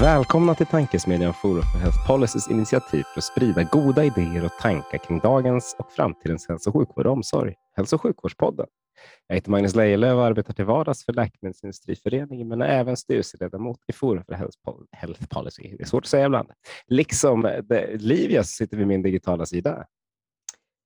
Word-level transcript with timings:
Välkomna 0.00 0.54
till 0.54 0.66
Tankesmedjan 0.66 1.34
Forum 1.34 1.62
för 1.72 1.78
Health 1.78 2.06
Policys 2.06 2.50
initiativ 2.50 3.02
för 3.02 3.20
att 3.20 3.24
sprida 3.24 3.62
goda 3.62 4.04
idéer 4.04 4.44
och 4.44 4.52
tankar 4.60 4.98
kring 4.98 5.18
dagens 5.18 5.76
och 5.78 5.92
framtidens 5.92 6.48
hälso 6.48 6.70
och 6.70 6.76
sjukvård 6.76 7.06
och 7.06 7.12
omsorg, 7.12 7.54
Hälso 7.76 7.96
och 7.96 8.02
sjukvårdspodden. 8.02 8.66
Jag 9.26 9.34
heter 9.34 9.50
Magnus 9.50 9.74
Lejelöw 9.74 10.14
och 10.14 10.24
arbetar 10.24 10.52
till 10.52 10.64
vardags 10.64 11.04
för 11.04 11.12
Läkemedelsindustriföreningen, 11.12 12.48
men 12.48 12.62
är 12.62 12.68
även 12.68 12.96
styrelseledamot 12.96 13.78
i 13.86 13.92
Forum 13.92 14.24
för 14.24 14.34
Health 14.92 15.26
Policy. 15.28 15.76
Det 15.76 15.82
är 15.82 15.86
svårt 15.86 16.04
att 16.04 16.10
säga 16.10 16.26
ibland. 16.26 16.50
Liksom 16.86 17.62
Livia 17.94 18.44
så 18.44 18.48
sitter 18.48 18.76
vid 18.76 18.86
min 18.86 19.02
digitala 19.02 19.46
sida. 19.46 19.86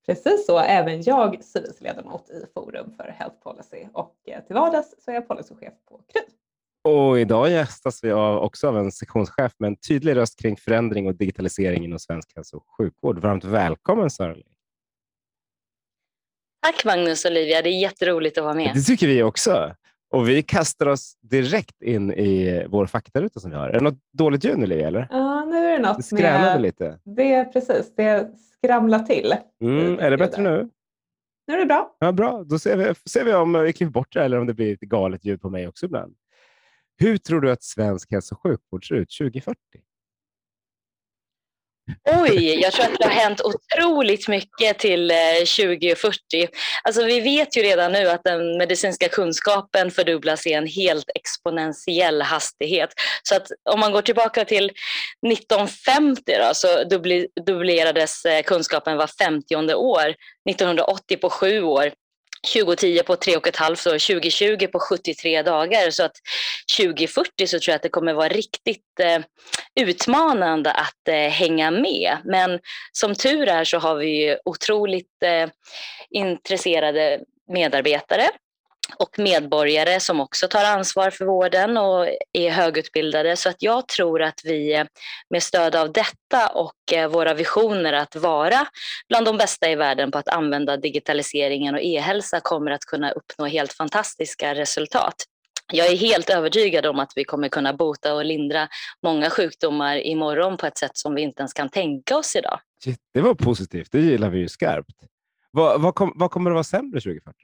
Precis 0.06 0.46
så, 0.46 0.58
även 0.58 1.02
jag 1.02 1.44
styrelseledamot 1.44 2.30
i 2.30 2.46
Forum 2.54 2.90
för 2.96 3.04
Health 3.04 3.36
Policy 3.42 3.86
och 3.92 4.16
eh, 4.26 4.44
till 4.44 4.54
vardags 4.54 4.94
så 5.04 5.10
är 5.10 5.14
jag 5.14 5.28
policychef 5.28 5.74
på 5.88 5.98
KRY. 5.98 6.41
Och 6.84 7.20
idag 7.20 7.50
gästas 7.50 8.04
vi 8.04 8.10
av, 8.10 8.38
också 8.38 8.68
av 8.68 8.78
en 8.78 8.92
sektionschef 8.92 9.52
med 9.58 9.68
en 9.68 9.76
tydlig 9.76 10.16
röst 10.16 10.38
kring 10.38 10.56
förändring 10.56 11.06
och 11.06 11.14
digitalisering 11.14 11.84
inom 11.84 11.98
svensk 11.98 12.32
hälso 12.36 12.56
och 12.56 12.64
sjukvård. 12.78 13.18
Varmt 13.18 13.44
välkommen 13.44 14.10
Sara 14.10 14.36
Tack 16.62 16.84
Magnus 16.84 17.24
och 17.24 17.30
Olivia, 17.30 17.62
det 17.62 17.68
är 17.68 17.80
jätteroligt 17.80 18.38
att 18.38 18.44
vara 18.44 18.54
med. 18.54 18.70
Det 18.74 18.82
tycker 18.82 19.06
vi 19.06 19.22
också. 19.22 19.74
Och 20.10 20.28
vi 20.28 20.42
kastar 20.42 20.86
oss 20.86 21.16
direkt 21.20 21.82
in 21.82 22.12
i 22.12 22.64
vår 22.68 22.86
faktaruta 22.86 23.40
som 23.40 23.50
vi 23.50 23.56
har. 23.56 23.68
Är 23.68 23.72
det 23.72 23.84
något 23.84 23.98
dåligt 24.12 24.44
ljud 24.44 24.58
nu 24.58 24.64
Olivia? 24.64 24.86
Eller? 24.86 25.08
Ja, 25.10 25.44
nu 25.44 25.56
är 25.56 25.70
det 25.70 25.78
något. 25.78 25.96
Det 25.96 26.02
skrämde 26.02 26.58
lite. 26.58 26.98
Det 27.04 27.32
är 27.32 27.44
precis, 27.44 27.94
det 27.96 28.30
skramlar 28.58 28.98
till. 28.98 29.34
Mm, 29.62 29.98
är 29.98 30.10
det 30.10 30.16
bättre 30.16 30.42
nu? 30.42 30.68
Nu 31.46 31.54
är 31.54 31.58
det 31.58 31.66
bra. 31.66 31.96
Ja, 31.98 32.12
bra. 32.12 32.44
Då 32.44 32.58
ser 32.58 32.76
vi, 32.76 33.10
ser 33.10 33.24
vi 33.24 33.34
om 33.34 33.52
vi 33.52 33.72
klipper 33.72 33.92
bort 33.92 34.12
det 34.12 34.24
eller 34.24 34.38
om 34.38 34.46
det 34.46 34.54
blir 34.54 34.72
ett 34.72 34.80
galet 34.80 35.24
ljud 35.24 35.40
på 35.40 35.50
mig 35.50 35.68
också 35.68 35.86
ibland. 35.86 36.14
Hur 37.02 37.18
tror 37.18 37.40
du 37.40 37.52
att 37.52 37.62
svensk 37.62 38.12
hälso 38.12 38.34
och 38.34 38.42
sjukvård 38.42 38.88
ser 38.88 38.94
ut 38.94 39.08
2040? 39.18 39.56
Oj, 42.04 42.60
jag 42.60 42.72
tror 42.72 42.84
att 42.84 42.98
det 42.98 43.04
har 43.04 43.12
hänt 43.12 43.40
otroligt 43.40 44.28
mycket 44.28 44.78
till 44.78 45.10
eh, 45.10 45.16
2040. 45.58 46.16
Alltså, 46.82 47.04
vi 47.04 47.20
vet 47.20 47.56
ju 47.56 47.62
redan 47.62 47.92
nu 47.92 48.08
att 48.08 48.24
den 48.24 48.58
medicinska 48.58 49.08
kunskapen 49.08 49.90
fördubblas 49.90 50.46
i 50.46 50.52
en 50.52 50.66
helt 50.66 51.10
exponentiell 51.14 52.22
hastighet. 52.22 52.90
Så 53.22 53.36
att 53.36 53.46
om 53.70 53.80
man 53.80 53.92
går 53.92 54.02
tillbaka 54.02 54.44
till 54.44 54.64
1950 55.26 56.22
då, 56.26 56.54
så 56.54 56.84
dubblerades 57.46 58.24
eh, 58.24 58.42
kunskapen 58.42 58.96
var 58.96 59.06
50 59.06 59.56
år. 59.74 60.14
1980 60.50 61.16
på 61.16 61.30
sju 61.30 61.62
år 61.62 61.92
2010 62.54 63.02
på 63.02 63.16
tre 63.16 63.36
och 63.36 63.46
ett 63.46 63.56
halvt 63.56 63.86
år, 63.86 63.90
2020 63.90 64.66
på 64.66 64.78
73 64.78 65.42
dagar. 65.42 65.90
Så 65.90 66.04
att 66.04 66.16
2040 66.78 67.46
så 67.46 67.58
tror 67.58 67.72
jag 67.72 67.76
att 67.76 67.82
det 67.82 67.88
kommer 67.88 68.12
vara 68.12 68.28
riktigt 68.28 69.00
eh, 69.00 69.20
utmanande 69.80 70.72
att 70.72 71.08
eh, 71.08 71.14
hänga 71.14 71.70
med. 71.70 72.16
Men 72.24 72.60
som 72.92 73.14
tur 73.14 73.48
är 73.48 73.64
så 73.64 73.78
har 73.78 73.96
vi 73.96 74.36
otroligt 74.44 75.22
eh, 75.24 75.48
intresserade 76.10 77.20
medarbetare 77.48 78.28
och 78.96 79.18
medborgare 79.18 80.00
som 80.00 80.20
också 80.20 80.48
tar 80.48 80.64
ansvar 80.64 81.10
för 81.10 81.24
vården 81.24 81.76
och 81.76 82.06
är 82.32 82.50
högutbildade. 82.50 83.36
Så 83.36 83.48
att 83.48 83.62
jag 83.62 83.88
tror 83.88 84.22
att 84.22 84.40
vi 84.44 84.74
eh, 84.74 84.84
med 85.30 85.42
stöd 85.42 85.76
av 85.76 85.92
detta 85.92 86.48
och 86.54 86.92
eh, 86.92 87.08
våra 87.08 87.34
visioner 87.34 87.92
att 87.92 88.16
vara 88.16 88.66
bland 89.08 89.26
de 89.26 89.38
bästa 89.38 89.70
i 89.70 89.74
världen 89.74 90.10
på 90.10 90.18
att 90.18 90.28
använda 90.28 90.76
digitaliseringen 90.76 91.74
och 91.74 91.80
e-hälsa 91.80 92.40
kommer 92.40 92.70
att 92.70 92.84
kunna 92.84 93.10
uppnå 93.10 93.46
helt 93.46 93.72
fantastiska 93.72 94.54
resultat. 94.54 95.14
Jag 95.72 95.86
är 95.86 95.96
helt 95.96 96.30
övertygad 96.30 96.86
om 96.86 96.98
att 96.98 97.12
vi 97.16 97.24
kommer 97.24 97.48
kunna 97.48 97.72
bota 97.72 98.14
och 98.14 98.24
lindra 98.24 98.68
många 99.02 99.30
sjukdomar 99.30 99.96
imorgon 100.06 100.56
på 100.56 100.66
ett 100.66 100.78
sätt 100.78 100.96
som 100.96 101.14
vi 101.14 101.22
inte 101.22 101.40
ens 101.40 101.52
kan 101.52 101.68
tänka 101.68 102.16
oss 102.16 102.36
idag. 102.36 102.60
Det 103.14 103.20
var 103.20 103.34
positivt, 103.34 103.92
det 103.92 104.00
gillar 104.00 104.30
vi 104.30 104.38
ju 104.38 104.48
skarpt. 104.48 104.96
Vad, 105.50 105.82
vad, 105.82 105.94
kom, 105.94 106.12
vad 106.14 106.30
kommer 106.30 106.50
att 106.50 106.54
vara 106.54 106.64
sämre 106.64 107.00
2040? 107.00 107.36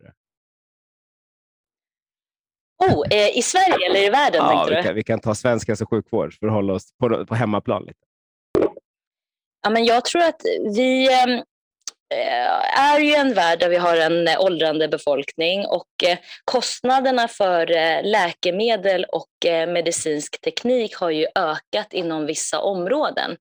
Oh, 2.79 3.07
eh, 3.11 3.39
I 3.39 3.43
Sverige 3.43 3.87
eller 3.91 4.07
i 4.07 4.11
världen? 4.11 4.45
Ja, 4.45 4.67
vi 4.71 4.83
kan, 4.83 4.95
vi 4.95 5.03
kan 5.03 5.21
ta 5.21 5.35
svensk 5.35 5.69
hälso 5.69 5.85
och 5.85 5.91
sjukvård 5.91 6.35
för 6.39 6.47
att 6.47 6.53
hålla 6.53 6.73
oss 6.73 6.85
på, 7.01 7.27
på 7.27 7.35
hemmaplan. 7.35 7.83
Lite. 7.83 7.99
Ja, 9.63 9.71
men 9.71 9.85
jag 9.85 10.05
tror 10.05 10.23
att 10.23 10.43
vi 10.75 11.13
ehm, 11.13 11.31
eh, 12.15 12.81
är 12.81 13.01
ju 13.01 13.15
en 13.15 13.35
värld 13.35 13.61
där 13.61 13.69
vi 13.69 13.77
har 13.77 13.97
en 13.97 14.29
åldrande 14.39 14.89
befolkning 14.89 15.67
och 15.67 16.09
eh, 16.09 16.19
kostnaderna 16.45 17.29
för 17.29 17.77
eh, 17.77 18.03
läkemedel 18.03 19.05
och 19.05 19.47
eh, 19.47 19.73
medicinsk 19.73 20.41
teknik 20.41 20.97
har 20.97 21.11
ju 21.11 21.27
ökat 21.35 21.93
inom 21.93 22.27
vissa 22.27 22.61
områden. 22.61 23.37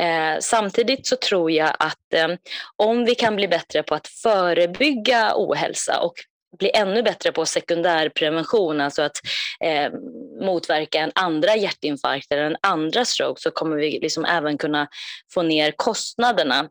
Eh, 0.00 0.38
samtidigt 0.40 1.06
så 1.06 1.16
tror 1.16 1.50
jag 1.50 1.72
att 1.78 2.14
ehm, 2.14 2.36
om 2.76 3.04
vi 3.04 3.14
kan 3.14 3.36
bli 3.36 3.48
bättre 3.48 3.82
på 3.82 3.94
att 3.94 4.08
förebygga 4.08 5.32
ohälsa 5.34 6.00
och 6.00 6.14
bli 6.58 6.70
ännu 6.74 7.02
bättre 7.02 7.32
på 7.32 7.46
sekundärprevention, 7.46 8.80
alltså 8.80 9.02
att 9.02 9.16
eh, 9.60 9.92
motverka 10.40 10.98
en 10.98 11.12
andra 11.14 11.56
hjärtinfarkt 11.56 12.32
eller 12.32 12.42
en 12.42 12.56
andra 12.60 13.04
stroke, 13.04 13.40
så 13.40 13.50
kommer 13.50 13.76
vi 13.76 13.98
liksom 14.02 14.24
även 14.24 14.58
kunna 14.58 14.88
få 15.34 15.42
ner 15.42 15.72
kostnaderna. 15.76 16.68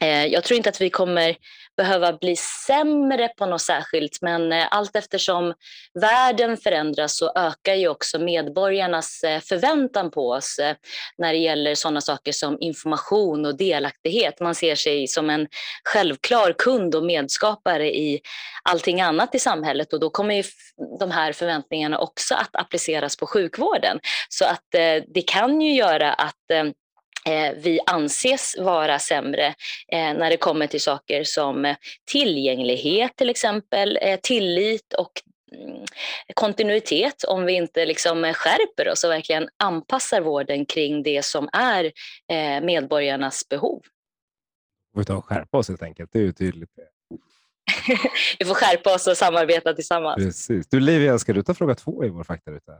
Eh, 0.00 0.26
jag 0.26 0.44
tror 0.44 0.56
inte 0.56 0.68
att 0.68 0.80
vi 0.80 0.90
kommer 0.90 1.36
behöva 1.76 2.12
bli 2.12 2.36
sämre 2.36 3.28
på 3.28 3.46
något 3.46 3.62
särskilt 3.62 4.18
men 4.22 4.52
eh, 4.52 4.66
allt 4.70 4.96
eftersom 4.96 5.54
världen 6.00 6.56
förändras 6.56 7.16
så 7.16 7.32
ökar 7.36 7.74
ju 7.74 7.88
också 7.88 8.18
medborgarnas 8.18 9.22
eh, 9.24 9.40
förväntan 9.40 10.10
på 10.10 10.30
oss 10.30 10.60
när 11.18 11.32
det 11.32 11.38
gäller 11.38 11.74
sådana 11.74 12.00
saker 12.00 12.32
som 12.32 12.56
information 12.60 13.46
och 13.46 13.56
delaktighet. 13.56 14.40
Man 14.40 14.54
ser 14.54 14.74
sig 14.74 15.08
som 15.08 15.30
en 15.30 15.46
självklar 15.84 16.54
kund 16.58 16.94
och 16.94 17.04
medskapare 17.04 17.96
i 17.96 18.20
allting 18.62 19.00
annat 19.00 19.34
i 19.34 19.38
samhället 19.38 19.92
och 19.92 20.00
då 20.00 20.10
kommer 20.10 20.34
ju 20.34 20.44
de 20.98 21.10
här 21.10 21.32
förväntningarna 21.32 21.98
också 21.98 22.34
att 22.34 22.56
appliceras 22.56 23.16
på 23.16 23.26
sjukvården. 23.26 23.98
Så 24.28 24.44
att 24.44 24.64
det 25.14 25.22
kan 25.26 25.60
ju 25.60 25.74
göra 25.74 26.12
att 26.12 26.34
vi 27.56 27.80
anses 27.86 28.56
vara 28.58 28.98
sämre 28.98 29.46
eh, 29.92 30.14
när 30.14 30.30
det 30.30 30.36
kommer 30.36 30.66
till 30.66 30.80
saker 30.80 31.24
som 31.24 31.64
eh, 31.64 31.76
tillgänglighet 32.04 33.16
till 33.16 33.30
exempel, 33.30 33.98
tillit 34.22 34.94
och 34.94 35.22
mm, 35.52 35.84
kontinuitet 36.34 37.24
om 37.24 37.44
vi 37.44 37.52
inte 37.52 37.86
liksom 37.86 38.34
skärper 38.34 38.92
oss 38.92 39.04
och 39.04 39.10
verkligen 39.10 39.48
anpassar 39.56 40.20
vården 40.20 40.66
kring 40.66 41.02
det 41.02 41.24
som 41.24 41.48
är 41.52 41.92
medborgarnas 42.60 43.48
behov. 43.48 43.82
Vi 44.96 45.04
får 45.04 45.20
skärpa 45.20 45.58
oss 45.58 45.68
helt 45.68 45.82
enkelt, 45.82 46.12
det 46.12 46.18
är 46.18 46.22
ju 46.22 46.32
tydligt. 46.32 46.70
vi 48.38 48.44
får 48.44 48.54
skärpa 48.54 48.94
oss 48.94 49.06
och 49.06 49.16
samarbeta 49.16 49.72
tillsammans. 49.72 50.16
Precis. 50.16 50.68
Du 50.68 50.80
Livia, 50.80 51.18
ska 51.18 51.32
du 51.32 51.42
ta 51.42 51.54
fråga 51.54 51.74
två 51.74 52.04
i 52.04 52.08
vår 52.08 52.24
faktaruta? 52.24 52.72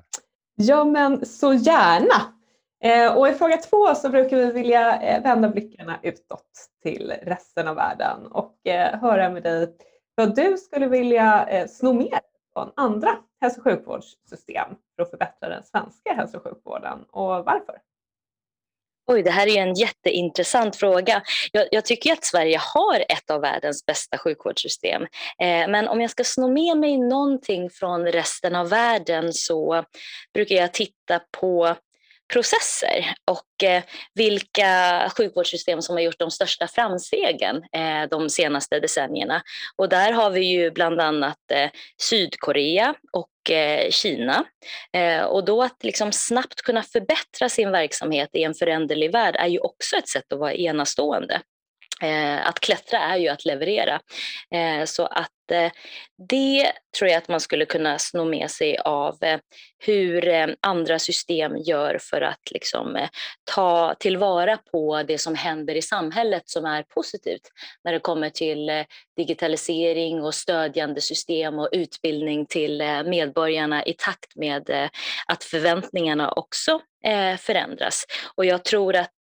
Ja, 0.57 0.85
men 0.85 1.27
så 1.27 1.55
gärna. 1.55 2.36
Eh, 2.85 3.17
och 3.17 3.29
I 3.29 3.33
fråga 3.33 3.57
två 3.57 3.95
så 3.95 4.09
brukar 4.09 4.37
vi 4.37 4.53
vilja 4.53 5.01
eh, 5.01 5.23
vända 5.23 5.49
blickarna 5.49 6.01
utåt 6.03 6.69
till 6.83 7.13
resten 7.23 7.69
av 7.69 7.77
världen 7.77 8.27
och 8.27 8.67
eh, 8.67 9.01
höra 9.01 9.31
med 9.31 9.43
dig 9.43 9.77
vad 10.15 10.37
du 10.37 10.57
skulle 10.57 10.87
vilja 10.87 11.49
sno 11.69 11.93
mer 11.93 12.21
från 12.53 12.73
andra 12.77 13.17
hälso 13.41 13.61
och 13.61 13.65
sjukvårdssystem 13.65 14.69
för 14.97 15.03
att 15.03 15.11
förbättra 15.11 15.49
den 15.49 15.63
svenska 15.65 16.13
hälso 16.13 16.37
och 16.37 16.43
sjukvården 16.43 17.05
och 17.11 17.45
varför? 17.45 17.77
Oj, 19.09 19.23
det 19.23 19.31
här 19.31 19.47
är 19.47 19.63
en 19.63 19.75
jätteintressant 19.75 20.77
fråga. 20.77 21.23
Jag, 21.53 21.69
jag, 21.71 21.85
tycker 21.85 22.13
att 22.13 22.25
Sverige 22.25 22.61
har 22.75 22.99
ett 22.99 23.31
av 23.31 23.41
världens 23.41 23.87
bästa 23.87 24.19
sjukvårdssystem. 24.19 25.03
Eh, 25.03 25.69
men 25.69 25.89
om 25.89 26.01
jag 26.01 26.11
ska 26.11 26.25
sno 26.25 26.49
med 26.49 26.77
mig 26.77 26.99
någonting 26.99 27.71
från 27.71 28.07
resten 28.07 28.55
av 28.55 28.69
världen 28.69 29.33
så 29.33 29.85
brukar 30.35 30.57
jag 30.57 30.73
titta 30.73 31.21
på 31.41 31.77
processer 32.33 33.15
och 33.25 33.69
eh, 33.69 33.83
vilka 34.15 35.11
sjukvårdssystem 35.17 35.83
som 35.83 35.97
har 35.97 36.03
gjort 36.03 36.19
de 36.19 36.31
största 36.31 36.69
framstegen 36.69 37.57
eh, 37.57 38.09
de 38.11 38.31
senaste 38.31 38.81
decennierna. 38.81 39.43
Och 39.77 39.89
där 39.89 40.13
har 40.13 40.31
vi 40.31 40.41
ju 40.41 40.71
bland 40.71 41.01
annat 41.01 41.51
eh, 41.53 41.71
Sydkorea 42.01 42.95
och 43.13 43.51
eh, 43.51 43.91
Kina. 43.91 44.45
Eh, 44.93 45.23
och 45.23 45.45
då 45.45 45.63
att 45.63 45.85
liksom 45.85 46.13
snabbt 46.13 46.63
kunna 46.63 46.83
förbättra 46.83 47.49
sin 47.49 47.71
verksamhet 47.71 48.31
i 48.33 48.43
en 48.43 48.55
föränderlig 48.55 49.13
värld 49.13 49.37
är 49.39 49.49
ju 49.49 49.59
också 49.59 49.97
ett 49.97 50.09
sätt 50.09 50.33
att 50.33 50.39
vara 50.39 50.55
enastående. 50.55 51.41
Eh, 52.03 52.47
att 52.47 52.61
klättra 52.61 52.99
är 52.99 53.17
ju 53.17 53.29
att 53.29 53.45
leverera. 53.45 54.01
Så 54.85 55.07
att 55.07 55.31
Eh, 55.53 55.71
det 56.29 56.73
tror 56.99 57.11
jag 57.11 57.19
att 57.19 57.29
man 57.29 57.41
skulle 57.41 57.65
kunna 57.65 57.99
sno 57.99 58.25
med 58.25 58.51
sig 58.51 58.79
av 58.79 59.17
eh, 59.21 59.39
hur 59.79 60.29
eh, 60.29 60.47
andra 60.61 60.99
system 60.99 61.57
gör 61.57 61.99
för 62.01 62.21
att 62.21 62.51
liksom 62.51 62.97
eh, 62.97 63.09
ta 63.45 63.95
tillvara 63.99 64.57
på 64.57 65.03
det 65.03 65.19
som 65.19 65.35
händer 65.35 65.75
i 65.75 65.83
samhället 65.83 66.43
som 66.49 66.65
är 66.65 66.83
positivt 66.83 67.53
när 67.85 67.93
det 67.93 67.99
kommer 67.99 68.31
till 68.31 68.69
eh, 68.69 68.85
digitalisering 69.17 70.23
och 70.23 70.35
stödjande 70.35 71.01
system 71.01 71.59
och 71.59 71.69
utbildning 71.73 72.47
till 72.47 72.83
medborgarna 73.07 73.85
i 73.85 73.93
takt 73.93 74.37
med 74.37 74.91
att 75.27 75.45
förväntningarna 75.45 76.33
också 76.33 76.81
förändras. 77.39 78.07
Och 78.35 78.45
jag 78.45 78.65
tror 78.65 78.97
att 78.97 79.15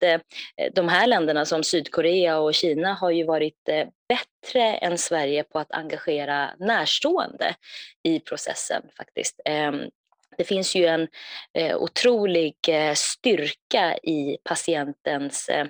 de 0.72 0.88
här 0.88 1.06
länderna 1.06 1.44
som 1.44 1.64
Sydkorea 1.64 2.38
och 2.38 2.54
Kina 2.54 2.94
har 2.94 3.10
ju 3.10 3.24
varit 3.24 3.68
bättre 4.08 4.62
än 4.62 4.98
Sverige 4.98 5.44
på 5.44 5.58
att 5.58 5.72
engagera 5.72 6.50
närstående 6.58 7.54
i 8.02 8.20
processen 8.20 8.82
faktiskt. 8.96 9.40
Ehm, 9.44 9.90
det 10.38 10.44
finns 10.44 10.74
ju 10.74 10.86
en 10.86 11.08
eh, 11.54 11.76
otrolig 11.76 12.54
eh, 12.68 12.94
styrka 12.94 13.96
i 14.02 14.38
patientens 14.44 15.48
eh, 15.48 15.66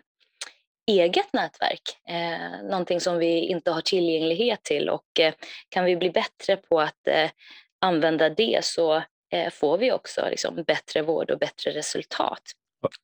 eget 0.86 1.32
nätverk, 1.32 1.82
någonting 2.70 3.00
som 3.00 3.18
vi 3.18 3.38
inte 3.38 3.70
har 3.70 3.80
tillgänglighet 3.80 4.62
till 4.62 4.88
och 4.88 5.04
kan 5.68 5.84
vi 5.84 5.96
bli 5.96 6.10
bättre 6.10 6.56
på 6.56 6.80
att 6.80 7.08
använda 7.80 8.28
det 8.28 8.64
så 8.64 9.02
får 9.52 9.78
vi 9.78 9.92
också 9.92 10.28
liksom 10.30 10.64
bättre 10.66 11.02
vård 11.02 11.30
och 11.30 11.38
bättre 11.38 11.70
resultat. 11.70 12.42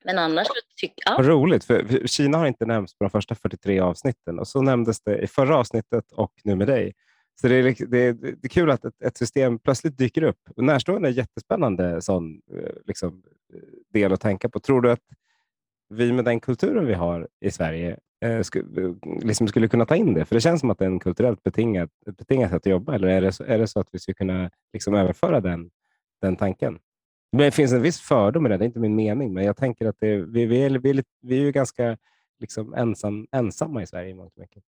Men 0.05 0.19
annars 0.19 0.47
tycker 0.77 1.03
jag... 1.07 1.17
Vad 1.17 1.27
roligt, 1.27 1.65
för 1.65 2.07
Kina 2.07 2.39
har 2.39 2.47
inte 2.47 2.67
nämnts 2.67 2.99
på 2.99 3.05
de 3.05 3.11
första 3.11 3.35
43 3.35 3.81
avsnitten 3.81 4.39
och 4.39 4.49
så 4.49 4.63
nämndes 4.63 5.01
det 5.01 5.19
i 5.19 5.27
förra 5.27 5.57
avsnittet 5.57 6.13
och 6.13 6.33
nu 6.45 6.55
med 6.57 6.67
dig. 6.67 6.93
Så 7.43 7.49
det 7.49 7.55
är, 7.55 7.63
liksom- 7.63 7.91
det 7.91 7.99
är, 7.99 8.13
det 8.13 8.45
är 8.45 8.49
kul 8.49 8.71
att 8.71 8.85
ett, 8.85 9.03
ett, 9.03 9.17
system 9.17 9.59
plötsligt 9.59 9.99
dyker 9.99 10.23
upp. 10.23 10.39
Och 10.57 10.65
närstående 10.65 11.09
är 11.09 11.11
en 11.11 11.17
jättespännande 11.17 12.03
sån, 12.03 12.41
eh, 12.55 12.73
liksom, 12.87 13.23
eh, 13.55 13.61
del 13.93 14.13
att 14.13 14.21
tänka 14.21 14.49
på. 14.49 14.61
Tror 14.61 14.81
du 14.81 14.91
att 14.91 15.01
vi 15.89 16.13
med 16.13 16.25
den 16.25 16.41
kulturen 16.41 16.87
vi 16.87 16.95
har 16.95 17.29
i 17.41 17.51
Sverige 17.51 17.99
eh, 18.25 18.43
sku, 18.43 18.61
eh, 18.61 18.95
liksom 19.23 19.49
skulle 19.49 19.69
kunna 19.69 19.87
ta 19.87 19.97
in 19.97 20.15
det? 20.15 20.25
För 20.25 20.35
det 20.35 20.41
känns 20.41 20.61
som 20.61 20.71
att 20.71 20.79
det 20.79 20.85
är 20.85 20.91
en 20.91 21.01
kulturellt 21.01 21.43
betingat, 21.43 21.91
betingat 22.19 22.51
sätt 22.51 22.57
att 22.57 22.67
jobba. 22.67 22.95
Eller 22.95 23.09
är 23.09 23.21
det 23.21 23.33
så, 23.33 23.45
är 23.45 23.59
det 23.59 23.67
så 23.67 23.81
att 23.81 23.89
vi 23.93 23.99
skulle 23.99 24.15
kunna 24.15 24.51
liksom 24.73 24.95
överföra 24.95 25.41
den, 25.41 25.71
den 26.21 26.37
tanken? 26.37 26.79
Men 27.33 27.41
det 27.41 27.51
finns 27.51 27.73
en 27.73 27.83
viss 27.83 28.01
fördom 28.01 28.47
i 28.47 28.49
det, 28.49 28.57
det 28.57 28.65
är 28.65 28.67
inte 28.67 28.81
min 28.81 28.95
mening, 28.95 29.35
men 29.35 29.45
jag 29.45 29.57
tänker 29.57 29.87
att 29.87 29.97
det, 30.01 30.17
vi, 30.17 30.47
vi, 30.47 30.63
är, 30.63 30.71
vi, 30.71 30.91
är, 30.91 31.05
vi 31.23 31.37
är 31.37 31.41
ju 31.41 31.53
ganska 31.53 31.97
liksom 32.41 32.75
ensam, 32.75 33.27
ensamma 33.33 33.83
i 33.83 33.87
Sverige 33.87 34.11
i 34.11 34.15
mångt 34.15 34.33
och 34.35 34.41
mycket. 34.41 34.65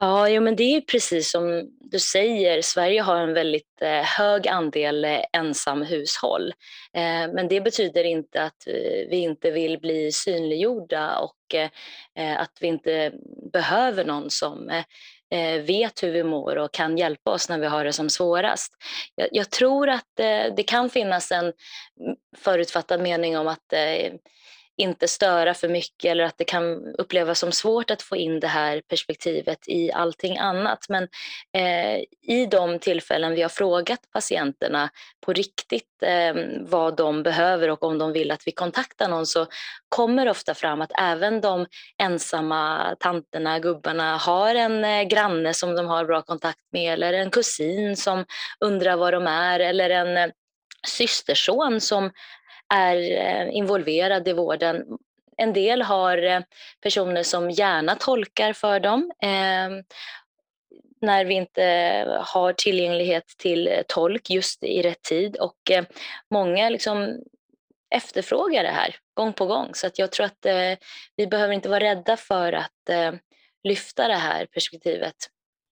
Ja, 0.00 0.28
jo, 0.28 0.42
men 0.42 0.56
det 0.56 0.76
är 0.76 0.80
precis 0.80 1.30
som 1.30 1.70
du 1.80 1.98
säger. 1.98 2.62
Sverige 2.62 3.02
har 3.02 3.16
en 3.16 3.34
väldigt 3.34 3.82
eh, 3.82 4.02
hög 4.02 4.48
andel 4.48 5.04
eh, 5.04 5.20
ensamhushåll. 5.32 6.52
Eh, 6.92 7.32
men 7.34 7.48
det 7.48 7.60
betyder 7.60 8.04
inte 8.04 8.42
att 8.42 8.66
eh, 8.66 9.08
vi 9.10 9.16
inte 9.16 9.50
vill 9.50 9.80
bli 9.80 10.12
synliggjorda 10.12 11.18
och 11.18 11.54
eh, 11.54 11.70
eh 12.18 12.40
att 12.40 12.52
vi 12.60 12.66
inte 12.66 13.12
behöver 13.52 14.04
någon 14.04 14.30
som 14.30 14.70
eh, 14.70 14.84
eh, 15.30 15.62
vet 15.62 16.02
hur 16.02 16.12
vi 16.12 16.24
mår 16.24 16.58
och 16.58 16.72
kan 16.72 16.98
hjälpa 16.98 17.30
oss 17.30 17.48
när 17.48 17.58
vi 17.58 17.66
har 17.66 17.84
det 17.84 17.92
som 17.92 18.10
svårast. 18.10 18.72
Jag, 19.14 19.28
jag 19.32 19.50
tror 19.50 19.88
att 19.88 20.20
eh, 20.20 20.54
det 20.56 20.62
kan 20.62 20.90
finnas 20.90 21.32
en 21.32 21.52
förutfattad 22.36 23.00
mening 23.00 23.38
om 23.38 23.48
att 23.48 23.72
eh, 23.72 24.12
inte 24.78 25.08
störa 25.08 25.54
för 25.54 25.68
mycket 25.68 26.10
eller 26.10 26.24
att 26.24 26.38
det 26.38 26.44
kan 26.44 26.94
upplevas 26.98 27.38
som 27.38 27.52
svårt 27.52 27.90
att 27.90 28.02
få 28.02 28.16
in 28.16 28.40
det 28.40 28.46
här 28.46 28.82
perspektivet 28.88 29.68
i 29.68 29.92
allting 29.92 30.38
annat. 30.38 30.86
Men 30.88 31.08
eh, 31.52 31.96
i 32.22 32.46
de 32.50 32.78
tillfällen 32.78 33.34
vi 33.34 33.42
har 33.42 33.48
frågat 33.48 34.00
patienterna 34.12 34.90
på 35.26 35.32
riktigt 35.32 36.02
eh, 36.02 36.34
vad 36.60 36.96
de 36.96 37.22
behöver 37.22 37.70
och 37.70 37.82
om 37.82 37.98
de 37.98 38.12
vill 38.12 38.30
att 38.30 38.46
vi 38.46 38.52
kontaktar 38.52 39.08
någon 39.08 39.26
så 39.26 39.46
kommer 39.88 40.28
ofta 40.28 40.54
fram 40.54 40.80
att 40.80 40.92
även 40.98 41.40
de 41.40 41.66
ensamma 42.02 42.94
tanterna, 43.00 43.58
gubbarna 43.58 44.16
har 44.16 44.54
en 44.54 44.84
eh, 44.84 45.02
granne 45.02 45.54
som 45.54 45.74
de 45.74 45.86
har 45.86 46.04
bra 46.04 46.22
kontakt 46.22 46.72
med 46.72 46.92
eller 46.92 47.12
en 47.12 47.30
kusin 47.30 47.96
som 47.96 48.24
undrar 48.60 48.96
var 48.96 49.12
de 49.12 49.26
är 49.26 49.60
eller 49.60 49.90
en 49.90 50.16
eh, 50.16 50.30
systerson 50.86 51.80
som 51.80 52.10
är 52.74 52.96
eh, 52.96 53.56
involverad 53.56 54.28
i 54.28 54.32
vården. 54.32 54.84
En 55.36 55.52
del 55.52 55.82
har 55.82 56.22
eh, 56.22 56.40
personer 56.82 57.22
som 57.22 57.50
gärna 57.50 57.94
tolkar 57.94 58.52
för 58.52 58.80
dem 58.80 59.12
ehm, 59.22 59.82
när 61.00 61.24
vi 61.24 61.34
inte 61.34 61.62
har 62.20 62.52
tillgänglighet 62.52 63.24
till 63.38 63.68
eh, 63.68 63.82
tolk 63.88 64.30
just 64.30 64.64
i 64.64 64.82
rätt 64.82 65.02
tid 65.02 65.36
och 65.36 65.56
många 66.30 66.68
liksom 66.68 67.18
efterfrågar 67.94 68.62
det 68.62 68.70
här 68.70 68.96
gång 69.14 69.32
på 69.32 69.46
gång 69.46 69.70
så 69.74 69.86
att 69.86 69.98
jag 69.98 70.12
tror 70.12 70.26
att 70.26 70.46
vi 71.16 71.26
behöver 71.26 71.54
inte 71.54 71.68
vara 71.68 71.80
rädda 71.80 72.16
för 72.16 72.52
att 72.52 73.12
lyfta 73.64 74.08
det 74.08 74.14
här 74.14 74.46
perspektivet. 74.46 75.14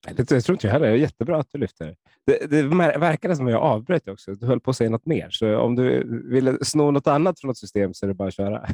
Det, 0.07 0.29
det 0.29 0.41
tror 0.41 0.55
inte 0.55 0.67
jag 0.67 0.73
heller. 0.73 0.87
Det 0.87 0.93
är 0.93 0.97
jättebra 0.97 1.39
att 1.39 1.49
du 1.53 1.59
lyfter 1.59 1.87
det. 1.87 1.97
Det 2.27 2.63
verkade 2.99 3.37
som 3.37 3.47
att 3.47 3.53
jag 3.53 3.63
avbröt 3.63 4.09
också. 4.09 4.35
Du 4.35 4.47
höll 4.47 4.61
på 4.61 4.71
att 4.71 4.77
säga 4.77 4.91
något 4.91 5.07
mer. 5.07 5.31
Så 5.31 5.59
om 5.59 5.77
du 5.77 6.05
ville 6.31 6.65
sno 6.65 6.91
något 6.91 7.07
annat 7.07 7.41
från 7.41 7.49
något 7.49 7.59
system 7.59 7.95
så 7.95 8.07
är 8.07 8.09
det 8.09 8.15
bara 8.15 8.29
att 8.29 8.35
köra. 8.35 8.69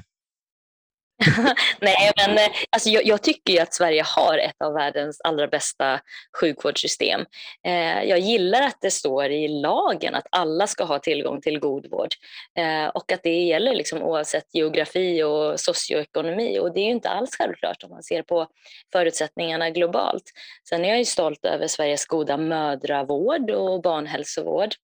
Nej, 1.80 2.12
men 2.16 2.38
eh, 2.38 2.52
alltså, 2.70 2.88
jag, 2.88 3.06
jag, 3.06 3.22
tycker 3.22 3.52
ju 3.52 3.58
att 3.58 3.74
Sverige 3.74 4.02
har 4.06 4.38
ett 4.38 4.62
av 4.62 4.72
världens 4.72 5.20
allra 5.20 5.48
bästa 5.48 6.00
sjukvårdssystem. 6.40 7.20
Eh, 7.66 8.02
jag 8.02 8.18
gillar 8.18 8.62
att 8.62 8.78
det 8.80 8.90
står 8.90 9.24
i 9.24 9.48
lagen 9.48 10.14
att 10.14 10.26
alla 10.30 10.66
ska 10.66 10.84
ha 10.84 10.98
tillgång 10.98 11.40
till 11.40 11.58
god 11.58 11.90
vård 11.90 12.14
eh, 12.58 12.86
och 12.86 13.12
att 13.12 13.22
det 13.22 13.42
gäller 13.42 13.74
liksom 13.74 14.02
oavsett 14.02 14.54
geografi 14.54 15.22
och 15.22 15.60
socioekonomi. 15.60 16.58
Och 16.58 16.74
det 16.74 16.80
är 16.80 16.84
ju 16.84 16.90
inte 16.90 17.10
alls 17.10 17.36
självklart 17.36 17.84
om 17.84 17.90
man 17.90 18.02
ser 18.02 18.22
på 18.22 18.46
förutsättningarna 18.92 19.70
globalt. 19.70 20.24
Sen 20.68 20.84
är 20.84 20.88
jag 20.88 20.98
ju 20.98 21.04
stolt 21.04 21.44
över 21.44 21.66
Sveriges 21.66 22.06
goda 22.06 22.36
mödravård 22.36 23.50
och 23.50 23.82
barnhälsovård. 23.82 24.74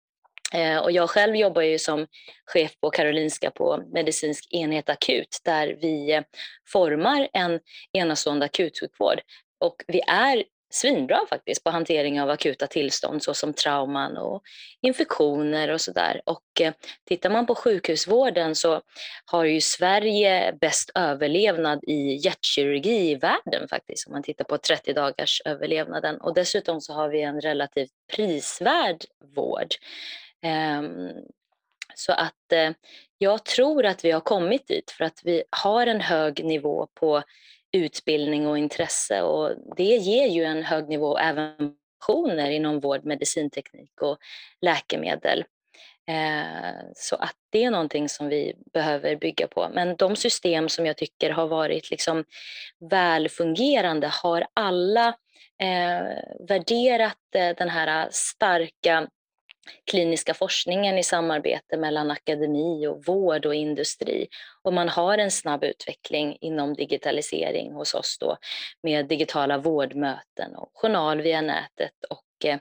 Eh, 0.55 0.79
och 0.79 0.93
jag 0.93 1.11
själv 1.11 1.37
jobbar 1.37 1.63
ju 1.63 1.79
som 1.79 2.07
chef 2.47 2.81
på 2.81 2.91
Karolinska 2.91 3.51
på 3.51 3.83
medicinsk 3.93 4.53
enhet 4.53 4.89
akut 4.89 5.41
där 5.45 5.77
vi 5.81 6.13
eh, 6.13 6.23
formar 6.69 7.29
en 7.33 7.61
enastående 7.93 8.45
akutsjukvård. 8.45 9.21
Och 9.61 9.85
vi 9.87 10.01
är 10.01 10.45
svinbra 10.71 11.21
faktiskt 11.31 11.65
på 11.65 11.71
hantering 11.71 12.21
av 12.21 12.31
akuta 12.31 12.67
tillstånd 12.67 13.23
såsom 13.23 13.53
trauman 13.53 14.17
och 14.17 14.43
infektioner 14.83 15.71
och 15.71 15.81
sådär. 15.81 16.21
Och 16.25 16.61
eh, 16.61 16.73
tittar 17.09 17.31
man 17.31 17.47
på 17.47 17.55
sjukhusvården 17.55 18.55
så 18.55 18.81
har 19.25 19.45
ju 19.45 19.61
Sverige 19.61 20.55
bäst 20.61 20.91
överlevnad 20.95 21.85
i 21.85 22.21
hjärtkirurgi 22.25 23.11
i 23.11 23.15
världen 23.15 23.69
faktiskt 23.69 24.07
om 24.07 24.13
man 24.13 24.23
tittar 24.23 24.45
på 24.45 24.59
30 24.59 24.93
dagars 24.93 25.43
överlevnaden. 25.45 26.21
Och 26.21 26.35
dessutom 26.35 26.81
så 26.81 26.93
har 26.93 27.09
vi 27.09 27.23
en 27.23 27.41
relativt 27.41 27.91
prisvärd 28.17 29.05
vård. 29.35 29.75
Ehm, 30.43 31.11
så 31.95 32.13
att 32.13 32.53
eh, 32.53 32.71
jag 33.19 33.45
tror 33.45 33.87
att 33.87 34.05
vi 34.05 34.11
har 34.11 34.21
kommit 34.21 34.67
dit 34.67 34.91
för 34.91 35.05
att 35.05 35.21
vi 35.25 35.43
har 35.51 35.87
en 35.87 36.01
hög 36.01 36.45
nivå 36.45 36.89
på 36.95 37.23
utbildning 37.73 38.47
och 38.47 38.59
intresse 38.59 39.23
och 39.23 39.53
det 39.77 39.97
ger 39.97 40.27
ju 40.27 40.45
en 40.45 40.63
hög 40.63 40.89
nivå 40.89 41.19
även 41.19 41.75
inom 42.51 42.81
vård, 42.81 43.05
medicinteknik 43.05 44.03
och 44.03 44.19
läkemedel. 44.61 45.45
Ehm, 46.07 46.93
så 46.95 47.17
att 47.17 47.35
det 47.51 47.65
är 47.65 47.71
någonting 47.71 48.09
som 48.09 48.29
vi 48.29 48.55
behöver 48.73 49.17
bygga 49.17 49.49
på. 49.49 49.69
Men 49.75 49.97
de 49.97 50.17
system 50.17 50.69
som 50.69 50.87
jag 50.87 50.97
tycker 50.97 51.31
har 51.31 51.47
varit 51.47 51.91
liksom 51.91 52.25
välfungerande 52.91 54.11
har 54.23 54.47
alla 54.55 55.09
eh, 55.63 56.47
värderat 56.49 57.19
eh, 57.35 57.57
den 57.57 57.69
här 57.69 58.09
starka 58.11 59.09
kliniska 59.85 60.35
forskningen 60.35 60.99
i 60.99 61.03
samarbete 61.03 61.77
mellan 61.77 62.11
akademi 62.11 62.87
och 62.87 63.05
vård 63.07 63.47
och 63.47 63.55
industri. 63.55 64.29
Och 64.63 64.73
man 64.73 64.89
har 64.89 65.19
en 65.19 65.31
snabb 65.31 65.65
utveckling 65.65 66.37
inom 66.41 66.75
digitalisering 66.75 67.73
hos 67.73 67.95
oss 67.95 68.19
då 68.21 68.37
med 68.83 69.07
digitala 69.07 69.59
vårdmöten 69.59 70.57
och 70.57 70.71
journal 70.75 71.21
via 71.21 71.41
nätet 71.41 72.05
och 72.11 72.47
eh, 72.47 72.59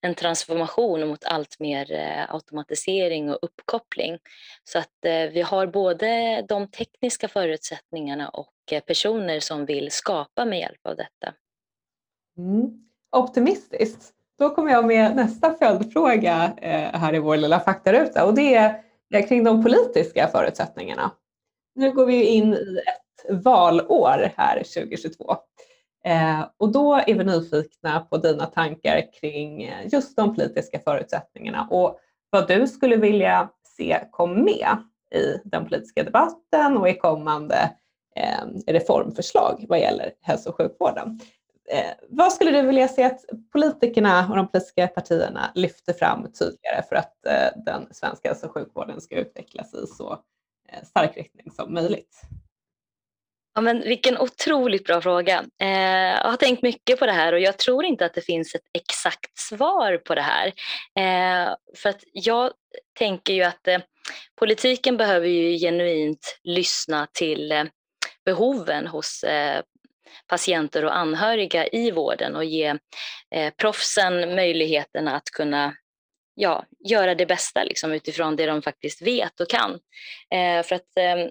en 0.00 0.14
transformation 0.14 1.08
mot 1.08 1.24
allt 1.24 1.60
mer 1.60 1.92
eh, 1.92 2.34
automatisering 2.34 3.30
och 3.30 3.38
uppkoppling. 3.42 4.18
Så 4.64 4.78
att 4.78 5.04
eh, 5.04 5.30
vi 5.30 5.42
har 5.42 5.66
både 5.66 6.42
de 6.48 6.70
tekniska 6.70 7.28
förutsättningarna 7.28 8.28
och 8.28 8.72
eh, 8.72 8.80
personer 8.80 9.40
som 9.40 9.66
vill 9.66 9.90
skapa 9.90 10.44
med 10.44 10.58
hjälp 10.58 10.86
av 10.86 10.96
detta. 10.96 11.34
Mm. 12.38 12.88
Optimistiskt. 13.16 14.14
Då 14.38 14.50
kommer 14.50 14.72
jag 14.72 14.86
med 14.86 15.16
nästa 15.16 15.54
följdfråga 15.54 16.52
eh, 16.56 17.00
här 17.00 17.14
i 17.14 17.18
vår 17.18 17.36
lilla 17.36 17.60
faktaruta 17.60 18.24
och 18.24 18.34
det 18.34 18.54
är 18.54 18.82
eh, 19.14 19.26
kring 19.28 19.44
de 19.44 19.62
politiska 19.62 20.28
förutsättningarna. 20.28 21.10
Nu 21.74 21.92
går 21.92 22.06
vi 22.06 22.24
in 22.24 22.54
i 22.54 22.78
ett 22.78 23.44
valår 23.44 24.32
här 24.36 24.56
2022 24.56 25.36
eh, 26.04 26.44
och 26.56 26.72
då 26.72 26.94
är 26.94 27.14
vi 27.14 27.24
nyfikna 27.24 28.00
på 28.00 28.16
dina 28.16 28.46
tankar 28.46 29.12
kring 29.20 29.72
just 29.84 30.16
de 30.16 30.34
politiska 30.34 30.78
förutsättningarna 30.78 31.68
och 31.70 31.98
vad 32.30 32.48
du 32.48 32.66
skulle 32.66 32.96
vilja 32.96 33.48
se 33.76 34.00
kom 34.10 34.44
med 34.44 34.76
i 35.14 35.40
den 35.44 35.64
politiska 35.64 36.02
debatten 36.02 36.76
och 36.76 36.88
i 36.88 36.94
kommande 36.94 37.70
reformförslag 38.66 39.64
vad 39.68 39.80
gäller 39.80 40.12
hälso 40.22 40.48
och 40.48 40.56
sjukvården. 40.56 41.20
Eh, 41.70 41.92
vad 42.08 42.32
skulle 42.32 42.50
du 42.50 42.66
vilja 42.66 42.88
se 42.88 43.04
att 43.04 43.24
politikerna 43.52 44.28
och 44.30 44.36
de 44.36 44.48
politiska 44.48 44.88
partierna 44.88 45.52
lyfter 45.54 45.92
fram 45.92 46.32
tydligare 46.32 46.82
för 46.88 46.96
att 46.96 47.26
eh, 47.26 47.62
den 47.64 47.94
svenska 47.94 48.28
hälso 48.28 48.46
och 48.46 48.54
sjukvården 48.54 49.00
ska 49.00 49.16
utvecklas 49.16 49.74
i 49.74 49.86
så 49.86 50.12
eh, 50.68 50.84
stark 50.84 51.16
riktning 51.16 51.50
som 51.50 51.74
möjligt? 51.74 52.20
Ja, 53.54 53.60
men 53.62 53.80
vilken 53.80 54.18
otroligt 54.18 54.84
bra 54.84 55.00
fråga. 55.00 55.44
Eh, 55.60 55.68
jag 56.22 56.30
har 56.30 56.36
tänkt 56.36 56.62
mycket 56.62 56.98
på 56.98 57.06
det 57.06 57.12
här 57.12 57.32
och 57.32 57.40
jag 57.40 57.58
tror 57.58 57.84
inte 57.84 58.06
att 58.06 58.14
det 58.14 58.20
finns 58.20 58.54
ett 58.54 58.68
exakt 58.72 59.38
svar 59.38 59.96
på 59.96 60.14
det 60.14 60.22
här. 60.22 60.46
Eh, 60.96 61.54
för 61.76 61.88
att 61.88 62.04
jag 62.12 62.52
tänker 62.98 63.32
ju 63.32 63.42
att 63.42 63.68
eh, 63.68 63.80
politiken 64.38 64.96
behöver 64.96 65.26
ju 65.26 65.58
genuint 65.58 66.38
lyssna 66.42 67.06
till 67.12 67.52
eh, 67.52 67.64
behoven 68.24 68.86
hos 68.86 69.22
eh, 69.22 69.62
patienter 70.26 70.84
och 70.84 70.96
anhöriga 70.96 71.66
i 71.66 71.90
vården 71.90 72.36
och 72.36 72.44
ge 72.44 72.74
eh, 73.34 73.52
proffsen 73.56 74.34
möjligheten 74.34 75.08
att 75.08 75.24
kunna 75.24 75.74
ja, 76.34 76.64
göra 76.88 77.14
det 77.14 77.26
bästa 77.26 77.64
liksom, 77.64 77.92
utifrån 77.92 78.36
det 78.36 78.46
de 78.46 78.62
faktiskt 78.62 79.02
vet 79.02 79.40
och 79.40 79.48
kan. 79.48 79.70
Eh, 80.30 80.62
för 80.62 80.74
att 80.74 80.96
eh, 80.96 81.28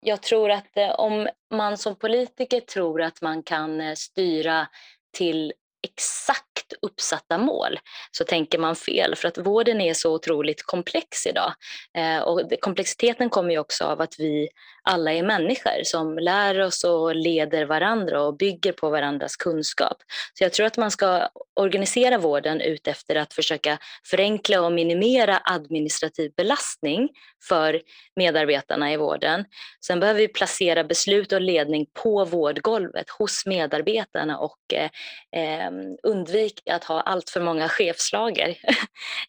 jag 0.00 0.22
tror 0.22 0.50
att 0.50 0.76
eh, 0.76 0.90
om 0.90 1.28
man 1.54 1.78
som 1.78 1.96
politiker 1.96 2.60
tror 2.60 3.02
att 3.02 3.22
man 3.22 3.42
kan 3.42 3.80
eh, 3.80 3.94
styra 3.94 4.66
till 5.12 5.52
exakt 5.82 6.72
uppsatta 6.82 7.38
mål 7.38 7.78
så 8.10 8.24
tänker 8.24 8.58
man 8.58 8.76
fel 8.76 9.16
för 9.16 9.28
att 9.28 9.38
vården 9.38 9.80
är 9.80 9.94
så 9.94 10.14
otroligt 10.14 10.62
komplex 10.62 11.26
idag. 11.26 11.52
Eh, 11.98 12.18
och 12.18 12.42
komplexiteten 12.60 13.30
kommer 13.30 13.50
ju 13.50 13.58
också 13.58 13.84
av 13.84 14.00
att 14.00 14.14
vi 14.18 14.48
alla 14.82 15.12
är 15.12 15.22
människor 15.22 15.84
som 15.84 16.18
lär 16.18 16.60
oss 16.60 16.84
och 16.84 17.14
leder 17.14 17.64
varandra 17.64 18.22
och 18.22 18.36
bygger 18.36 18.72
på 18.72 18.90
varandras 18.90 19.36
kunskap. 19.36 19.96
Så 20.34 20.44
jag 20.44 20.52
tror 20.52 20.66
att 20.66 20.76
man 20.76 20.90
ska 20.90 21.28
organisera 21.60 22.18
vården 22.18 22.60
utefter 22.60 23.16
att 23.16 23.34
försöka 23.34 23.78
förenkla 24.04 24.62
och 24.62 24.72
minimera 24.72 25.40
administrativ 25.44 26.32
belastning 26.36 27.08
för 27.48 27.80
medarbetarna 28.16 28.92
i 28.92 28.96
vården. 28.96 29.44
Sen 29.86 30.00
behöver 30.00 30.20
vi 30.20 30.28
placera 30.28 30.84
beslut 30.84 31.32
och 31.32 31.40
ledning 31.40 31.86
på 32.02 32.24
vårdgolvet 32.24 33.10
hos 33.10 33.46
medarbetarna 33.46 34.38
och 34.38 34.74
eh, 34.74 34.90
eh 35.36 35.69
Ehm, 35.70 35.96
undvika 36.02 36.74
att 36.74 36.84
ha 36.84 37.00
allt 37.00 37.30
för 37.30 37.40
många 37.40 37.68
chefslager. 37.68 38.56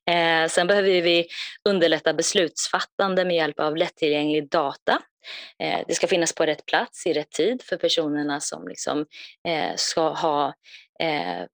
Eh, 0.10 0.48
sen 0.48 0.68
behöver 0.68 1.02
vi 1.02 1.28
underlätta 1.70 2.14
beslutsfattande 2.14 3.26
med 3.26 3.36
hjälp 3.36 3.60
av 3.60 3.78
lättillgänglig 3.78 4.50
data 4.50 5.00
eh, 5.64 5.80
det 5.88 5.94
ska 5.94 6.08
finnas 6.08 6.36
på 6.36 6.46
rätt 6.46 6.66
plats 6.66 7.08
i 7.08 7.14
rätt 7.14 7.32
tid 7.32 7.62
för 7.62 7.78
personerna 7.78 8.40
som 8.40 8.68
liksom, 8.68 9.06
eh, 9.48 9.76
ska 9.76 10.10
ha 10.10 10.54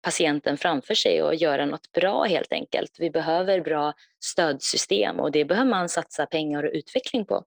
patienten 0.02 0.58
framför 0.58 0.96
sig 0.96 1.24
och 1.24 1.36
göra 1.36 1.66
något 1.66 1.92
bra 1.92 2.24
helt 2.24 2.54
enkelt. 2.54 2.92
Vi 3.00 3.10
behöver 3.10 3.62
bra 3.62 3.94
stödsystem 4.24 5.20
och 5.20 5.32
det 5.32 5.46
behöver 5.46 5.70
man 5.70 5.90
satsa 5.90 6.26
pengar 6.26 6.64
och 6.64 6.72
utveckling 6.74 7.26
på. 7.26 7.44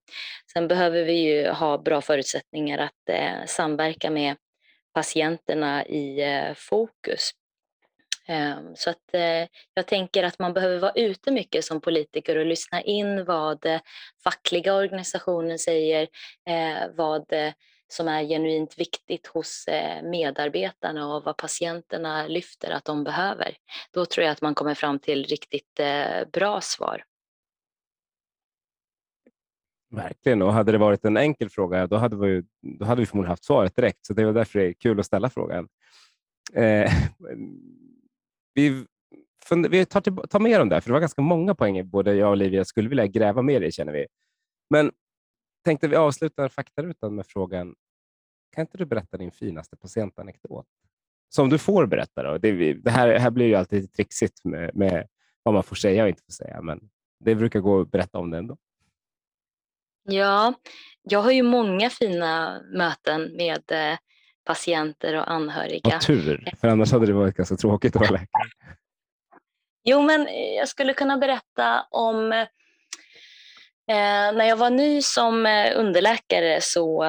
Sen 0.53 0.67
behöver 0.67 1.03
vi 1.03 1.13
ju 1.13 1.49
ha 1.49 1.77
bra 1.77 2.01
förutsättningar 2.01 2.77
att 2.77 3.49
samverka 3.49 4.09
med 4.09 4.35
patienterna 4.93 5.85
i 5.85 6.21
eh, 6.21 6.53
fokus. 6.55 7.31
Ehm, 8.27 8.75
så 8.75 8.89
att 8.89 9.13
eh, 9.13 9.47
jag 9.73 9.87
tänker 9.87 10.23
att 10.23 10.39
man 10.39 10.53
behöver 10.53 10.79
vara 10.79 10.91
ute 10.91 11.31
mycket 11.31 11.65
som 11.65 11.81
politiker 11.81 12.35
och 12.35 12.45
lyssna 12.45 12.81
in 12.81 13.25
vad 13.25 13.65
eh, 13.65 13.81
fackliga 14.23 14.75
organisationer 14.75 15.57
säger, 15.57 16.07
vad 16.95 17.25
som 17.87 18.07
är 18.07 18.23
genuint 18.23 18.79
viktigt 18.79 19.27
hos 19.27 19.65
medarbetarna 20.03 21.15
och 21.15 21.23
vad 21.23 21.37
patienterna 21.37 22.27
lyfter 22.27 22.71
att 22.71 22.85
de 22.85 23.03
behöver. 23.03 23.55
Då 23.91 24.05
tror 24.05 24.25
jag 24.25 24.31
att 24.31 24.41
man 24.41 24.55
kommer 24.55 24.75
fram 24.75 24.99
till 24.99 25.25
riktigt 25.25 25.79
bra 26.31 26.61
svar. 26.61 27.03
Verkligen, 29.91 30.41
och 30.41 30.53
hade 30.53 30.71
det 30.71 30.77
varit 30.77 31.05
en 31.05 31.17
enkel 31.17 31.49
fråga 31.49 31.87
då 31.87 31.95
hade 31.95 32.15
vi, 32.15 32.43
då 32.61 32.85
hade 32.85 33.01
vi 33.01 33.05
förmodligen 33.05 33.29
haft 33.29 33.43
svaret 33.43 33.75
direkt. 33.75 34.05
Så 34.05 34.13
det 34.13 34.25
var 34.25 34.33
därför 34.33 34.59
det 34.59 34.65
är 34.65 34.73
kul 34.73 34.99
att 34.99 35.05
ställa 35.05 35.29
frågan. 35.29 35.67
Eh, 36.53 36.91
vi, 38.53 38.85
vi 39.69 39.85
tar, 39.85 40.01
till, 40.01 40.15
tar 40.15 40.39
med 40.39 40.61
om 40.61 40.69
det, 40.69 40.81
för 40.81 40.89
det 40.89 40.93
var 40.93 40.99
ganska 40.99 41.21
många 41.21 41.55
poäng 41.55 41.89
både 41.89 42.15
jag 42.15 42.27
och 42.27 42.31
Olivia 42.31 42.65
skulle 42.65 42.89
vilja 42.89 43.07
gräva 43.07 43.41
mer 43.41 43.61
i, 43.61 43.71
känner 43.71 43.93
vi. 43.93 44.05
Men 44.69 44.91
tänkte 45.65 45.87
vi 45.87 45.95
avslutar 45.95 46.49
faktarutan 46.49 47.15
med 47.15 47.25
frågan, 47.27 47.75
kan 48.55 48.61
inte 48.61 48.77
du 48.77 48.85
berätta 48.85 49.17
din 49.17 49.31
finaste 49.31 49.77
patientanekdot? 49.77 50.67
Som 51.29 51.49
du 51.49 51.57
får 51.57 51.85
berätta. 51.85 52.23
Då. 52.23 52.37
Det, 52.37 52.73
det 52.73 52.91
här, 52.91 53.19
här 53.19 53.31
blir 53.31 53.45
ju 53.45 53.55
alltid 53.55 53.93
trixigt 53.93 54.45
med, 54.45 54.75
med 54.75 55.07
vad 55.43 55.53
man 55.53 55.63
får 55.63 55.75
säga 55.75 56.03
och 56.03 56.09
inte 56.09 56.23
får 56.23 56.33
säga, 56.33 56.61
men 56.61 56.89
det 57.19 57.35
brukar 57.35 57.59
gå 57.59 57.81
att 57.81 57.91
berätta 57.91 58.17
om 58.17 58.31
det 58.31 58.37
ändå. 58.37 58.57
Ja, 60.11 60.53
jag 61.03 61.21
har 61.21 61.31
ju 61.31 61.43
många 61.43 61.89
fina 61.89 62.61
möten 62.73 63.35
med 63.37 63.71
eh, 63.71 63.97
patienter 64.45 65.15
och 65.15 65.31
anhöriga. 65.31 65.81
Vad 65.83 66.01
tur, 66.01 66.53
för 66.61 66.67
annars 66.67 66.91
hade 66.91 67.05
det 67.05 67.13
varit 67.13 67.35
ganska 67.35 67.55
tråkigt 67.55 67.95
att 67.95 68.01
vara 68.01 68.11
läkare. 68.11 68.49
Jo, 69.83 70.01
men 70.01 70.27
jag 70.57 70.67
skulle 70.67 70.93
kunna 70.93 71.17
berätta 71.17 71.85
om 71.91 72.31
eh, 72.31 72.47
när 74.33 74.45
jag 74.45 74.57
var 74.57 74.69
ny 74.69 75.01
som 75.01 75.45
eh, 75.45 75.79
underläkare 75.79 76.61
så 76.61 77.03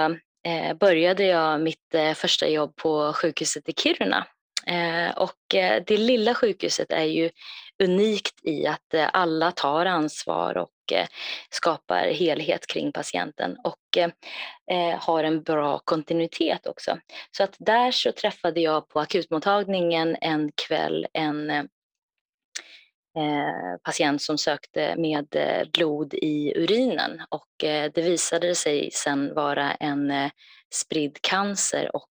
eh, 0.47 0.75
började 0.81 1.25
jag 1.25 1.61
mitt 1.61 1.95
eh, 1.95 2.13
första 2.13 2.49
jobb 2.49 2.77
på 2.77 3.13
sjukhuset 3.13 3.69
i 3.69 3.73
Kiruna. 3.73 4.27
Eh, 4.67 5.17
och 5.17 5.55
eh, 5.55 5.83
det 5.87 5.97
lilla 5.97 6.35
sjukhuset 6.35 6.93
är 6.93 7.05
ju 7.05 7.31
unikt 7.83 8.45
i 8.45 8.67
att 8.67 8.95
alla 9.13 9.53
tar 9.53 9.87
ansvar 9.87 10.57
och 10.57 10.71
Eh, 10.93 11.07
skapar 11.51 12.07
helhet 12.07 12.67
kring 12.67 12.93
patienten 12.93 13.57
och 13.65 13.97
eh, 13.97 14.11
eh, 14.71 14.99
har 14.99 15.25
en 15.25 15.43
bra 15.43 15.79
kontinuitet 15.79 16.67
också. 16.67 16.99
Så 17.37 17.43
att 17.43 17.57
där 17.59 17.91
så 17.91 18.13
träffade 18.13 18.61
jag 18.61 18.89
på 18.89 19.01
akutmottagningen 19.01 20.17
en 20.21 20.53
kväll 20.67 21.07
en 21.13 21.51
eh, 21.51 21.65
eh 23.19 23.77
patient 23.85 24.23
som 24.23 24.39
sökte 24.39 24.95
med 24.97 25.27
blod 25.73 26.15
i 26.15 26.53
urinen 26.57 27.23
och 27.29 27.49
det 27.61 27.97
visade 27.97 28.55
sig 28.55 28.91
sen 28.93 29.35
vara 29.35 29.73
en 29.73 30.31
spridd 30.75 31.19
cancer 31.23 31.97
och 31.97 32.09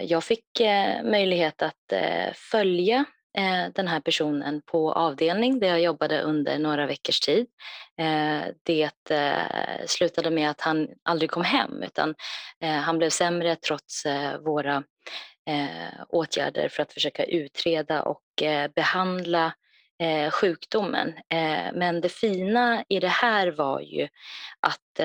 jag 0.00 0.24
fick 0.24 0.44
möjlighet 1.04 1.62
att 1.62 1.92
följa 2.34 3.04
Eh, 3.38 3.68
den 3.74 3.88
här 3.88 4.00
personen 4.00 4.62
på 4.62 4.92
avdelning 4.92 5.60
där 5.60 5.68
jag 5.68 5.80
jobbade 5.80 6.20
under 6.20 6.58
några 6.58 6.86
veckors 6.86 7.20
tid. 7.20 7.46
Eh, 7.98 8.42
det 8.62 9.10
eh, 9.10 9.86
slutade 9.86 10.30
med 10.30 10.50
att 10.50 10.60
han 10.60 10.88
aldrig 11.02 11.30
kom 11.30 11.44
hem 11.44 11.82
utan 11.82 12.14
han 12.60 12.98
blev 12.98 13.10
sämre 13.10 13.56
trots 13.56 14.06
våra 14.44 14.82
åtgärder 16.08 16.68
för 16.68 16.82
att 16.82 16.92
försöka 16.92 17.24
utreda 17.24 18.02
och 18.02 18.22
behandla 18.74 19.52
sjukdomen. 20.30 21.14
Men 21.72 22.00
det 22.00 22.08
fina 22.08 22.84
i 22.88 23.00
det 23.00 23.08
här 23.08 23.50
var 23.50 23.80
ju 23.80 24.08
att 24.60 25.00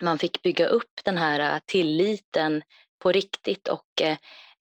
man 0.00 0.18
fick 0.18 0.42
bygga 0.42 0.66
upp 0.66 1.00
den 1.04 1.18
här 1.18 1.60
tilliten 1.66 2.62
på 3.02 3.12
riktigt 3.12 3.68
och 3.68 4.02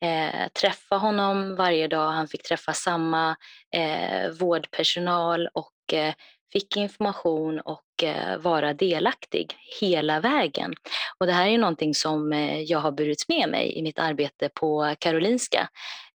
eh, 0.03 0.47
träffa 0.61 0.95
honom 0.95 1.55
varje 1.55 1.87
dag. 1.87 2.11
Han 2.11 2.27
fick 2.27 2.43
träffa 2.43 2.73
samma 2.73 3.35
eh, 3.75 4.29
vårdpersonal 4.39 5.49
och 5.53 5.93
eh, 5.93 6.13
fick 6.53 6.77
information 6.77 7.59
och 7.59 8.03
eh, 8.03 8.37
vara 8.37 8.73
delaktig 8.73 9.55
hela 9.81 10.19
vägen. 10.19 10.73
Och 11.19 11.27
det 11.27 11.33
här 11.33 11.47
är 11.47 11.57
någonting 11.57 11.95
som 11.95 12.33
eh, 12.33 12.61
jag 12.61 12.79
har 12.79 12.91
burit 12.91 13.25
med 13.27 13.49
mig 13.49 13.77
i 13.77 13.81
mitt 13.81 13.99
arbete 13.99 14.49
på 14.53 14.95
Karolinska. 14.99 15.69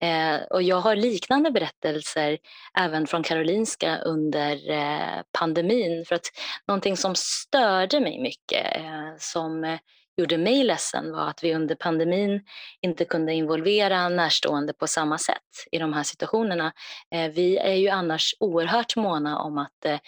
Eh, 0.03 0.43
och 0.51 0.63
jag 0.63 0.81
har 0.81 0.97
liknande 0.97 1.51
berättelser 1.51 2.39
även 2.79 3.07
från 3.07 3.23
Karolinska 3.23 3.99
under 3.99 4.71
eh, 4.71 5.23
pandemin. 5.39 6.05
För 6.05 6.15
att 6.15 6.27
någonting 6.69 6.97
som 6.97 7.15
störde 7.17 8.01
mig 8.01 8.21
mycket, 8.21 8.77
eh, 8.77 9.17
som 9.19 9.65
eh, 9.65 9.79
gjorde 10.17 10.39
mig 10.39 10.65
ledsen 10.65 11.13
var 11.13 11.29
att 11.29 11.45
vi 11.45 11.55
under 11.55 11.75
pandemin 11.75 12.45
inte 12.81 13.05
kunde 13.05 13.35
involvera 13.35 14.09
närstående 14.09 14.73
på 14.73 14.87
samma 14.87 15.19
sätt 15.19 15.43
i 15.73 15.79
de 15.79 15.93
här 15.93 16.03
situationerna. 16.03 16.73
Eh, 17.15 17.31
vi 17.31 17.57
är 17.57 17.75
ju 17.75 17.89
annars 17.89 18.35
oerhört 18.41 18.97
måna 18.97 19.39
om 19.39 19.59
att 19.59 19.85
eh, 19.85 19.99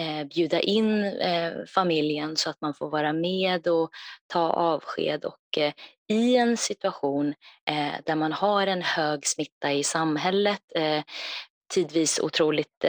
eh, 0.00 0.24
bjuda 0.26 0.60
in 0.60 1.12
familjen 1.74 2.36
så 2.36 2.50
att 2.50 2.60
man 2.60 2.74
får 2.74 2.90
vara 2.90 3.12
med 3.12 3.68
och 3.68 3.90
ta 4.26 4.50
avsked 4.50 5.24
och 5.24 5.58
i 6.08 6.36
en 6.36 6.56
situation 6.56 7.34
där 8.04 8.14
man 8.14 8.32
har 8.32 8.66
en 8.66 8.82
hög 8.82 9.26
smitta 9.26 9.72
i 9.72 9.84
samhället, 9.84 10.62
tidvis 11.74 12.20
otroligt 12.20 12.84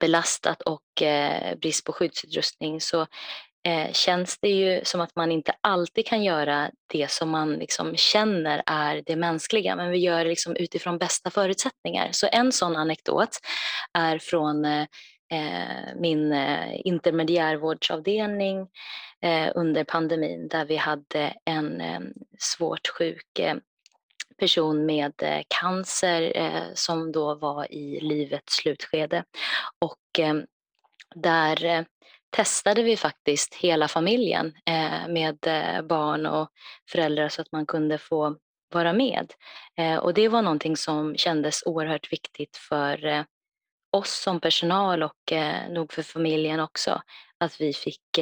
belastat 0.00 0.62
och 0.62 1.02
brist 1.56 1.84
på 1.84 1.92
skyddsutrustning 1.92 2.80
så 2.80 3.06
eh, 3.64 3.92
känns 3.92 4.38
det 4.38 4.48
ju 4.48 4.84
som 4.84 5.00
att 5.00 5.16
man 5.16 5.32
inte 5.32 5.54
alltid 5.60 6.06
kan 6.06 6.24
göra 6.24 6.70
det 6.86 7.10
som 7.10 7.30
man 7.30 7.52
liksom 7.52 7.96
känner 7.96 8.62
är 8.66 9.02
det 9.06 9.16
mänskliga, 9.16 9.76
men 9.76 9.90
vi 9.90 9.98
gör 9.98 10.24
det 10.24 10.30
liksom 10.30 10.56
utifrån 10.56 10.98
bästa 10.98 11.30
förutsättningar. 11.30 12.08
Så 12.12 12.28
en 12.32 12.52
sån 12.52 12.76
anekdot 12.76 13.38
är 13.98 14.18
från 14.18 14.64
eh, 14.64 14.86
eh 15.32 15.94
min 15.96 16.32
eh, 16.32 16.86
intermediärvårdsavdelning 16.86 18.68
eh, 19.20 19.52
under 19.54 19.84
pandemin 19.84 20.48
där 20.48 20.64
vi 20.64 20.76
hade 20.76 21.34
en 21.44 21.80
eh, 21.80 22.00
svårt 22.38 22.88
sjuk 22.88 23.38
eh, 23.38 23.56
person 24.38 24.86
med 24.86 25.12
eh, 25.22 25.42
cancer 25.48 26.32
som 26.74 27.12
då 27.12 27.34
var 27.34 27.72
i 27.72 28.00
livets 28.00 28.54
slutskede. 28.54 29.24
Och 29.78 30.20
där 31.14 31.86
testade 32.32 32.82
vi 32.82 32.96
faktiskt 32.96 33.54
hela 33.54 33.88
familjen 33.88 34.52
eh, 34.66 35.08
med 35.08 35.46
eh, 35.46 35.82
barn 35.82 36.26
och 36.26 36.48
föräldrar 36.90 37.28
så 37.28 37.42
att 37.42 37.52
man 37.52 37.66
kunde 37.66 37.98
få 37.98 38.36
vara 38.74 38.92
med. 38.92 39.32
Eh, 39.78 39.96
och 39.96 40.14
det 40.14 40.28
var 40.28 40.42
någonting 40.42 40.76
som 40.76 41.16
kändes 41.16 41.62
oerhört 41.66 42.12
viktigt 42.12 42.56
för 42.56 43.06
eh, 43.06 43.24
oss 43.92 44.22
som 44.22 44.40
personal 44.40 45.02
och 45.02 45.32
eh, 45.32 45.68
nog 45.70 45.92
för 45.92 46.02
familjen 46.02 46.60
också, 46.60 47.02
att 47.38 47.60
vi 47.60 47.72
fick 47.72 48.18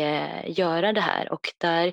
göra 0.46 0.92
det 0.92 1.00
här. 1.00 1.32
Och 1.32 1.52
där 1.58 1.92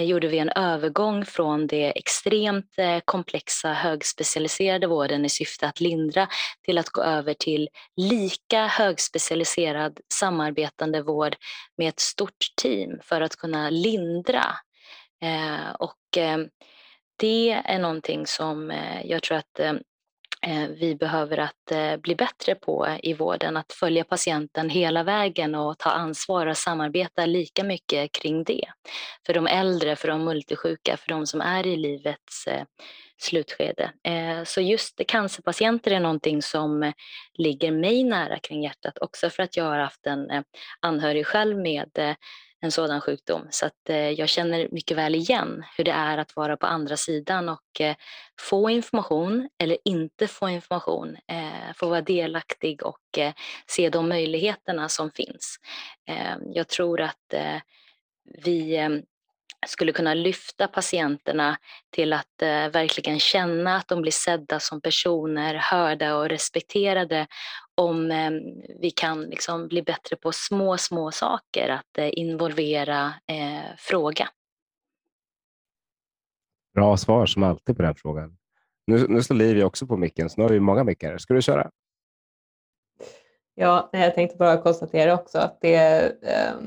Eh, 0.00 0.06
gjorde 0.06 0.28
vi 0.28 0.38
en 0.38 0.50
övergång 0.50 1.24
från 1.24 1.66
det 1.66 1.98
extremt 1.98 2.78
eh, 2.78 3.00
komplexa 3.04 3.72
högspecialiserade 3.72 4.86
vården 4.86 5.24
i 5.24 5.28
syfte 5.28 5.68
att 5.68 5.80
lindra 5.80 6.28
till 6.62 6.78
att 6.78 6.88
gå 6.88 7.02
över 7.02 7.34
till 7.34 7.68
lika 7.96 8.66
högspecialiserad 8.66 10.00
samarbetande 10.14 11.02
vård 11.02 11.36
med 11.76 11.88
ett 11.88 12.00
stort 12.00 12.46
team 12.62 12.98
för 13.02 13.20
att 13.20 13.36
kunna 13.36 13.70
lindra. 13.70 14.44
Eh, 15.22 15.74
och 15.78 15.96
det 17.16 17.50
är 17.50 17.78
någonting 17.78 18.26
som 18.26 18.72
jag 19.04 19.22
tror 19.22 19.36
att 19.38 19.60
Eh, 20.46 20.68
vi 20.68 20.94
behöver 20.94 21.38
att 21.38 21.72
eh, 21.72 21.96
bli 21.96 22.14
bättre 22.14 22.54
på 22.54 22.86
eh, 22.86 22.96
i 23.02 23.14
vården, 23.14 23.56
att 23.56 23.72
följa 23.72 24.04
patienten 24.04 24.70
hela 24.70 25.02
vägen 25.02 25.54
och 25.54 25.78
ta 25.78 25.90
ansvar 25.90 26.46
och 26.46 26.56
samarbeta 26.56 27.26
lika 27.26 27.64
mycket 27.64 28.12
kring 28.12 28.44
det. 28.44 28.68
För 29.26 29.34
de 29.34 29.46
äldre, 29.46 29.96
för 29.96 30.08
de 30.08 30.24
multisjuka, 30.24 30.96
för 30.96 31.08
de 31.08 31.26
som 31.26 31.40
är 31.40 31.66
i 31.66 31.76
livets 31.76 32.44
slutskede. 33.22 33.92
Så 34.44 34.60
just 34.60 35.00
cancerpatienter 35.08 35.90
är 35.90 36.00
någonting 36.00 36.42
som 36.42 36.92
ligger 37.34 37.72
mig 37.72 38.04
nära 38.04 38.38
kring 38.38 38.62
hjärtat 38.62 38.98
också 39.00 39.30
för 39.30 39.42
att 39.42 39.56
jag 39.56 39.64
har 39.64 39.78
haft 39.78 40.06
en 40.06 40.44
anhörig 40.80 41.26
själv 41.26 41.58
med 41.58 42.16
en 42.60 42.72
sådan 42.72 43.00
sjukdom. 43.00 43.46
Så 43.50 43.66
att 43.66 43.88
eh, 43.88 44.10
jag 44.10 44.28
känner 44.28 44.68
mycket 44.70 44.96
väl 44.96 45.14
igen 45.14 45.64
hur 45.76 45.84
det 45.84 45.90
är 45.90 46.18
att 46.18 46.36
vara 46.36 46.56
på 46.56 46.66
andra 46.66 46.96
sidan 46.96 47.48
och 47.48 47.80
eh, 47.80 47.96
få 48.40 48.70
information 48.70 49.48
eller 49.58 49.78
inte 49.84 50.28
få 50.28 50.48
information, 50.48 51.16
eh, 51.28 51.74
få 51.74 51.88
vara 51.88 52.00
delaktig 52.00 52.82
och 52.82 53.18
eh, 53.18 53.32
se 53.66 53.88
de 53.88 54.08
möjligheterna 54.08 54.88
som 54.88 55.10
finns. 55.10 55.56
Eh, 56.08 56.36
jag 56.54 56.68
tror 56.68 57.00
att 57.00 57.34
eh, 57.34 57.56
vi 58.44 58.88
skulle 59.66 59.92
kunna 59.92 60.14
lyfta 60.14 60.68
patienterna 60.68 61.56
till 61.90 62.12
att 62.12 62.42
eh, 62.42 62.68
verkligen 62.68 63.18
känna 63.18 63.76
att 63.76 63.88
de 63.88 64.02
blir 64.02 64.12
sedda 64.12 64.60
som 64.60 64.80
personer, 64.80 65.54
hörda 65.54 66.16
och 66.16 66.28
respekterade 66.28 67.26
om 67.80 68.10
eh, 68.10 68.30
vi 68.80 68.90
kan 68.90 69.22
liksom 69.22 69.68
bli 69.68 69.82
bättre 69.82 70.16
på 70.16 70.32
små, 70.32 70.78
små 70.78 71.10
saker, 71.10 71.68
att 71.68 71.98
eh, 71.98 72.10
involvera, 72.12 73.14
eh, 73.26 73.76
fråga. 73.78 74.28
Bra 76.74 76.96
svar 76.96 77.26
som 77.26 77.42
alltid 77.42 77.76
på 77.76 77.82
den 77.82 77.94
frågan. 77.94 78.36
Nu, 78.86 79.06
nu 79.08 79.22
står 79.22 79.34
Livia 79.34 79.66
också 79.66 79.86
på 79.86 79.96
micken, 79.96 80.30
så 80.30 80.40
nu 80.40 80.44
har 80.44 80.50
vi 80.50 80.60
många 80.60 80.84
mickar. 80.84 81.18
Ska 81.18 81.34
du 81.34 81.42
köra? 81.42 81.70
Ja, 83.54 83.90
jag 83.92 84.14
tänkte 84.14 84.36
bara 84.36 84.62
konstatera 84.62 85.14
också 85.14 85.38
att 85.38 85.60
det 85.60 85.74
är 85.74 86.16
eh, 86.22 86.60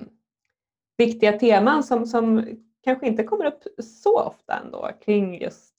viktiga 0.98 1.40
teman 1.40 1.84
som, 1.84 2.06
som 2.06 2.46
kanske 2.84 3.08
inte 3.08 3.24
kommer 3.24 3.46
upp 3.46 3.64
så 3.84 4.20
ofta 4.20 4.60
ändå 4.60 4.92
kring 5.06 5.42
just 5.42 5.73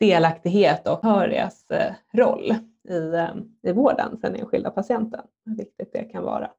delaktighet 0.00 0.88
och 0.88 1.02
hörigas 1.02 1.70
eh, 1.70 1.92
roll 2.12 2.54
i, 2.88 3.14
eh, 3.14 3.34
i 3.62 3.72
vården 3.72 4.18
för 4.20 4.28
den 4.28 4.40
enskilda 4.40 4.70
patienten. 4.70 5.20
Hur 5.46 5.56
viktigt 5.56 5.92
det 5.92 6.04
kan 6.04 6.24
vara. 6.24 6.50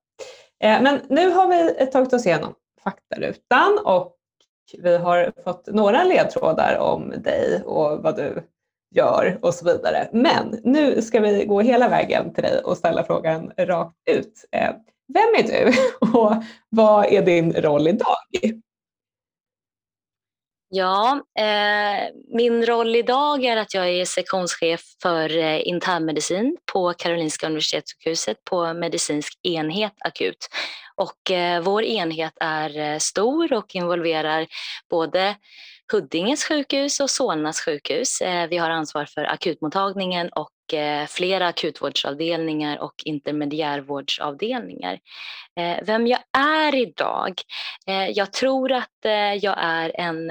Eh, 0.63 0.82
men 0.82 1.00
nu 1.10 1.30
har 1.30 1.48
vi 1.48 1.86
tagit 1.86 2.13
oss 2.13 2.26
igenom 2.26 2.54
faktarutan 2.84 3.80
och 3.86 4.15
vi 4.78 4.98
har 4.98 5.34
fått 5.43 5.67
några 5.67 6.04
ledtrådar 6.04 6.78
om 6.80 7.13
dig 7.17 7.63
och 7.65 8.04
vad 8.04 8.15
du 8.15 8.43
gör 8.95 9.39
och 9.41 9.54
så 9.54 9.65
vidare. 9.65 10.10
Men 10.12 10.60
nu 10.63 11.02
ska 11.02 11.19
vi 11.19 11.45
gå 11.45 11.62
hela 11.62 11.89
vägen 11.89 12.34
till 12.34 12.43
dig 12.43 12.62
och 12.63 12.78
ställa 12.78 13.04
frågan 13.04 13.52
rakt 13.58 13.95
ut. 14.10 14.45
Vem 15.13 15.36
är 15.38 15.43
du 15.43 15.74
och 16.19 16.34
vad 16.69 17.06
är 17.06 17.21
din 17.21 17.54
roll 17.54 17.88
idag? 17.88 18.17
Ja, 20.69 21.21
eh, 21.39 22.10
min 22.28 22.65
roll 22.65 22.95
idag 22.95 23.43
är 23.43 23.58
att 23.58 23.73
jag 23.73 23.89
är 23.89 24.06
sektionschef 24.06 24.82
för 25.01 25.38
eh, 25.38 25.67
internmedicin 25.67 26.58
på 26.73 26.93
Karolinska 26.93 27.47
Universitetssjukhuset 27.47 28.43
på 28.43 28.73
medicinsk 28.73 29.39
enhet 29.43 29.93
akut. 29.99 30.47
Och 30.95 31.32
eh, 31.32 31.62
vår 31.62 31.84
enhet 31.84 32.34
är 32.39 32.80
eh, 32.80 32.97
stor 32.97 33.54
och 33.54 33.75
involverar 33.75 34.47
både 34.89 35.36
Huddinges 35.91 36.43
sjukhus 36.43 37.00
och 37.00 37.10
Solnas 37.10 37.62
sjukhus. 37.62 38.21
Eh, 38.21 38.48
vi 38.48 38.58
har 38.58 38.69
ansvar 38.69 39.06
för 39.06 39.24
akutmottagningen 39.24 40.30
och 40.30 40.74
eh, 40.74 41.08
flera 41.08 41.48
akutvårdsavdelningar 41.48 42.80
och 42.80 42.93
intermediärvårdsavdelningar. 43.06 45.00
Eh, 45.60 45.78
vem 45.84 46.08
jag 46.08 46.19
är 46.38 46.76
idag? 46.76 47.34
Jag 48.13 48.34
tror 48.34 48.71
att 48.71 48.89
jag 49.41 49.56
är 49.58 50.00
en 50.00 50.28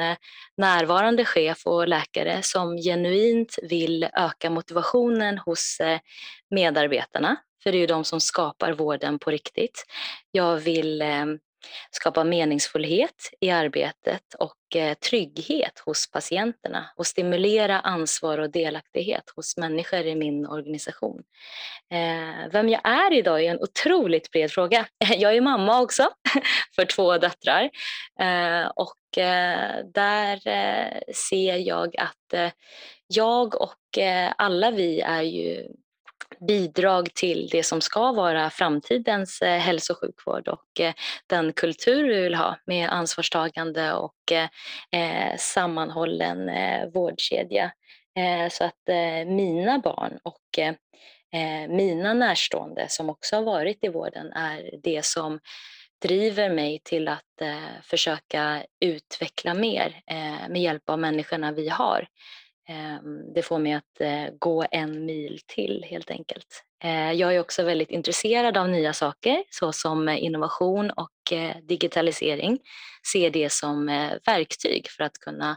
närvarande 0.57 1.25
chef 1.25 1.67
och 1.67 1.89
läkare 1.89 2.43
som 2.43 2.77
genuint 2.77 3.59
vill 3.63 4.09
öka 4.13 4.51
motivationen 4.51 5.39
hos 5.39 5.79
medarbetarna, 6.51 7.37
för 7.63 7.73
det 7.73 7.79
är 7.79 7.81
ju 7.81 7.87
de 7.87 8.05
som 8.05 8.21
skapar 8.21 8.73
vården 8.73 9.19
på 9.19 9.31
riktigt. 9.31 9.85
Jag 10.31 10.57
vill 10.57 11.03
skapa 11.91 12.25
meningsfullhet 12.25 13.31
i 13.41 13.51
arbetet 13.51 14.35
och 14.39 14.77
eh, 14.77 14.95
trygghet 14.95 15.79
hos 15.79 16.11
patienterna 16.11 16.91
och 16.97 17.07
stimulera 17.07 17.81
ansvar 17.81 18.39
och 18.39 18.51
delaktighet 18.51 19.31
hos 19.37 19.57
människor 19.57 20.01
i 20.01 20.15
min 20.15 20.47
organisation. 20.47 21.23
Eh, 21.91 22.51
vem 22.53 22.69
jag 22.69 22.81
är 22.85 23.13
idag 23.13 23.45
är 23.45 23.51
en 23.51 23.61
otroligt 23.61 24.31
bred 24.31 24.51
fråga. 24.51 24.87
Jag 25.17 25.37
är 25.37 25.41
mamma 25.41 25.81
också 25.81 26.11
för 26.77 26.85
två 26.85 27.19
döttrar 27.19 27.71
eh, 28.21 28.67
och 28.67 28.97
där 29.95 30.41
ser 31.13 31.57
jag 31.57 31.97
att 31.97 32.55
jag 33.07 33.61
och 33.61 33.99
alla 34.37 34.71
vi 34.71 35.01
är 35.01 35.23
ju 35.23 35.69
bidrag 36.41 37.15
till 37.15 37.49
det 37.53 37.63
som 37.63 37.81
ska 37.81 38.13
vara 38.13 38.51
framtidens 38.51 39.43
eh, 39.43 39.59
hälso 39.59 39.93
och 39.93 39.99
sjukvård 39.99 40.49
och 40.49 40.81
eh, 40.81 40.95
den 41.27 41.53
kultur 41.53 42.09
vi 42.09 42.23
vill 42.23 42.35
ha 42.35 42.57
med 42.67 42.91
ansvarstagande 42.91 43.93
och 43.93 44.33
eh, 44.33 45.37
sammanhållen 45.39 46.51
vårdkedja. 46.93 47.73
Så 48.51 48.65
att 48.65 48.83
mina 49.27 49.79
barn 49.79 50.19
och 50.23 50.59
mina 51.69 52.15
närstående 52.15 52.87
som 52.89 53.11
också 53.11 53.37
har 53.37 53.43
varit 53.43 53.85
i 53.85 53.89
vården 53.89 54.33
är 54.33 54.71
det 54.83 55.05
som 55.05 55.41
driver 56.03 56.51
mig 56.51 56.81
till 56.85 57.09
att 57.09 57.43
försöka 57.83 58.63
utveckla 58.81 59.55
mer 59.55 60.01
med 60.49 60.63
hjälp 60.63 60.91
av 60.91 60.99
människorna 60.99 61.53
vi 61.53 61.69
har. 61.69 62.07
Ehm, 62.69 63.33
det 63.35 63.43
får 63.43 63.59
mig 63.59 63.73
att 63.73 64.01
eh, 64.01 64.35
gå 64.39 64.65
en 64.71 65.07
mil 65.07 65.41
till 65.47 65.85
helt 65.89 66.11
enkelt. 66.11 66.65
Eh, 66.85 67.13
jag 67.13 67.35
är 67.35 67.41
också 67.41 67.63
väldigt 67.63 67.91
intresserad 67.91 68.57
av 68.57 68.69
nya 68.69 68.93
saker 68.93 69.45
såsom 69.51 70.09
eh, 70.09 70.25
innovation 70.25 70.91
och 70.91 71.11
digitalisering. 71.63 72.59
Ser 73.13 73.31
det 73.31 73.53
som 73.53 73.87
verktyg 74.27 74.89
för 74.91 75.05
att 75.05 75.19
kunna 75.19 75.57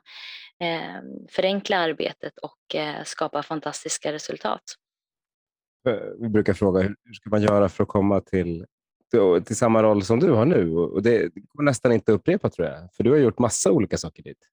ehm, 0.60 1.06
förenkla 1.30 1.78
arbetet 1.78 2.38
och 2.38 2.76
skapa 3.06 3.44
fantastiska 3.44 4.14
resultat. 4.14 4.62
Vi 6.20 6.30
brukar 6.30 6.54
fråga 6.54 6.82
hur 6.82 7.14
ska 7.14 7.30
man 7.30 7.42
göra 7.42 7.70
för 7.70 7.84
att 7.84 7.90
komma 7.90 8.22
till, 8.22 8.66
till 9.46 9.56
samma 9.56 9.84
roll 9.84 10.04
som 10.04 10.20
du 10.20 10.32
har 10.32 10.46
nu? 10.46 10.76
Och 10.76 11.04
det 11.04 11.32
går 11.54 11.64
nästan 11.64 11.92
inte 11.92 12.12
att 12.12 12.16
upprepa 12.16 12.50
tror 12.50 12.68
jag, 12.68 12.94
för 12.94 13.04
du 13.04 13.12
har 13.12 13.18
gjort 13.18 13.40
massa 13.40 13.72
olika 13.72 13.98
saker 13.98 14.24
dit. 14.24 14.48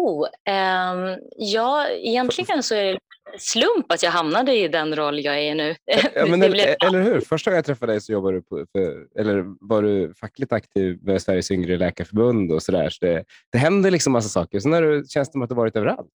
Oh, 0.00 0.28
eh, 0.48 1.16
ja, 1.36 1.88
egentligen 1.88 2.62
så 2.62 2.74
är 2.74 2.92
det 2.92 2.98
slump 3.38 3.92
att 3.92 4.02
jag 4.02 4.10
hamnade 4.10 4.54
i 4.56 4.68
den 4.68 4.96
roll 4.96 5.24
jag 5.24 5.38
är 5.38 5.54
nu. 5.54 5.76
Ja, 6.14 6.26
men 6.26 6.42
eller, 6.42 6.76
eller 6.86 7.02
hur? 7.02 7.20
Första 7.20 7.50
gången 7.50 7.56
jag 7.56 7.64
träffade 7.64 7.92
dig 7.92 8.00
så 8.00 8.12
jobbade 8.12 8.36
du 8.36 8.42
på, 8.42 8.66
för, 8.72 9.20
eller 9.20 9.44
var 9.68 9.82
du 9.82 10.14
fackligt 10.14 10.52
aktiv 10.52 10.98
med 11.02 11.22
Sveriges 11.22 11.50
yngre 11.50 11.76
läkarförbund 11.76 12.52
och 12.52 12.62
sådär. 12.62 12.90
Så 12.90 13.04
det, 13.04 13.24
det 13.52 13.58
händer 13.58 13.90
liksom 13.90 14.12
massa 14.12 14.28
saker. 14.28 14.60
Sen 14.60 14.72
känns 15.06 15.28
det 15.28 15.32
som 15.32 15.42
att 15.42 15.48
du 15.48 15.54
varit 15.54 15.76
överallt. 15.76 16.10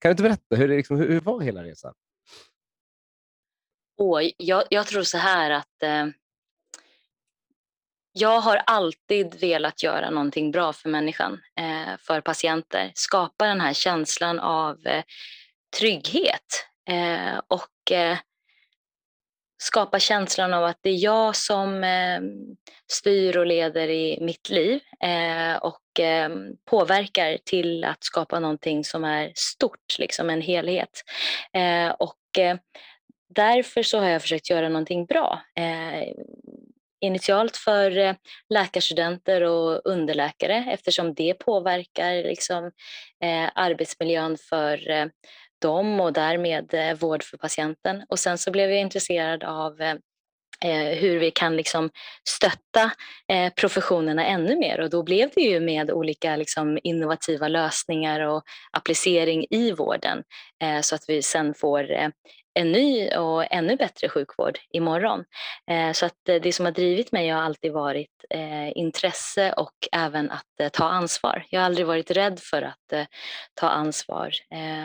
Kan 0.00 0.08
du 0.08 0.10
inte 0.10 0.22
berätta, 0.22 0.56
hur, 0.56 0.68
liksom, 0.68 0.96
hur, 0.96 1.08
hur 1.08 1.20
var 1.20 1.40
hela 1.40 1.64
resan? 1.64 1.94
Oh, 3.96 4.30
jag, 4.36 4.64
jag 4.70 4.86
tror 4.86 5.02
så 5.02 5.18
här 5.18 5.50
att 5.50 5.82
eh, 5.82 6.06
jag 8.18 8.40
har 8.40 8.62
alltid 8.66 9.40
velat 9.40 9.82
göra 9.82 10.10
någonting 10.10 10.50
bra 10.50 10.72
för 10.72 10.88
människan, 10.88 11.40
eh, 11.60 11.96
för 11.98 12.20
patienter. 12.20 12.92
Skapa 12.94 13.46
den 13.46 13.60
här 13.60 13.72
känslan 13.72 14.40
av 14.40 14.86
eh, 14.86 15.04
trygghet 15.78 16.66
eh, 16.90 17.40
och 17.48 17.92
skapa 19.62 19.98
känslan 19.98 20.54
av 20.54 20.64
att 20.64 20.78
det 20.80 20.90
är 20.90 21.04
jag 21.04 21.36
som 21.36 21.84
styr 22.92 23.36
och 23.36 23.46
leder 23.46 23.88
i 23.88 24.18
mitt 24.20 24.50
liv 24.50 24.80
och 25.60 25.82
påverkar 26.70 27.38
till 27.44 27.84
att 27.84 28.04
skapa 28.04 28.40
någonting 28.40 28.84
som 28.84 29.04
är 29.04 29.32
stort, 29.34 29.98
liksom 29.98 30.30
en 30.30 30.40
helhet. 30.40 31.02
och 31.98 32.18
därför 33.28 33.82
så 33.82 33.98
har 33.98 34.08
jag 34.08 34.22
försökt 34.22 34.50
göra 34.50 34.68
någonting 34.68 35.06
bra 35.06 35.42
initialt 37.00 37.56
för 37.56 37.98
eh, 37.98 38.14
läkarstudenter 38.54 39.42
och 39.42 39.80
underläkare 39.84 40.64
eftersom 40.72 41.14
det 41.14 41.34
påverkar 41.34 42.14
liksom, 42.14 42.64
eh, 43.24 43.50
arbetsmiljön 43.54 44.36
för 44.48 44.90
eh, 44.90 45.06
dem 45.62 46.00
och 46.00 46.12
därmed 46.12 46.74
eh, 46.74 46.94
vård 46.94 47.22
för 47.22 47.36
patienten. 47.36 48.04
Och 48.08 48.18
sen 48.18 48.38
så 48.38 48.50
blev 48.50 48.70
jag 48.70 48.80
intresserad 48.80 49.44
av 49.44 49.80
eh, 49.80 49.94
eh 50.64 50.98
hur 50.98 51.18
vi 51.18 51.30
kan 51.30 51.56
liksom 51.56 51.90
stötta 52.28 52.90
eh, 53.32 53.52
professionerna 53.52 54.26
ännu 54.26 54.56
mer 54.56 54.80
och 54.80 54.90
då 54.90 55.02
blev 55.02 55.30
det 55.34 55.40
ju 55.40 55.60
med 55.60 55.90
olika 55.90 56.36
liksom 56.36 56.78
innovativa 56.82 57.48
lösningar 57.48 58.20
och 58.20 58.42
applicering 58.72 59.46
i 59.50 59.72
vården 59.72 60.22
så 60.82 60.94
att 60.94 61.04
vi 61.08 61.22
sen 61.22 61.54
får 61.54 62.12
en 62.56 62.72
ny 62.72 63.10
och 63.10 63.52
ännu 63.52 63.76
bättre 63.76 64.08
sjukvård 64.08 64.58
imorgon. 64.70 65.24
Eh, 65.70 65.92
så 65.92 66.06
att 66.06 66.28
eh, 66.28 66.40
det 66.42 66.52
som 66.52 66.64
har 66.64 66.72
drivit 66.72 67.12
mig 67.12 67.28
har 67.28 67.42
alltid 67.42 67.72
varit 67.72 68.24
eh, 68.30 68.78
intresse 68.78 69.52
och 69.52 69.88
även 69.92 70.30
att 70.30 70.72
ta 70.72 70.84
ansvar. 70.84 71.46
Jag 71.50 71.60
har 71.60 71.66
aldrig 71.66 71.86
varit 71.86 72.10
rädd 72.10 72.40
för 72.40 72.62
att 72.62 73.08
ta 73.54 73.68
ansvar. 73.68 74.30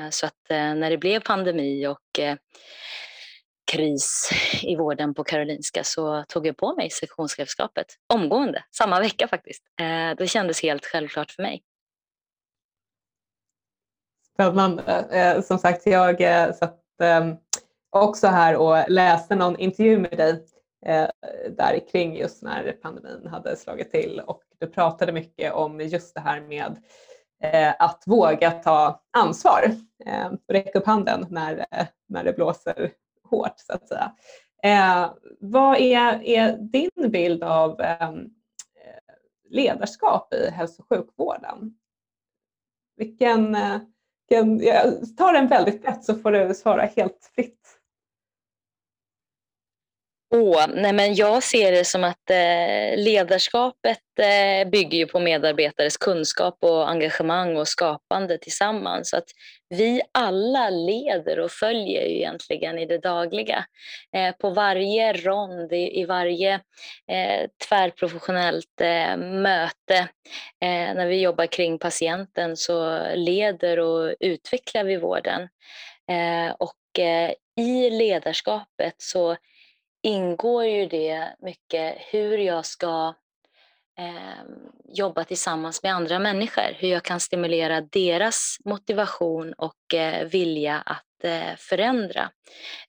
Så 0.09 0.25
att 0.25 0.49
när 0.49 0.89
det 0.89 0.97
blev 0.97 1.19
pandemi 1.19 1.87
och 1.87 2.19
kris 3.71 4.29
i 4.61 4.75
vården 4.75 5.13
på 5.13 5.23
Karolinska 5.23 5.83
så 5.83 6.25
tog 6.27 6.47
jag 6.47 6.57
på 6.57 6.75
mig 6.75 6.89
sektionschefskapet 6.89 7.85
omgående, 8.13 8.63
samma 8.71 8.99
vecka 8.99 9.27
faktiskt. 9.27 9.63
Det 10.17 10.29
kändes 10.29 10.63
helt 10.63 10.85
självklart 10.85 11.31
för 11.31 11.43
mig. 11.43 11.63
Spännande. 14.33 15.43
Som 15.43 15.57
sagt, 15.57 15.85
jag 15.85 16.55
satt 16.55 16.79
ehm, 17.01 17.35
också 17.91 18.27
här 18.27 18.55
och 18.55 18.89
läste 18.89 19.35
någon 19.35 19.59
intervju 19.59 19.99
med 19.99 20.17
dig 20.17 20.45
eh, 20.85 21.07
där 21.57 21.87
kring 21.91 22.17
just 22.17 22.43
när 22.43 22.71
pandemin 22.71 23.27
hade 23.27 23.55
slagit 23.55 23.91
till 23.91 24.21
och 24.25 24.41
du 24.59 24.67
pratade 24.67 25.11
mycket 25.11 25.53
om 25.53 25.81
just 25.81 26.15
det 26.15 26.21
här 26.21 26.41
med 26.41 26.77
eh, 27.43 27.73
att 27.79 28.03
våga 28.05 28.51
ta 28.51 29.01
ansvar 29.11 29.71
eh, 30.05 30.25
och 30.25 30.39
räcka 30.47 30.79
upp 30.79 30.85
handen 30.85 31.25
när, 31.29 31.65
eh, 31.71 31.87
när 32.07 32.23
det 32.23 32.33
blåser 32.33 32.91
hårt 33.29 33.59
så 33.59 33.73
att 33.73 33.87
säga. 33.87 34.11
Eh, 34.63 35.11
vad 35.39 35.77
är, 35.77 36.23
är 36.23 36.57
din 36.57 37.11
bild 37.11 37.43
av 37.43 37.81
ehm, 37.81 38.19
eh, 38.85 39.15
ledarskap 39.49 40.33
i 40.33 40.49
hälso 40.49 40.81
och 40.81 40.89
sjukvården? 40.89 41.73
Vilken, 42.97 43.55
eh, 43.55 43.77
vilken, 44.29 44.59
jag 44.59 45.17
tar 45.17 45.33
den 45.33 45.47
väldigt 45.47 45.83
lätt 45.83 46.03
så 46.03 46.15
får 46.15 46.31
du 46.31 46.53
svara 46.53 46.81
helt 46.81 47.31
fritt. 47.35 47.80
Oh, 50.33 50.65
nej 50.67 50.93
men 50.93 51.15
jag 51.15 51.43
ser 51.43 51.71
det 51.71 51.85
som 51.85 52.03
att 52.03 52.29
eh, 52.29 52.97
ledarskapet 52.97 53.99
eh, 54.19 54.69
bygger 54.69 54.97
ju 54.97 55.05
på 55.05 55.19
medarbetares 55.19 55.97
kunskap 55.97 56.57
och 56.59 56.89
engagemang 56.89 57.57
och 57.57 57.67
skapande 57.67 58.37
tillsammans. 58.37 59.09
Så 59.09 59.17
att 59.17 59.27
vi 59.69 60.01
alla 60.11 60.69
leder 60.69 61.39
och 61.39 61.51
följer 61.51 62.05
ju 62.05 62.15
egentligen 62.15 62.79
i 62.79 62.85
det 62.85 62.97
dagliga. 62.97 63.65
Eh, 64.15 64.35
på 64.35 64.49
varje 64.49 65.13
rond, 65.13 65.73
i, 65.73 66.01
i 66.01 66.05
varje 66.05 66.53
eh, 67.11 67.49
tvärprofessionellt 67.69 68.81
eh, 68.81 69.17
möte 69.17 69.97
eh, 70.63 70.93
när 70.95 71.07
vi 71.07 71.21
jobbar 71.21 71.45
kring 71.45 71.79
patienten 71.79 72.57
så 72.57 73.05
leder 73.15 73.79
och 73.79 74.15
utvecklar 74.19 74.83
vi 74.83 74.97
vården. 74.97 75.41
Eh, 76.11 76.55
och 76.59 76.99
eh, 76.99 77.31
i 77.57 77.89
ledarskapet 77.89 78.95
så 78.97 79.37
ingår 80.03 80.65
ju 80.65 80.85
det 80.85 81.35
mycket 81.39 81.95
hur 81.99 82.37
jag 82.37 82.65
ska 82.65 83.15
eh, 83.99 84.45
jobba 84.85 85.23
tillsammans 85.23 85.83
med 85.83 85.93
andra 85.93 86.19
människor. 86.19 86.75
Hur 86.75 86.87
jag 86.87 87.03
kan 87.03 87.19
stimulera 87.19 87.81
deras 87.81 88.57
motivation 88.65 89.53
och 89.53 89.93
eh, 89.93 90.27
vilja 90.27 90.77
att 90.85 91.23
eh, 91.23 91.55
förändra. 91.57 92.29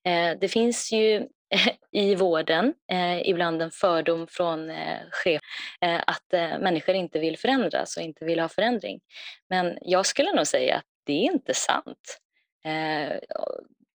Eh, 0.04 0.38
det 0.40 0.48
finns 0.48 0.92
ju 0.92 1.26
i 1.92 2.14
vården 2.14 2.74
eh, 2.92 3.28
ibland 3.28 3.62
en 3.62 3.70
fördom 3.70 4.26
från 4.30 4.70
eh, 4.70 4.98
chef 5.10 5.40
eh, 5.80 6.00
att 6.06 6.32
eh, 6.32 6.58
människor 6.58 6.94
inte 6.94 7.18
vill 7.18 7.38
förändras 7.38 7.96
och 7.96 8.02
inte 8.02 8.24
vill 8.24 8.40
ha 8.40 8.48
förändring. 8.48 9.00
Men 9.48 9.78
jag 9.80 10.06
skulle 10.06 10.32
nog 10.32 10.46
säga 10.46 10.76
att 10.76 10.84
det 11.06 11.12
är 11.12 11.32
inte 11.32 11.54
sant. 11.54 12.18
Eh, 12.64 13.18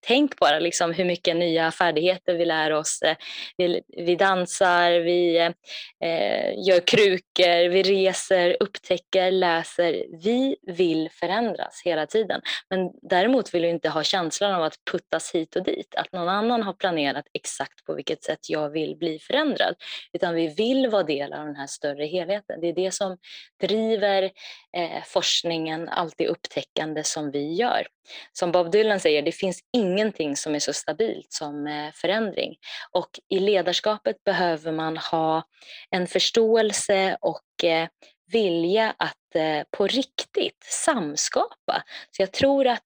Tänk 0.00 0.36
bara 0.36 0.58
liksom 0.58 0.92
hur 0.92 1.04
mycket 1.04 1.36
nya 1.36 1.70
färdigheter 1.70 2.34
vi 2.34 2.44
lär 2.44 2.70
oss. 2.70 3.02
Eh, 3.02 3.16
vi, 3.56 3.82
vi 3.88 4.16
dansar, 4.16 4.90
vi 4.90 5.36
eh, 5.36 6.66
gör 6.66 6.86
krukor, 6.86 7.68
vi 7.68 7.82
reser, 7.82 8.56
upptäcker, 8.60 9.30
läser. 9.30 10.04
Vi 10.22 10.56
vill 10.62 11.08
förändras 11.12 11.82
hela 11.84 12.06
tiden. 12.06 12.40
Men 12.70 12.90
däremot 13.02 13.54
vill 13.54 13.62
vi 13.62 13.68
inte 13.68 13.88
ha 13.88 14.02
känslan 14.02 14.54
av 14.54 14.62
att 14.62 14.74
puttas 14.90 15.34
hit 15.34 15.56
och 15.56 15.62
dit. 15.62 15.94
Att 15.94 16.12
någon 16.12 16.28
annan 16.28 16.62
har 16.62 16.72
planerat 16.72 17.24
exakt 17.32 17.84
på 17.84 17.94
vilket 17.94 18.24
sätt 18.24 18.50
jag 18.50 18.70
vill 18.70 18.96
bli 18.96 19.18
förändrad. 19.18 19.74
Utan 20.12 20.34
vi 20.34 20.48
vill 20.48 20.88
vara 20.88 21.02
del 21.02 21.32
av 21.32 21.46
den 21.46 21.56
här 21.56 21.66
större 21.66 22.06
helheten. 22.06 22.60
Det 22.60 22.68
är 22.68 22.74
det 22.74 22.90
som 22.90 23.16
driver 23.60 24.22
eh, 24.76 25.02
forskningen, 25.06 25.88
allt 25.88 26.14
det 26.18 26.28
upptäckande 26.28 27.04
som 27.04 27.30
vi 27.30 27.54
gör. 27.54 27.86
Som 28.32 28.52
Bob 28.52 28.70
Dylan 28.70 29.00
säger, 29.00 29.22
det 29.22 29.32
finns 29.32 29.60
ingenting 29.96 30.36
som 30.36 30.54
är 30.54 30.58
så 30.58 30.72
stabilt 30.72 31.32
som 31.32 31.66
eh, 31.66 31.92
förändring. 31.94 32.56
Och 32.90 33.10
i 33.28 33.38
ledarskapet 33.38 34.24
behöver 34.24 34.72
man 34.72 34.96
ha 34.96 35.42
en 35.90 36.06
förståelse 36.06 37.16
och 37.20 37.64
eh, 37.64 37.88
vilja 38.32 38.94
att 38.98 39.34
eh, 39.34 39.62
på 39.70 39.86
riktigt 39.86 40.64
samskapa. 40.64 41.82
Så 42.10 42.22
jag 42.22 42.32
tror 42.32 42.66
att 42.66 42.82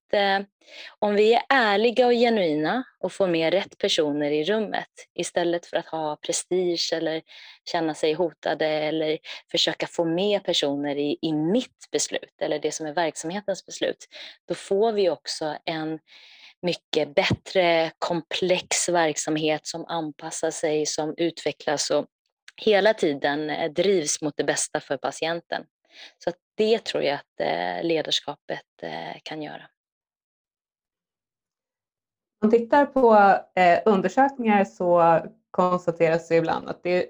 om 0.99 1.15
vi 1.15 1.35
är 1.35 1.43
ärliga 1.49 2.07
och 2.07 2.13
genuina 2.13 2.85
och 3.01 3.13
får 3.13 3.29
med 3.29 3.53
rätt 3.53 3.79
personer 3.79 4.31
i 4.31 4.45
rummet 4.45 4.89
istället 5.15 5.67
för 5.67 5.77
att 5.77 5.87
ha 5.87 6.17
prestige 6.17 6.91
eller 6.93 7.23
känna 7.71 7.95
sig 7.95 8.13
hotade 8.13 8.67
eller 8.67 9.19
försöka 9.51 9.87
få 9.87 10.05
med 10.05 10.45
personer 10.45 10.97
i, 10.97 11.19
i 11.23 11.33
mitt 11.33 11.89
beslut 11.93 12.35
eller 12.41 12.59
det 12.59 12.73
som 12.73 12.87
är 12.87 12.93
verksamhetens 12.93 13.67
beslut, 13.67 14.09
då 14.49 14.55
får 14.55 14.93
vi 14.93 15.11
också 15.11 15.57
en 15.65 15.99
mycket 16.63 17.15
bättre 17.15 17.93
komplex 17.99 18.89
verksamhet 18.89 19.67
som 19.67 19.85
anpassar 19.87 20.51
sig, 20.51 20.87
som 20.87 21.15
utvecklas 21.17 21.91
och 21.91 22.07
hela 22.57 22.95
tiden 22.95 23.51
eh, 23.51 23.73
drivs 23.73 24.23
mot 24.23 24.37
det 24.37 24.45
bästa 24.45 24.81
för 24.81 24.97
patienten. 24.97 25.65
Så 26.25 26.31
det 26.57 26.85
tror 26.85 27.03
jag 27.03 27.15
att 27.15 27.41
eh, 27.41 27.83
ledarskapet 27.83 28.83
eh, 28.83 29.21
kan 29.23 29.43
göra. 29.43 29.63
Om 32.43 32.49
man 32.49 32.51
tittar 32.51 32.87
på 32.87 33.37
undersökningar 33.85 34.65
så 34.65 35.21
konstateras 35.51 36.29
det 36.29 36.37
ibland 36.37 36.69
att 36.69 36.83
det 36.83 36.99
är 36.99 37.07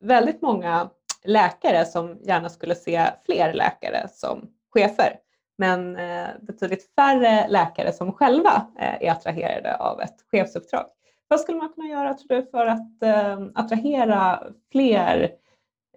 väldigt 0.00 0.42
många 0.42 0.90
läkare 1.24 1.84
som 1.84 2.18
gärna 2.22 2.48
skulle 2.48 2.74
se 2.74 3.10
fler 3.24 3.52
läkare 3.52 4.08
som 4.08 4.50
chefer 4.70 5.18
men 5.58 5.96
eh, 5.96 6.28
betydligt 6.40 6.94
färre 6.94 7.48
läkare 7.48 7.92
som 7.92 8.12
själva 8.12 8.66
eh, 8.78 9.02
är 9.02 9.10
attraherade 9.10 9.76
av 9.76 10.00
ett 10.00 10.16
chefsuppdrag. 10.30 10.86
Vad 11.28 11.40
skulle 11.40 11.58
man 11.58 11.72
kunna 11.72 11.88
göra 11.88 12.14
tror 12.14 12.36
du 12.36 12.46
för 12.46 12.66
att 12.66 13.02
eh, 13.02 13.46
attrahera 13.54 14.42
fler 14.72 15.30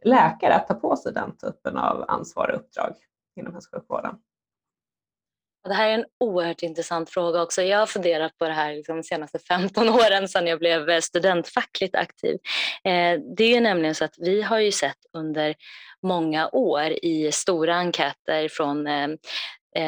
läkare 0.03 0.55
att 0.55 0.67
ta 0.67 0.73
på 0.73 0.95
sig 0.95 1.13
den 1.13 1.37
typen 1.37 1.77
av 1.77 2.05
ansvar 2.07 2.49
och 2.49 2.55
uppdrag 2.55 2.93
inom 3.35 3.53
hälso 3.53 3.69
och 3.71 3.81
sjukvården? 3.81 4.15
Det 5.67 5.73
här 5.73 5.89
är 5.89 5.93
en 5.93 6.05
oerhört 6.19 6.63
intressant 6.63 7.09
fråga 7.09 7.41
också. 7.41 7.61
Jag 7.61 7.79
har 7.79 7.85
funderat 7.85 8.37
på 8.37 8.47
det 8.47 8.53
här 8.53 8.75
liksom 8.75 8.95
de 8.95 9.03
senaste 9.03 9.39
15 9.39 9.89
åren 9.89 10.27
sedan 10.27 10.47
jag 10.47 10.59
blev 10.59 10.89
eh, 10.89 11.01
studentfackligt 11.01 11.95
aktiv. 11.95 12.37
Eh, 12.83 13.19
det 13.37 13.43
är 13.43 13.53
ju 13.53 13.59
nämligen 13.59 13.95
så 13.95 14.05
att 14.05 14.15
vi 14.17 14.41
har 14.41 14.59
ju 14.59 14.71
sett 14.71 14.97
under 15.13 15.55
många 16.03 16.49
år 16.49 17.05
i 17.05 17.31
stora 17.31 17.75
enkäter 17.75 18.47
från 18.47 18.87
eh, 18.87 19.07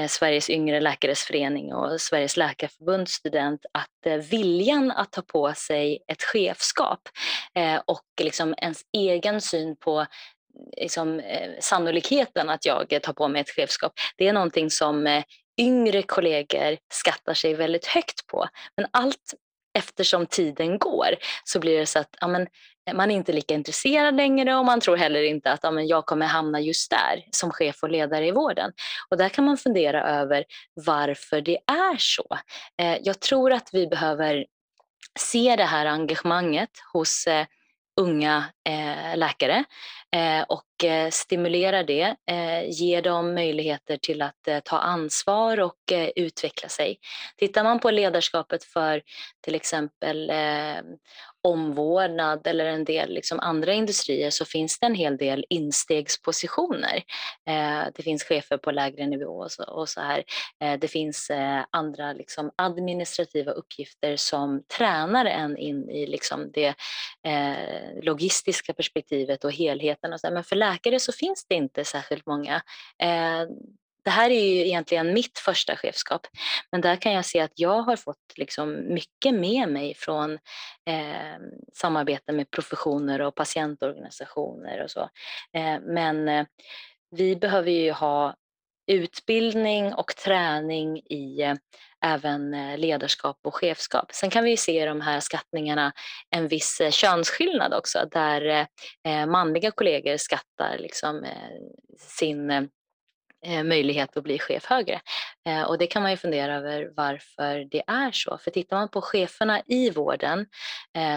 Sveriges 0.07 0.49
yngre 0.49 0.79
läkares 0.79 1.23
förening 1.23 1.73
och 1.73 2.01
Sveriges 2.01 2.37
läkarförbund 2.37 3.09
student 3.09 3.65
att 3.71 4.23
viljan 4.31 4.91
att 4.91 5.11
ta 5.11 5.21
på 5.21 5.53
sig 5.53 5.99
ett 6.07 6.23
chefskap 6.23 6.99
och 7.85 8.03
liksom 8.21 8.55
ens 8.57 8.81
egen 8.93 9.41
syn 9.41 9.75
på 9.75 10.05
liksom, 10.77 11.19
eh, 11.19 11.49
sannolikheten 11.59 12.49
att 12.49 12.65
jag 12.65 13.01
tar 13.01 13.13
på 13.13 13.27
mig 13.27 13.41
ett 13.41 13.49
chefskap, 13.49 13.93
det 14.17 14.27
är 14.27 14.33
någonting 14.33 14.69
som 14.71 15.07
eh, 15.07 15.23
yngre 15.59 16.01
kollegor 16.01 16.77
skattar 16.93 17.33
sig 17.33 17.53
väldigt 17.53 17.85
högt 17.85 18.27
på. 18.27 18.47
Men 18.77 18.87
allt 18.91 19.33
eftersom 19.77 20.25
tiden 20.25 20.79
går 20.79 21.15
så 21.43 21.59
blir 21.59 21.79
det 21.79 21.85
så 21.85 21.99
att 21.99 22.17
ja, 22.21 22.27
men, 22.27 22.47
eh, 22.89 22.95
man 22.95 23.11
är 23.11 23.15
inte 23.15 23.33
lika 23.33 23.53
intresserad 23.53 24.15
längre 24.15 24.55
och 24.55 24.65
man 24.65 24.79
tror 24.79 24.97
heller 24.97 25.23
inte 25.23 25.51
att 25.51 25.59
ja, 25.63 25.71
men 25.71 25.87
jag 25.87 26.05
kommer 26.05 26.25
hamna 26.25 26.59
just 26.59 26.91
där 26.91 27.25
som 27.31 27.51
chef 27.51 27.83
och 27.83 27.89
ledare 27.89 28.27
i 28.27 28.31
vården. 28.31 28.71
Och 29.09 29.17
där 29.17 29.29
kan 29.29 29.45
man 29.45 29.57
fundera 29.57 30.03
över 30.03 30.45
varför 30.73 31.41
det 31.41 31.57
är 31.67 31.97
så. 31.97 32.37
Eh, 32.81 32.97
jag 33.01 33.19
tror 33.19 33.51
att 33.51 33.69
vi 33.73 33.87
behöver 33.87 34.45
se 35.19 35.55
det 35.55 35.63
här 35.65 35.85
engagemanget 35.85 36.69
hos 36.93 37.27
eh, 37.27 37.45
unga 38.01 38.45
eh, 38.69 39.17
läkare 39.17 39.63
eh, 40.15 40.41
och 40.41 40.63
Eh, 40.83 41.09
stimulera 41.09 41.83
det, 41.83 42.15
eh, 42.31 42.69
ge 42.69 43.01
dem 43.01 43.33
möjligheter 43.33 43.97
till 43.97 44.21
att 44.21 44.47
eh, 44.47 44.59
ta 44.59 44.77
ansvar 44.77 45.59
och 45.59 45.75
utveckla 46.15 46.69
sig. 46.69 46.99
Tittar 47.37 47.63
man 47.63 47.79
på 47.79 47.91
ledarskapet 47.91 48.63
för 48.63 49.01
till 49.41 49.55
exempel 49.55 50.31
omvårdnad 51.41 52.47
eller 52.47 52.65
en 52.65 52.83
del 52.83 53.13
liksom 53.13 53.39
andra 53.39 53.73
industrier 53.73 54.29
så 54.29 54.45
finns 54.45 54.79
det 54.79 54.85
en 54.85 54.95
hel 54.95 55.17
del 55.17 55.45
instegspositioner. 55.49 57.03
det 57.95 58.03
finns 58.03 58.23
chefer 58.23 58.57
på 58.57 58.71
lägre 58.71 59.07
nivå 59.07 59.31
och 59.31 59.51
så, 59.51 59.63
och 59.63 59.89
så 59.89 60.01
här. 60.01 60.23
det 60.77 60.87
finns 60.87 61.31
andra 61.69 62.13
liksom 62.13 62.51
administrativa 62.55 63.51
uppgifter 63.51 64.15
som 64.15 64.63
tränar 64.77 65.25
en 65.25 65.57
in 65.57 65.89
i 65.89 66.07
liksom 66.07 66.51
det 66.51 66.75
logistiska 68.01 68.73
perspektivet 68.73 69.43
och 69.43 69.51
helheten. 69.51 70.13
Och 70.13 70.19
så 70.19 70.31
Men 70.31 70.43
för 70.43 70.55
läkare 70.71 70.99
så 70.99 71.11
finns 71.11 71.45
det 71.49 71.55
inte 71.55 71.85
särskilt 71.85 72.25
många. 72.25 72.55
Eh, 73.03 73.45
det 74.03 74.09
här 74.09 74.29
är 74.29 74.43
ju 74.43 74.67
egentligen 74.67 75.13
mitt 75.13 75.39
första 75.39 75.75
chefskap, 75.75 76.27
men 76.71 76.81
där 76.81 76.95
kan 76.95 77.11
jag 77.13 77.25
se 77.25 77.39
att 77.39 77.51
jag 77.55 77.81
har 77.81 77.95
fått 77.95 78.33
liksom 78.35 78.93
mycket 78.93 79.33
med 79.33 79.69
mig 79.69 79.95
från 79.95 80.33
eh, 80.85 81.37
samarbete 81.73 82.31
med 82.31 82.51
professioner 82.51 83.21
och 83.21 83.35
patientorganisationer 83.35 84.83
och 84.83 84.91
så. 84.91 85.09
Eh, 85.53 85.79
men 85.81 86.29
eh, 86.29 86.45
vi 87.11 87.35
behöver 87.35 87.71
ju 87.71 87.91
ha 87.91 88.35
utbildning 88.89 89.93
och 89.93 90.15
träning 90.15 90.97
i 90.97 91.41
eh, 91.41 91.55
även 92.05 92.53
eh, 92.53 92.77
ledarskap 92.77 93.39
och 93.43 93.55
chefskap. 93.55 94.11
Sen 94.13 94.29
kan 94.29 94.43
vi 94.43 94.57
se 94.57 94.81
i 94.83 94.85
de 94.85 95.01
här 95.01 95.19
skattningarna 95.19 95.93
en 96.35 96.47
viss 96.47 96.81
eh, 96.81 96.91
könsskillnad 96.91 97.73
också 97.73 97.99
där 98.11 98.67
manliga 99.25 99.71
kollegor 99.71 100.17
skattar 100.17 100.77
liksom 100.77 101.25
sin 101.99 102.69
möjlighet 103.63 104.17
att 104.17 104.23
bli 104.23 104.39
chef 104.39 104.65
högre. 104.65 105.01
Och 105.67 105.77
det 105.77 105.87
kan 105.87 106.01
man 106.01 106.11
ju 106.11 106.17
fundera 106.17 106.55
över 106.55 106.91
varför 106.95 107.67
det 107.71 107.83
är 107.87 108.11
så. 108.11 108.37
För 108.37 108.51
tittar 108.51 108.77
man 108.77 108.89
på 108.89 109.01
cheferna 109.01 109.61
i 109.65 109.89
vården 109.89 110.45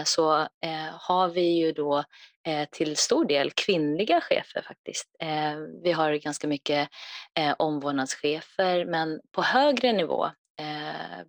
så 0.05 0.47
har 0.99 1.27
vi 1.27 1.41
ju 1.41 1.71
då 1.71 2.03
Eh, 2.47 2.67
till 2.71 2.97
stor 2.97 3.25
del 3.25 3.51
kvinnliga 3.51 4.21
chefer 4.21 4.61
faktiskt. 4.61 5.15
Eh, 5.19 5.55
vi 5.83 5.91
har 5.91 6.13
ganska 6.13 6.47
mycket 6.47 6.89
eh, 7.39 7.55
omvårdnadschefer 7.59 8.85
men 8.85 9.21
på 9.31 9.41
högre 9.41 9.93
nivå 9.93 10.29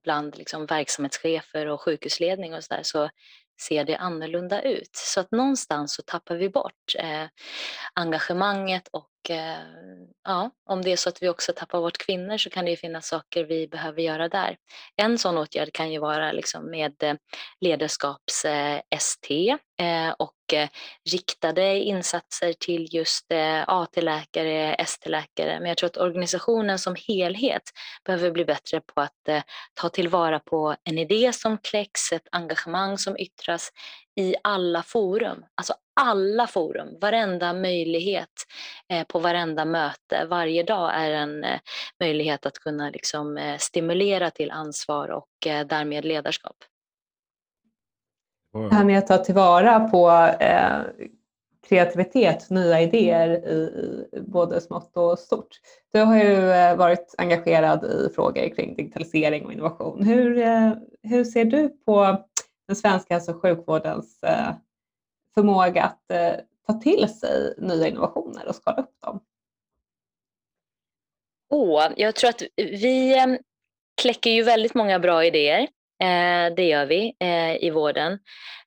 bland 0.02 0.38
liksom, 0.38 0.66
verksamhetschefer 0.66 1.66
och 1.66 1.80
sjukhusledning 1.80 2.54
och 2.54 2.64
så 2.64 2.74
där 2.74 2.82
så 2.82 3.10
ser 3.60 3.84
det 3.84 3.96
annorlunda 3.96 4.62
ut. 4.62 4.90
Så 4.92 5.20
att 5.20 5.30
någonstans 5.30 5.94
så 5.94 6.02
tappar 6.02 6.36
vi 6.36 6.48
bort 6.48 6.94
eh, 6.98 7.26
engagemanget 7.94 8.88
och 8.88 9.30
eh, 9.30 9.58
ja, 10.24 10.50
om 10.70 10.82
det 10.82 10.92
är 10.92 10.96
så 10.96 11.08
att 11.08 11.22
vi 11.22 11.28
också 11.28 11.52
tappar 11.56 11.80
bort 11.80 11.98
kvinnor 11.98 12.38
så 12.38 12.50
kan 12.50 12.64
det 12.64 12.70
ju 12.70 12.76
finnas 12.76 13.08
saker 13.08 13.44
vi 13.44 13.68
behöver 13.68 14.02
göra 14.02 14.28
där. 14.28 14.56
En 14.96 15.18
sån 15.18 15.38
åtgärd 15.38 15.72
kan 15.72 15.92
ju 15.92 15.98
vara 15.98 16.32
liksom 16.32 16.70
med 16.70 17.18
ledarskaps-ST 17.60 19.58
eh, 19.80 20.10
och 20.18 20.34
mycket 20.44 20.70
riktade 21.12 21.78
insatser 21.78 22.52
till 22.52 22.94
just 22.94 23.32
eh, 23.32 23.68
AT-läkare, 23.68 24.74
ST-läkare. 24.74 25.60
Men 25.60 25.68
jag 25.68 25.76
tror 25.76 25.86
att 25.86 25.96
organisationen 25.96 26.78
som 26.78 26.96
helhet 27.08 27.62
behöver 28.04 28.30
bli 28.30 28.44
bättre 28.44 28.80
på 28.80 29.00
att 29.00 29.28
eh, 29.28 29.42
ta 29.74 29.88
tillvara 29.88 30.40
på 30.40 30.76
en 30.84 30.98
idé 30.98 31.32
som 31.32 31.58
kläcks, 31.58 32.12
ett 32.12 32.28
engagemang 32.32 32.98
som 32.98 33.16
yttras 33.18 33.70
i 34.16 34.34
alla 34.42 34.82
forum. 34.82 35.44
Alltså 35.54 35.74
alla 36.00 36.46
forum, 36.46 36.98
varenda 37.00 37.52
möjlighet 37.52 38.46
eh, 38.88 39.04
på 39.04 39.18
varenda 39.18 39.64
möte. 39.64 40.26
Varje 40.28 40.62
dag 40.62 40.92
är 40.94 41.10
en 41.10 41.44
möjlighet 42.00 42.46
att 42.46 42.58
kunna 42.58 42.90
liksom, 42.90 43.56
stimulera 43.58 44.30
till 44.30 44.50
ansvar 44.50 45.08
och 45.08 45.28
därmed 45.66 46.04
ledarskap. 46.04 46.56
Det 48.54 48.74
här 48.74 48.84
med 48.84 48.98
att 48.98 49.06
ta 49.06 49.18
tillvara 49.18 49.80
på 49.80 50.10
eh, 50.40 51.06
kreativitet, 51.68 52.50
nya 52.50 52.80
idéer 52.80 53.28
i, 53.30 54.08
i 54.12 54.20
både 54.20 54.60
smått 54.60 54.96
och 54.96 55.18
stort. 55.18 55.48
Du 55.92 56.00
har 56.00 56.16
ju 56.16 56.50
eh, 56.50 56.76
varit 56.76 57.14
engagerad 57.18 57.84
i 57.84 58.14
frågor 58.14 58.54
kring 58.54 58.76
digitalisering 58.76 59.46
och 59.46 59.52
innovation. 59.52 60.02
Hur, 60.04 60.36
hur 61.02 61.24
ser 61.24 61.44
du 61.44 61.68
på 61.68 62.24
den 62.66 62.76
svenska 62.76 63.14
hälso 63.14 63.32
och 63.32 63.42
sjukvårdens 63.42 64.20
förmåga 65.34 65.82
att 65.82 66.10
eh, 66.10 66.40
ta 66.66 66.72
till 66.72 67.08
sig 67.08 67.54
nya 67.58 67.88
innovationer 67.88 68.48
och 68.48 68.54
skala 68.54 68.82
upp 68.82 69.00
dem? 69.00 69.20
Oh, 71.50 71.86
jag 71.96 72.14
tror 72.14 72.30
att 72.30 72.42
vi 72.56 73.18
eh, 73.18 73.26
kläcker 74.02 74.30
ju 74.30 74.42
väldigt 74.42 74.74
många 74.74 74.98
bra 74.98 75.24
idéer. 75.24 75.68
Eh, 76.02 76.54
det 76.56 76.64
gör 76.64 76.86
vi 76.86 77.16
eh, 77.20 77.64
i 77.64 77.70
vården. 77.70 78.18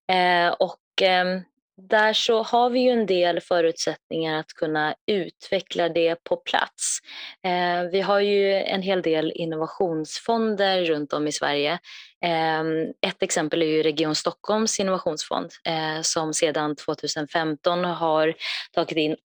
Eh, 0.08 0.50
och 0.50 1.02
ehm, 1.02 1.42
där 1.78 2.14
så 2.14 2.44
har 2.44 2.70
vi 2.70 2.80
ju 2.80 2.90
en 2.90 3.06
del 3.06 3.40
förutsättningar 3.40 4.40
att 4.40 4.54
kunna 4.54 4.96
utveckla 5.08 5.90
det 5.90 6.24
på 6.24 6.38
plats. 6.38 7.00
Eh, 7.44 7.84
vi 7.92 8.02
har 8.02 8.20
ju 8.20 8.54
en 8.54 8.82
hel 8.82 9.02
del 9.02 9.32
innovationsfonder 9.36 10.86
runt 10.86 11.14
om 11.14 11.28
i 11.28 11.32
Sverige. 11.32 11.80
Eh, 12.24 12.64
ett 13.10 13.24
exempel 13.24 13.62
är 13.62 13.66
ju 13.66 13.84
Region 13.84 14.16
Stockholms 14.16 14.80
innovationsfond 14.80 15.52
eh, 15.68 16.02
som 16.02 16.34
sedan 16.34 16.76
2015 16.76 17.86
har 17.86 18.34
tagit 18.72 18.98
in 18.98 19.16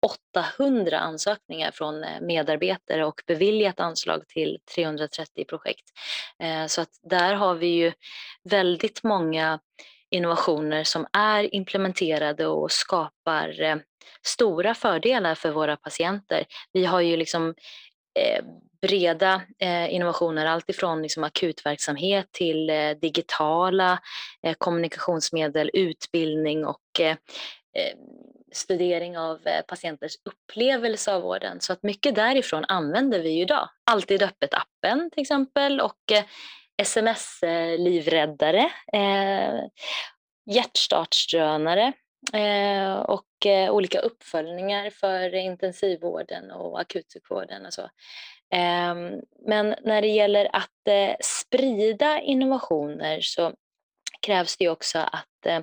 800 0.58 0.98
ansökningar 0.98 1.70
från 1.70 2.04
eh, 2.04 2.20
medarbetare 2.20 3.04
och 3.04 3.22
beviljat 3.26 3.80
anslag 3.80 4.28
till 4.28 4.58
330 4.74 5.44
projekt. 5.48 5.84
Eh, 6.42 6.66
så 6.66 6.80
att 6.80 6.90
där 7.10 7.34
har 7.34 7.54
vi 7.54 7.66
ju 7.66 7.92
väldigt 8.44 9.02
många 9.02 9.58
innovationer 10.12 10.84
som 10.84 11.06
är 11.12 11.54
implementerade 11.54 12.46
och 12.46 12.72
skapar 12.72 13.62
eh, 13.62 13.76
stora 14.22 14.74
fördelar 14.74 15.34
för 15.34 15.50
våra 15.50 15.76
patienter. 15.76 16.44
Vi 16.72 16.84
har 16.84 17.00
ju 17.00 17.16
liksom 17.16 17.54
eh, 18.18 18.44
breda 18.82 19.42
eh, 19.58 19.94
innovationer, 19.94 20.46
alltifrån 20.46 21.02
liksom 21.02 21.24
akutverksamhet 21.24 22.26
till 22.32 22.70
digitala 23.00 23.98
kommunikationsmedel, 24.58 25.70
utbildning 25.72 26.66
och 26.66 27.00
studering 28.52 29.18
av 29.18 29.38
patienters 29.68 30.12
upplevelse 30.24 31.14
av 31.14 31.22
vården. 31.22 31.60
Så 31.60 31.72
att 31.72 31.82
mycket 31.82 32.14
därifrån 32.14 32.64
använder 32.68 33.20
vi 33.20 33.30
ju 33.30 33.42
idag. 33.42 33.68
Alltid 33.90 34.22
öppet-appen 34.22 35.10
till 35.10 35.22
exempel 35.22 35.80
och 35.80 36.12
sms-livräddare, 36.82 38.70
eh, 38.92 39.48
eh, 39.48 39.64
hjärtstartsdrönare 40.46 41.92
Eh, 42.32 42.94
och 42.94 43.46
eh, 43.46 43.70
olika 43.70 44.00
uppföljningar 44.00 44.90
för 44.90 45.34
intensivvården 45.34 46.50
och 46.50 46.80
akutsjukvården 46.80 47.66
och 47.66 47.74
så. 47.74 47.82
Eh, 48.54 48.94
men 49.46 49.74
när 49.84 50.02
det 50.02 50.08
gäller 50.08 50.56
att 50.56 50.88
eh, 50.88 51.16
sprida 51.20 52.20
innovationer 52.20 53.20
så 53.20 53.54
krävs 54.20 54.56
det 54.56 54.68
också 54.68 54.98
att 54.98 55.46
eh, 55.46 55.62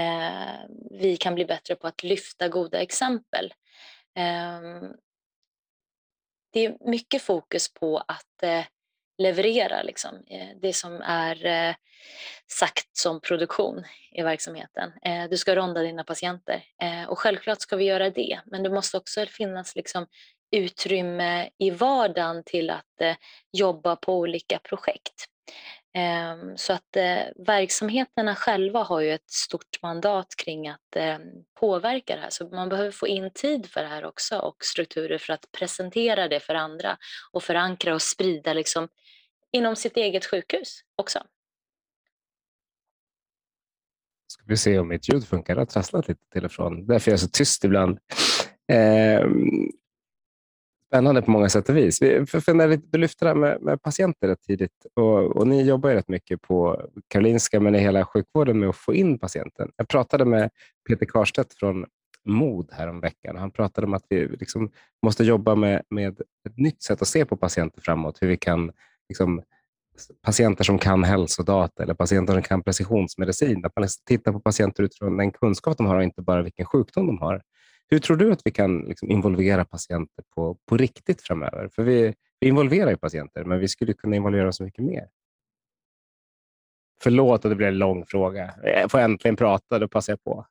eh, 0.00 0.60
vi 0.90 1.16
kan 1.16 1.34
bli 1.34 1.44
bättre 1.44 1.76
på 1.76 1.86
att 1.86 2.02
lyfta 2.02 2.48
goda 2.48 2.80
exempel. 2.80 3.54
Ehm, 4.14 4.92
det 6.52 6.64
är 6.64 6.90
mycket 6.90 7.22
fokus 7.22 7.74
på 7.74 7.98
att 7.98 8.42
leverera 9.18 9.82
liksom, 9.82 10.24
eh, 10.26 10.48
det 10.62 10.72
som 10.72 11.00
är 11.00 11.46
eh, 11.46 11.74
sagt 12.50 12.96
som 12.96 13.20
produktion 13.20 13.84
i 14.12 14.22
verksamheten. 14.22 14.92
Eh, 15.02 15.24
du 15.30 15.36
ska 15.36 15.56
ronda 15.56 15.82
dina 15.82 16.04
patienter 16.04 16.62
och 17.08 17.18
självklart 17.18 17.60
ska 17.60 17.76
vi 17.76 17.84
göra 17.84 18.10
det 18.10 18.40
men 18.46 18.62
det 18.62 18.70
måste 18.70 18.96
också 18.96 19.26
finnas 19.26 19.76
liksom 19.76 20.06
utrymme 20.56 21.50
i 21.58 21.70
vardagen 21.70 22.42
till 22.44 22.70
att 22.70 23.16
jobba 23.52 23.96
på 23.96 24.18
olika 24.18 24.58
projekt. 24.58 25.26
Ehm, 25.96 26.56
så 26.56 26.72
att 26.72 26.96
eh, 26.96 27.44
verksamheterna 27.46 28.34
själva 28.34 28.82
har 28.82 29.00
ju 29.00 29.12
ett 29.12 29.30
stort 29.30 29.82
mandat 29.82 30.26
kring 30.44 30.68
att 30.68 30.96
ehm, 30.96 31.22
påverka 31.60 32.16
det 32.16 32.22
här 32.22 32.30
så 32.30 32.48
man 32.48 32.68
behöver 32.68 32.90
få 32.90 33.06
in 33.06 33.30
tid 33.34 33.66
för 33.66 33.82
det 33.82 33.88
här 33.88 34.04
också 34.04 34.38
och 34.38 34.56
strukturer 34.60 35.18
för 35.18 35.32
att 35.32 35.52
presentera 35.58 36.28
det 36.28 36.40
för 36.40 36.54
andra 36.54 36.96
och 37.32 37.42
förankra 37.42 37.94
och 37.94 38.02
sprida 38.02 38.52
liksom 38.52 38.88
inom 39.52 39.76
sitt 39.76 39.96
eget 39.96 40.26
sjukhus 40.26 40.80
också. 40.96 41.18
Ska 44.28 44.42
vi 44.46 44.56
se 44.56 44.78
om 44.78 44.88
mitt 44.88 45.08
ljud 45.08 45.26
funkar. 45.26 45.54
Det 45.54 45.60
har 45.60 45.66
trasslat 45.66 46.08
lite 46.08 46.20
till 46.32 46.44
och 46.44 46.52
från. 46.52 46.86
Därför 46.86 47.10
är 47.10 47.12
jag 47.12 47.20
så 47.20 47.28
tyst 47.28 47.64
ibland. 47.64 47.98
Eh, 48.72 49.26
spännande 50.86 51.22
på 51.22 51.30
många 51.30 51.48
sätt 51.48 51.68
och 51.68 51.76
vis. 51.76 52.02
Vi 52.02 52.26
för 52.26 52.54
när 52.54 52.80
du 52.90 52.98
lyfte 52.98 53.24
det 53.24 53.28
här 53.28 53.34
med, 53.34 53.62
med 53.62 53.82
patienter 53.82 54.28
rätt 54.28 54.42
tidigt 54.42 54.86
och, 54.94 55.36
och, 55.36 55.46
ni 55.46 55.62
jobbar 55.62 55.90
ju 55.90 55.96
rätt 55.96 56.08
mycket 56.08 56.42
på 56.42 56.82
Karolinska 57.08 57.60
men 57.60 57.74
i 57.74 57.78
hela 57.78 58.04
sjukvården 58.04 58.58
med 58.58 58.68
att 58.68 58.76
få 58.76 58.94
in 58.94 59.18
patienten. 59.18 59.70
Jag 59.76 59.88
pratade 59.88 60.24
med 60.24 60.50
Peter 60.88 61.06
Karstedt 61.06 61.54
från 61.54 61.86
MOD 62.24 62.68
häromveckan. 62.72 63.36
Han 63.36 63.50
pratade 63.50 63.86
om 63.86 63.94
att 63.94 64.04
vi 64.08 64.26
liksom 64.26 64.70
måste 65.02 65.24
jobba 65.24 65.54
med, 65.54 65.82
med 65.90 66.20
ett 66.48 66.56
nytt 66.58 66.82
sätt 66.82 67.02
att 67.02 67.08
se 67.08 67.24
på 67.24 67.36
patienter 67.36 67.80
framåt. 67.80 68.22
Hur 68.22 68.28
vi 68.28 68.36
kan 68.36 68.72
liksom, 69.08 69.42
patienter 70.22 70.64
som 70.64 70.78
kan 70.78 71.04
hälsodata 71.04 71.82
eller 71.82 71.94
patienter 71.94 72.32
som 72.32 72.42
kan 72.42 72.62
precisionsmedicin. 72.62 73.64
Att 73.64 73.76
man 73.76 73.82
liksom 73.82 74.02
tittar 74.06 74.32
på 74.32 74.40
patienter 74.40 74.82
utifrån 74.82 75.16
den 75.16 75.30
kunskap 75.30 75.76
de 75.76 75.86
har 75.86 75.96
och 75.96 76.02
inte 76.02 76.22
bara 76.22 76.42
vilken 76.42 76.66
sjukdom 76.66 77.06
de 77.06 77.18
har. 77.18 77.42
Hur 77.88 77.98
tror 77.98 78.16
du 78.16 78.32
att 78.32 78.40
vi 78.44 78.50
kan 78.50 78.80
liksom 78.80 79.10
involvera 79.10 79.64
patienter 79.64 80.24
på, 80.34 80.56
på 80.68 80.76
riktigt 80.76 81.22
framöver? 81.22 81.68
För 81.68 81.82
vi, 81.82 82.14
vi 82.40 82.48
involverar 82.48 82.90
ju 82.90 82.96
patienter, 82.96 83.44
men 83.44 83.58
vi 83.58 83.68
skulle 83.68 83.92
kunna 83.92 84.16
involvera 84.16 84.52
så 84.52 84.64
mycket 84.64 84.84
mer. 84.84 85.08
Förlåt 87.02 87.44
att 87.44 87.50
det 87.50 87.56
blev 87.56 87.68
en 87.68 87.78
lång 87.78 88.06
fråga. 88.06 88.54
Jag 88.62 88.90
får 88.90 88.98
äntligen 88.98 89.36
prata, 89.36 89.78
då 89.78 89.88
passar 89.88 90.12
jag 90.12 90.24
på. 90.24 90.46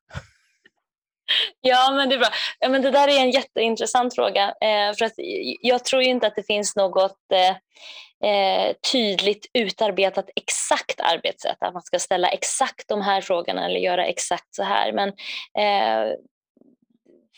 Ja, 1.62 1.92
men 1.96 2.10
det 2.10 2.16
är 2.16 2.20
bra. 2.20 2.30
Ja, 2.60 2.70
men 2.70 2.82
det 2.82 2.92
där 2.92 3.08
är 3.08 3.20
en 3.20 3.32
jätteintressant 3.32 4.16
fråga. 4.16 4.54
Eh, 4.62 4.96
för 4.98 5.06
att 5.06 5.14
jag 5.62 5.86
tror 5.86 6.02
inte 6.02 6.28
att 6.28 6.36
det 6.36 6.44
finns 6.44 6.76
något 6.76 7.18
eh, 7.34 8.30
eh, 8.30 8.74
tydligt 8.92 9.46
utarbetat 9.54 10.30
exakt 10.36 11.00
arbetssätt, 11.00 11.58
att 11.60 11.74
man 11.74 11.82
ska 11.82 12.00
ställa 12.00 12.30
exakt 12.30 12.88
de 12.88 13.02
här 13.02 13.22
frågorna 13.22 13.66
eller 13.66 13.80
göra 13.80 14.06
exakt 14.06 14.56
så 14.56 14.64
här. 14.64 14.92
Men 14.92 15.10
eh, 15.58 16.14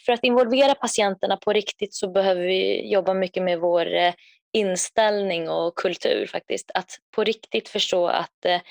för 0.08 0.14
att 0.14 0.24
involvera 0.24 0.76
patienterna 0.76 1.38
på 1.38 1.54
riktigt 1.54 1.94
så 1.94 2.10
behöver 2.10 2.42
vi 2.42 2.92
jobba 2.92 3.14
mycket 3.14 3.44
med 3.44 3.60
vår 3.60 3.94
eh, 3.94 4.14
inställning 4.54 5.50
och 5.50 5.76
kultur 5.76 6.28
faktiskt. 6.28 6.72
Att 6.74 6.92
på 7.16 7.24
riktigt 7.24 7.70
förstå 7.70 8.08
att 8.08 8.46
eh, 8.46 8.62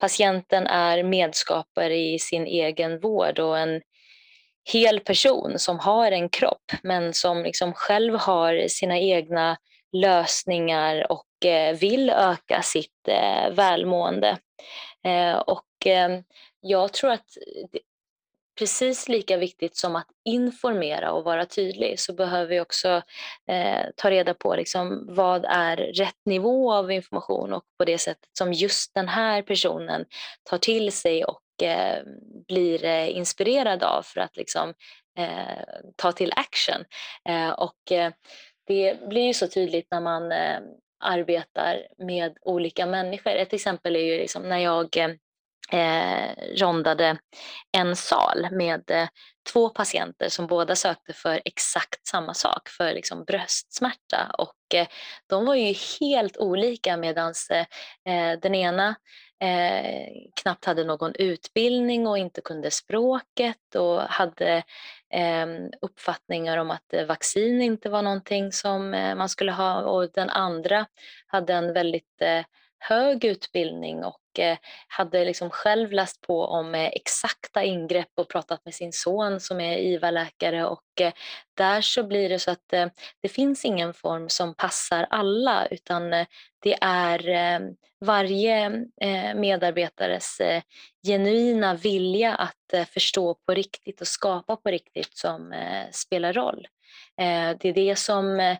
patienten 0.00 0.66
är 0.66 1.02
medskapare 1.02 1.96
i 1.96 2.18
sin 2.18 2.46
egen 2.46 3.00
vård 3.00 3.38
och 3.38 3.58
en 3.58 3.82
hel 4.72 5.00
person 5.00 5.58
som 5.58 5.78
har 5.78 6.12
en 6.12 6.28
kropp 6.28 6.72
men 6.82 7.14
som 7.14 7.42
liksom 7.42 7.72
själv 7.72 8.14
har 8.14 8.68
sina 8.68 8.98
egna 8.98 9.56
lösningar 9.92 11.12
och 11.12 11.46
eh, 11.46 11.76
vill 11.76 12.10
öka 12.10 12.62
sitt 12.62 13.08
välmående. 13.50 14.38
Och 15.46 15.86
jag 16.60 16.92
tror 16.92 17.10
att 17.10 17.26
precis 18.58 19.08
lika 19.08 19.36
viktigt 19.36 19.76
som 19.76 19.96
att 19.96 20.06
informera 20.24 21.12
och 21.12 21.24
vara 21.24 21.46
tydlig 21.46 22.00
så 22.00 22.12
behöver 22.12 22.46
vi 22.46 22.60
också 22.60 23.02
eh, 23.48 23.86
ta 23.96 24.10
reda 24.10 24.34
på 24.34 24.56
liksom, 24.56 25.06
vad 25.08 25.44
är 25.48 25.76
rätt 25.76 26.26
nivå 26.26 26.72
av 26.72 26.92
information 26.92 27.52
och 27.52 27.64
på 27.78 27.84
det 27.84 27.98
sättet 27.98 28.28
som 28.38 28.52
just 28.52 28.94
den 28.94 29.08
här 29.08 29.42
personen 29.42 30.04
tar 30.50 30.58
till 30.58 30.92
sig 30.92 31.24
och 31.24 31.62
eh, 31.62 32.02
blir 32.48 32.84
eh, 32.84 33.16
inspirerad 33.16 33.82
av 33.82 34.02
för 34.02 34.20
att 34.20 34.36
liksom, 34.36 34.74
eh, 35.18 35.64
ta 35.96 36.12
till 36.12 36.32
action. 36.36 36.84
Eh, 37.28 37.50
och 37.50 37.92
eh, 37.92 38.12
det 38.66 39.08
blir 39.08 39.26
ju 39.26 39.34
så 39.34 39.48
tydligt 39.48 39.86
när 39.90 40.00
man 40.00 40.32
eh, 40.32 40.58
arbetar 41.00 41.86
med 41.98 42.36
olika 42.40 42.86
människor. 42.86 43.30
Ett 43.30 43.52
exempel 43.52 43.96
är 43.96 44.00
ju 44.00 44.18
liksom 44.18 44.48
när 44.48 44.58
jag 44.58 44.96
eh, 45.72 46.30
rondade 46.56 47.18
en 47.72 47.96
sal 47.96 48.48
med 48.50 48.90
eh, 48.90 49.08
två 49.52 49.68
patienter 49.68 50.28
som 50.28 50.46
båda 50.46 50.76
sökte 50.76 51.12
för 51.12 51.40
exakt 51.44 52.06
samma 52.06 52.34
sak, 52.34 52.68
för 52.68 52.92
liksom 52.92 53.24
bröstsmärta. 53.24 54.30
Och 54.38 54.74
eh, 54.74 54.86
de 55.26 55.46
var 55.46 55.54
ju 55.54 55.74
helt 56.00 56.36
olika 56.36 56.96
medan 56.96 57.34
eh, 57.50 57.60
eh, 58.14 58.38
den 58.38 58.54
ena 58.54 58.94
eh, 59.42 60.08
knappt 60.42 60.64
hade 60.64 60.84
någon 60.84 61.14
utbildning 61.14 62.06
och 62.06 62.18
inte 62.18 62.40
kunde 62.40 62.70
språket 62.70 63.74
och 63.74 64.00
hade 64.00 64.62
eh, 65.14 65.46
uppfattningar 65.80 66.58
om 66.58 66.70
att 66.70 66.94
eh, 66.94 67.04
vaccin 67.04 67.62
inte 67.62 67.88
var 67.88 68.02
någonting 68.02 68.52
som 68.52 68.94
eh, 68.94 69.14
man 69.14 69.28
skulle 69.28 69.52
ha 69.52 69.82
och 69.82 70.10
den 70.12 70.30
andra 70.30 70.86
hade 71.26 71.54
en 71.54 71.72
väldigt 71.72 72.22
eh, 72.22 72.44
hög 72.78 73.24
utbildning 73.24 74.04
och 74.04 74.18
Eh, 74.38 74.58
hade 74.88 75.24
liksom 75.24 75.50
själv 75.50 75.92
läst 75.92 76.20
på 76.20 76.44
om 76.44 76.74
eh, 76.74 76.86
exakta 76.86 77.64
ingrepp 77.64 78.08
och 78.16 78.28
pratat 78.28 78.64
med 78.64 78.74
sin 78.74 78.92
son 78.92 79.40
som 79.40 79.60
är 79.60 79.78
IVA-läkare 79.78 80.66
och 80.66 81.00
eh, 81.00 81.12
där 81.56 81.80
så 81.80 82.02
blir 82.04 82.28
det 82.28 82.38
så 82.38 82.50
att 82.50 82.68
det 83.22 83.28
finns 83.28 83.64
ingen 83.64 83.94
form 83.94 84.28
som 84.28 84.54
passar 84.54 85.06
alla 85.10 85.66
utan 85.66 86.10
det 86.62 86.78
är 86.80 87.20
varje 88.00 88.70
medarbetares 89.34 90.40
genuina 91.06 91.74
vilja 91.74 92.34
att 92.34 92.88
förstå 92.88 93.34
på 93.34 93.54
riktigt 93.54 94.00
och 94.00 94.08
skapa 94.08 94.56
på 94.56 94.70
riktigt 94.70 95.16
som 95.16 95.54
spelar 95.90 96.32
roll. 96.32 96.66
Det 97.58 97.64
är 97.64 97.72
det 97.72 97.96
som 97.96 98.56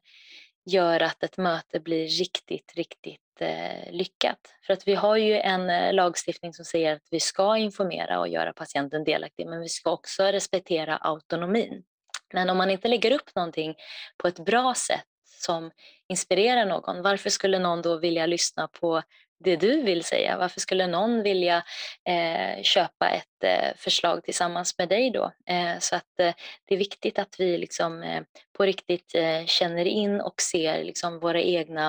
gör 0.65 1.01
att 1.01 1.23
ett 1.23 1.37
möte 1.37 1.81
blir 1.81 2.09
riktigt, 2.09 2.73
riktigt 2.77 3.21
eh, 3.41 3.93
lyckat. 3.93 4.39
För 4.67 4.73
att 4.73 4.89
vi 4.89 4.95
har 4.95 5.17
ju 5.17 5.41
en 5.41 5.71
eh, 5.71 5.93
lagstiftning 5.93 6.55
som 6.55 6.65
säger 6.65 6.97
att 6.97 7.09
vi 7.11 7.21
ska 7.21 7.57
informera 7.57 8.21
och 8.21 8.29
göra 8.29 8.53
patienten 8.53 9.05
delaktig 9.05 9.47
men 9.47 9.61
vi 9.61 9.69
ska 9.69 9.91
också 9.91 10.25
respektera 10.25 10.97
autonomin. 10.97 11.85
Men 12.33 12.51
om 12.51 12.57
man 12.57 12.71
inte 12.71 12.89
lägger 12.89 13.11
upp 13.11 13.35
någonting 13.35 13.75
på 14.17 14.29
ett 14.29 14.45
bra 14.45 14.75
sätt 14.75 15.05
som 15.25 15.71
inspirerar 16.09 16.67
någon, 16.67 17.03
varför 17.03 17.31
skulle 17.31 17.59
någon 17.59 17.83
då 17.83 17.97
vilja 17.97 18.27
lyssna 18.27 18.69
på 18.69 19.03
det 19.39 19.57
du 19.57 19.83
vill 19.83 20.05
säga? 20.05 20.39
Varför 20.39 20.61
skulle 20.61 20.87
någon 20.87 21.23
vilja 21.23 21.65
eh, 22.09 22.63
köpa 22.63 23.11
ett 23.11 23.45
eh, 23.45 23.77
förslag 23.77 24.25
tillsammans 24.25 24.79
med 24.79 24.89
dig 24.89 25.11
då? 25.11 25.33
Eh, 25.47 25.79
så 25.79 25.97
att 25.97 26.21
eh, 26.21 26.35
det 26.65 26.75
är 26.75 26.79
viktigt 26.79 27.19
att 27.19 27.37
vi 27.39 27.59
liksom, 27.59 28.03
eh, 28.03 28.23
på 28.57 28.65
riktigt 28.65 29.15
eh, 29.15 29.45
känner 29.47 29.85
in 29.85 30.21
och 30.21 30.41
ser 30.41 30.85
liksom, 30.85 31.19
våra 31.21 31.41
egna 31.41 31.89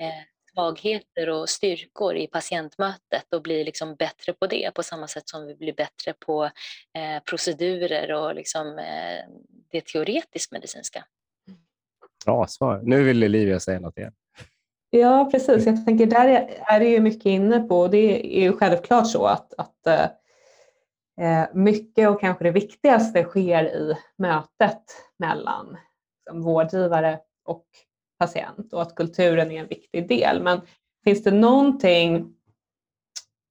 eh, 0.00 0.24
svagheter 0.56 1.28
och 1.28 1.48
styrkor 1.48 2.16
i 2.16 2.26
patientmötet 2.26 3.34
och 3.34 3.42
blir 3.42 3.64
liksom 3.64 3.94
bättre 3.94 4.32
på 4.32 4.46
det 4.46 4.70
på 4.74 4.82
samma 4.82 5.08
sätt 5.08 5.28
som 5.28 5.46
vi 5.46 5.54
blir 5.54 5.72
bättre 5.72 6.12
på 6.12 6.44
eh, 6.94 7.22
procedurer 7.30 8.12
och 8.12 8.34
liksom, 8.34 8.78
eh, 8.78 9.24
det 9.70 9.84
teoretiskt 9.84 10.52
medicinska. 10.52 11.04
bra 12.24 12.46
svar. 12.46 12.80
Nu 12.84 13.04
vill 13.04 13.24
Olivia 13.24 13.60
säga 13.60 13.80
något 13.80 13.98
igen. 13.98 14.12
Ja, 14.90 15.28
precis. 15.32 15.66
Jag 15.66 15.84
tänker 15.84 16.06
där 16.06 16.48
är 16.66 16.80
det 16.80 16.88
ju 16.88 17.00
mycket 17.00 17.26
inne 17.26 17.60
på, 17.60 17.88
det 17.88 18.36
är 18.38 18.42
ju 18.42 18.52
självklart 18.52 19.06
så 19.06 19.26
att, 19.26 19.54
att 19.58 19.86
eh, 19.86 20.08
eh, 21.20 21.48
mycket 21.54 22.08
och 22.08 22.20
kanske 22.20 22.44
det 22.44 22.50
viktigaste 22.50 23.24
sker 23.24 23.64
i 23.64 23.96
mötet 24.18 24.82
mellan 25.18 25.76
liksom, 26.26 26.42
vårdgivare 26.42 27.18
och 27.44 27.66
patient 28.18 28.72
och 28.72 28.82
att 28.82 28.94
kulturen 28.94 29.50
är 29.50 29.60
en 29.60 29.68
viktig 29.68 30.08
del. 30.08 30.42
Men 30.42 30.60
finns 31.04 31.22
det 31.22 31.30
någonting 31.30 32.32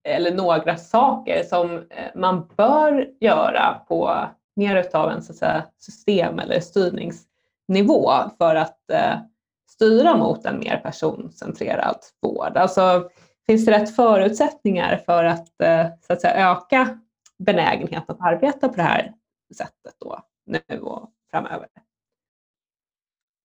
eller 0.08 0.36
några 0.36 0.78
saker 0.78 1.44
som 1.44 1.78
eh, 1.78 2.12
man 2.16 2.48
bör 2.58 3.10
göra 3.20 3.82
på 3.88 4.26
mer 4.56 4.76
utav 4.76 5.12
en 5.12 5.24
så 5.24 5.32
att 5.32 5.38
säga, 5.38 5.66
system 5.78 6.40
eller 6.40 6.60
styrningsnivå 6.60 8.12
för 8.38 8.56
att 8.56 8.90
eh, 8.92 9.18
styra 9.76 10.18
mot 10.18 10.46
en 10.46 10.60
mer 10.60 10.78
personcentrerad 10.78 11.98
vård? 12.22 12.58
Alltså, 12.58 13.10
finns 13.46 13.66
det 13.66 13.72
rätt 13.72 13.96
förutsättningar 13.96 14.98
för 14.98 15.24
att, 15.24 15.62
eh, 15.62 15.88
så 16.08 16.14
att 16.14 16.22
säga, 16.22 16.52
öka 16.52 17.00
benägenheten 17.38 18.16
att 18.16 18.34
arbeta 18.34 18.70
på 18.70 18.76
det 18.76 18.82
här 18.82 19.14
sättet 19.58 19.96
då, 20.00 20.20
nu 20.46 20.80
och 20.80 21.12
framöver? 21.32 21.68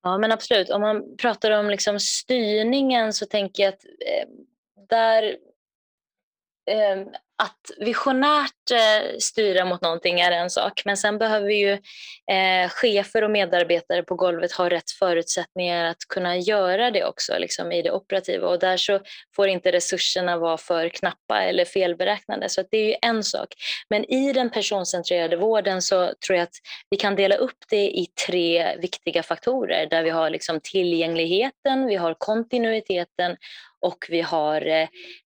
Ja, 0.03 0.19
men 0.19 0.33
absolut. 0.33 0.71
Om 0.71 0.81
man 0.81 1.17
pratar 1.17 1.51
om 1.51 1.71
liksom 1.71 2.01
styrningen 2.01 3.13
så 3.13 3.27
tänker 3.27 3.63
jag 3.63 3.75
att 3.75 3.85
eh, 3.85 4.29
där 4.89 5.37
eh, 6.71 7.07
att 7.41 7.71
visionärt 7.87 8.71
eh, 8.73 9.19
styra 9.19 9.65
mot 9.65 9.81
någonting 9.81 10.21
är 10.21 10.33
en 10.33 10.51
sak, 10.51 10.83
men 10.85 10.97
sen 10.97 11.19
behöver 11.19 11.51
ju 11.51 11.73
eh, 12.33 12.69
chefer 12.69 13.25
och 13.25 13.31
medarbetare 13.31 14.03
på 14.03 14.15
golvet 14.15 14.53
ha 14.53 14.71
rätt 14.71 14.91
förutsättningar 14.91 15.85
att 15.85 16.09
kunna 16.09 16.37
göra 16.37 16.91
det 16.91 17.05
också 17.05 17.39
liksom, 17.39 17.73
i 17.73 17.83
det 17.83 17.91
operativa 17.91 18.49
och 18.49 18.59
där 18.59 18.77
så 18.77 19.01
får 19.37 19.49
inte 19.49 19.73
resurserna 19.73 20.37
vara 20.37 20.59
för 20.59 20.89
knappa 20.89 21.43
eller 21.43 21.65
felberäknade. 21.65 22.49
Så 22.49 22.65
det 22.71 22.79
är 22.79 22.87
ju 22.87 22.97
en 23.03 23.25
sak. 23.25 23.49
Men 23.91 24.13
i 24.13 24.33
den 24.33 24.51
personcentrerade 24.51 25.37
vården 25.37 25.83
så 25.83 26.13
tror 26.27 26.37
jag 26.37 26.43
att 26.43 26.57
vi 26.91 26.97
kan 26.97 27.17
dela 27.17 27.35
upp 27.35 27.59
det 27.71 27.91
i 27.91 28.07
tre 28.27 28.77
viktiga 28.77 29.23
faktorer 29.23 29.87
där 29.87 30.03
vi 30.03 30.11
har 30.11 30.31
liksom 30.31 30.61
tillgängligheten, 30.63 31.87
vi 31.87 31.97
har 31.97 32.15
kontinuiteten 32.19 33.37
och 33.81 34.07
vi 34.09 34.21
har 34.21 34.67
eh, 34.67 34.89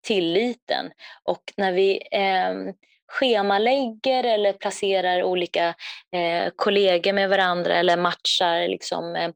tilliten. 0.06 0.90
Och 1.24 1.42
när 1.56 1.72
vi 1.72 2.02
eh, 2.10 2.74
schemalägger 3.08 4.24
eller 4.24 4.52
placerar 4.52 5.22
olika 5.22 5.74
eh, 6.12 6.52
kollegor 6.56 7.12
med 7.12 7.28
varandra 7.28 7.76
eller 7.76 7.96
matchar 7.96 8.68
liksom, 8.68 9.16
eh, 9.16 9.30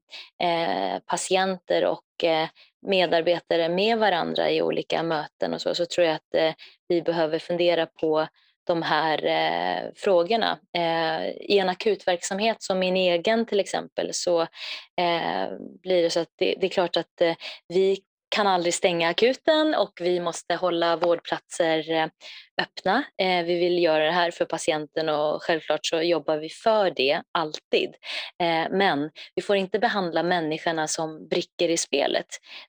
eh, 0.48 0.98
patienter 1.06 1.84
och 1.84 2.24
eh, 2.24 2.48
medarbetare 2.86 3.68
med 3.68 3.98
varandra 3.98 4.50
i 4.50 4.62
olika 4.62 5.02
möten 5.02 5.54
och 5.54 5.60
så, 5.60 5.74
så 5.74 5.86
tror 5.86 6.06
jag 6.06 6.14
att 6.14 6.34
eh, 6.34 6.52
vi 6.88 7.02
behöver 7.02 7.38
fundera 7.38 7.86
på 7.86 8.26
de 8.66 8.82
här 8.82 9.24
eh, 9.24 9.90
frågorna. 9.96 10.58
Eh, 10.76 11.28
I 11.28 11.58
en 11.58 11.68
akutverksamhet 11.68 12.62
som 12.62 12.78
min 12.78 12.96
egen 12.96 13.46
till 13.46 13.60
exempel 13.60 14.10
så 14.12 14.40
eh, 14.96 15.48
blir 15.82 16.02
det 16.02 16.10
så 16.10 16.20
att 16.20 16.32
det, 16.38 16.54
det 16.60 16.66
är 16.66 16.70
klart 16.70 16.96
att 16.96 17.20
eh, 17.20 17.34
vi 17.68 17.98
kan 18.32 18.46
aldrig 18.46 18.74
stänga 18.74 19.08
akuten 19.08 19.74
och 19.74 19.92
vi 20.00 20.20
måste 20.20 20.54
hålla 20.54 20.96
vårdplatser 20.96 21.90
eh, 21.90 22.06
öppna. 22.62 23.04
Eh, 23.18 23.44
vi 23.44 23.58
vill 23.58 23.82
göra 23.82 24.04
det 24.04 24.10
här 24.10 24.30
för 24.30 24.44
patienten 24.44 25.08
och 25.08 25.42
självklart 25.42 25.86
så 25.86 26.02
jobbar 26.02 26.36
vi 26.36 26.48
för 26.48 26.90
det 26.90 27.22
alltid. 27.32 27.94
Eh, 28.42 28.70
men 28.70 29.10
vi 29.34 29.42
får 29.42 29.56
inte 29.56 29.78
behandla 29.78 30.22
människorna 30.22 30.88
som 30.88 31.28
brickor 31.28 31.68
i 31.68 31.76
spelet. 31.76 32.26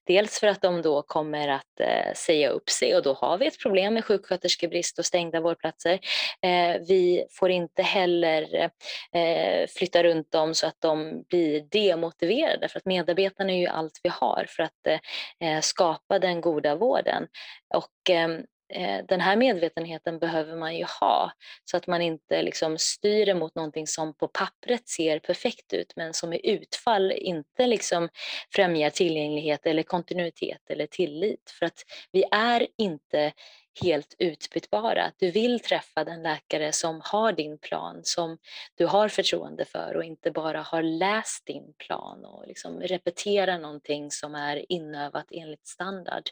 Dels 0.07 0.39
för 0.39 0.47
att 0.47 0.61
de 0.61 0.81
då 0.81 1.01
kommer 1.01 1.47
att 1.47 1.79
eh, 1.79 2.13
säga 2.15 2.49
upp 2.49 2.69
sig 2.69 2.95
och 2.95 3.03
då 3.03 3.13
har 3.13 3.37
vi 3.37 3.47
ett 3.47 3.59
problem 3.59 3.93
med 3.93 4.05
sjuksköterskebrist 4.05 4.99
och 4.99 5.05
stängda 5.05 5.41
vårdplatser. 5.41 5.99
Eh, 6.41 6.81
vi 6.87 7.25
får 7.31 7.51
inte 7.51 7.81
heller 7.81 8.69
eh, 9.13 9.67
flytta 9.77 10.03
runt 10.03 10.31
dem 10.31 10.55
så 10.55 10.67
att 10.67 10.77
de 10.79 11.23
blir 11.29 11.61
demotiverade 11.61 12.67
för 12.67 12.79
att 12.79 12.85
medarbetarna 12.85 13.51
är 13.51 13.57
ju 13.57 13.67
allt 13.67 13.99
vi 14.03 14.09
har 14.09 14.45
för 14.49 14.63
att 14.63 15.63
skapa 15.63 16.19
den 16.19 16.41
goda 16.41 16.75
vården. 16.75 17.27
Och 17.73 18.09
eh, 18.09 18.29
Eh, 18.75 19.05
den 19.07 19.21
här 19.21 19.35
medvetenheten 19.35 20.19
behöver 20.19 20.55
man 20.55 20.77
ju 20.77 20.85
ha 20.99 21.31
så 21.63 21.77
att 21.77 21.87
man 21.87 22.01
inte 22.01 22.41
liksom 22.41 22.77
styr 22.77 23.33
mot 23.33 23.55
någonting 23.55 23.87
som 23.87 24.13
på 24.13 24.27
pappret 24.27 24.89
ser 24.89 25.19
perfekt 25.19 25.73
ut 25.73 25.93
men 25.95 26.13
som 26.13 26.33
i 26.33 26.51
utfall 26.51 27.11
inte 27.11 27.67
liksom 27.67 28.09
främjar 28.55 28.89
tillgänglighet 28.89 29.65
eller 29.65 29.83
kontinuitet 29.83 30.69
eller 30.69 30.87
tillit. 30.87 31.53
För 31.59 31.65
att 31.65 31.83
vi 32.11 32.23
är 32.31 32.67
inte 32.77 33.33
helt 33.81 34.15
utbytbara. 34.19 35.11
Du 35.17 35.31
vill 35.31 35.59
träffa 35.59 36.03
den 36.03 36.23
läkare 36.23 36.71
som 36.71 37.01
har 37.03 37.31
din 37.31 37.57
plan, 37.57 38.01
som 38.03 38.37
du 38.75 38.85
har 38.85 39.09
förtroende 39.09 39.65
för 39.65 39.95
och 39.95 40.03
inte 40.03 40.31
bara 40.31 40.61
har 40.61 40.81
läst 40.81 41.45
din 41.45 41.73
plan 41.77 42.25
och 42.25 42.47
liksom 42.47 42.81
repetera 42.81 43.57
någonting 43.57 44.11
som 44.11 44.35
är 44.35 44.71
inövat 44.71 45.25
enligt 45.31 45.67
standard. 45.67 46.23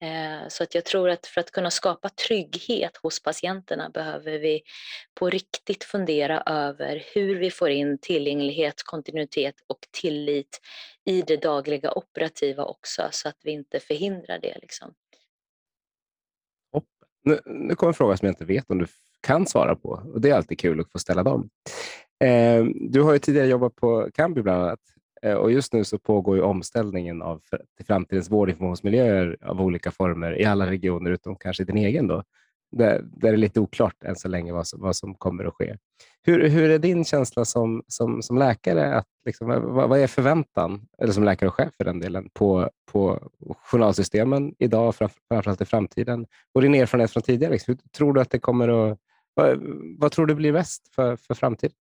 Eh, 0.00 0.48
så 0.48 0.62
att 0.62 0.74
jag 0.74 0.84
tror 0.84 1.10
att 1.10 1.26
för 1.26 1.40
att 1.40 1.50
kunna 1.50 1.70
skapa 1.70 2.08
trygghet 2.08 2.96
hos 2.96 3.22
patienterna 3.22 3.90
behöver 3.90 4.38
vi 4.38 4.62
på 5.14 5.30
riktigt 5.30 5.84
fundera 5.84 6.42
över 6.46 7.04
hur 7.14 7.38
vi 7.38 7.50
får 7.50 7.70
in 7.70 7.98
tillgänglighet, 7.98 8.82
kontinuitet 8.84 9.54
och 9.66 9.78
tillit 9.90 10.60
i 11.04 11.22
det 11.22 11.36
dagliga 11.36 11.92
operativa 11.92 12.64
också 12.64 13.08
så 13.10 13.28
att 13.28 13.38
vi 13.42 13.50
inte 13.50 13.80
förhindrar 13.80 14.38
det. 14.38 14.58
Liksom. 14.62 14.94
Nu, 17.24 17.38
nu 17.46 17.74
kommer 17.74 17.88
en 17.90 17.94
fråga 17.94 18.16
som 18.16 18.26
jag 18.26 18.32
inte 18.32 18.44
vet 18.44 18.70
om 18.70 18.78
du 18.78 18.86
kan 19.20 19.46
svara 19.46 19.76
på 19.76 20.02
och 20.14 20.20
det 20.20 20.30
är 20.30 20.34
alltid 20.34 20.58
kul 20.58 20.80
att 20.80 20.92
få 20.92 20.98
ställa 20.98 21.22
dem. 21.22 21.48
Eh, 22.24 22.64
du 22.74 23.02
har 23.02 23.12
ju 23.12 23.18
tidigare 23.18 23.48
jobbat 23.48 23.76
på 23.76 24.08
Kambi 24.14 24.42
bland 24.42 24.62
annat 24.62 24.80
eh, 25.22 25.34
och 25.34 25.52
just 25.52 25.72
nu 25.72 25.84
så 25.84 25.98
pågår 25.98 26.36
ju 26.36 26.42
omställningen 26.42 27.22
av, 27.22 27.40
till 27.76 27.86
framtidens 27.86 28.30
vårdinformationsmiljöer 28.30 29.36
av 29.42 29.60
olika 29.60 29.90
former 29.90 30.40
i 30.40 30.44
alla 30.44 30.66
regioner 30.66 31.10
utom 31.10 31.36
kanske 31.36 31.64
din 31.64 31.76
egen. 31.76 32.06
Då 32.06 32.22
där, 32.72 33.02
där 33.02 33.20
det 33.20 33.28
är 33.28 33.36
lite 33.36 33.60
oklart 33.60 34.04
än 34.04 34.16
så 34.16 34.28
länge 34.28 34.52
vad 34.52 34.66
som, 34.66 34.80
vad 34.80 34.96
som 34.96 35.14
kommer 35.14 35.44
att 35.44 35.54
ske. 35.54 35.76
Hur, 36.22 36.48
hur 36.48 36.70
är 36.70 36.78
din 36.78 37.04
känsla 37.04 37.44
som, 37.44 37.82
som, 37.88 38.22
som 38.22 38.38
läkare? 38.38 38.94
Att 38.94 39.06
liksom, 39.24 39.48
vad, 39.48 39.88
vad 39.88 39.98
är 39.98 40.06
förväntan, 40.06 40.86
eller 40.98 41.12
som 41.12 41.24
läkare 41.24 41.48
och 41.48 41.54
chef 41.54 41.74
för 41.76 41.84
den 41.84 42.00
delen, 42.00 42.28
på, 42.32 42.70
på 42.92 43.30
journalsystemen 43.62 44.54
idag, 44.58 44.94
framförallt 44.94 45.60
i 45.60 45.64
framtiden? 45.64 46.26
Och 46.54 46.62
din 46.62 46.74
erfarenhet 46.74 47.10
från 47.10 47.22
tidigare, 47.22 47.52
liksom, 47.52 47.74
hur 47.74 47.88
tror 47.88 48.12
du 48.12 48.20
att 48.20 48.30
det 48.30 48.38
kommer 48.38 48.68
att... 48.68 48.98
Vad, 49.34 49.58
vad 49.98 50.12
tror 50.12 50.26
du 50.26 50.34
blir 50.34 50.52
bäst 50.52 50.88
för, 50.94 51.16
för 51.16 51.34
framtiden? 51.34 51.76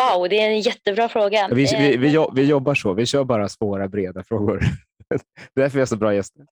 Wow, 0.00 0.28
det 0.28 0.40
är 0.40 0.50
en 0.50 0.60
jättebra 0.60 1.08
fråga. 1.08 1.48
Vi, 1.52 1.64
vi, 1.64 1.96
vi, 1.96 2.26
vi 2.34 2.44
jobbar 2.44 2.74
så, 2.74 2.92
vi 2.94 3.06
kör 3.06 3.24
bara 3.24 3.48
svåra, 3.48 3.88
breda 3.88 4.22
frågor. 4.22 4.60
Det 5.08 5.60
är 5.60 5.62
därför 5.62 5.74
vi 5.74 5.80
har 5.80 5.86
så 5.86 5.96
bra 5.96 6.14
gäster. 6.14 6.46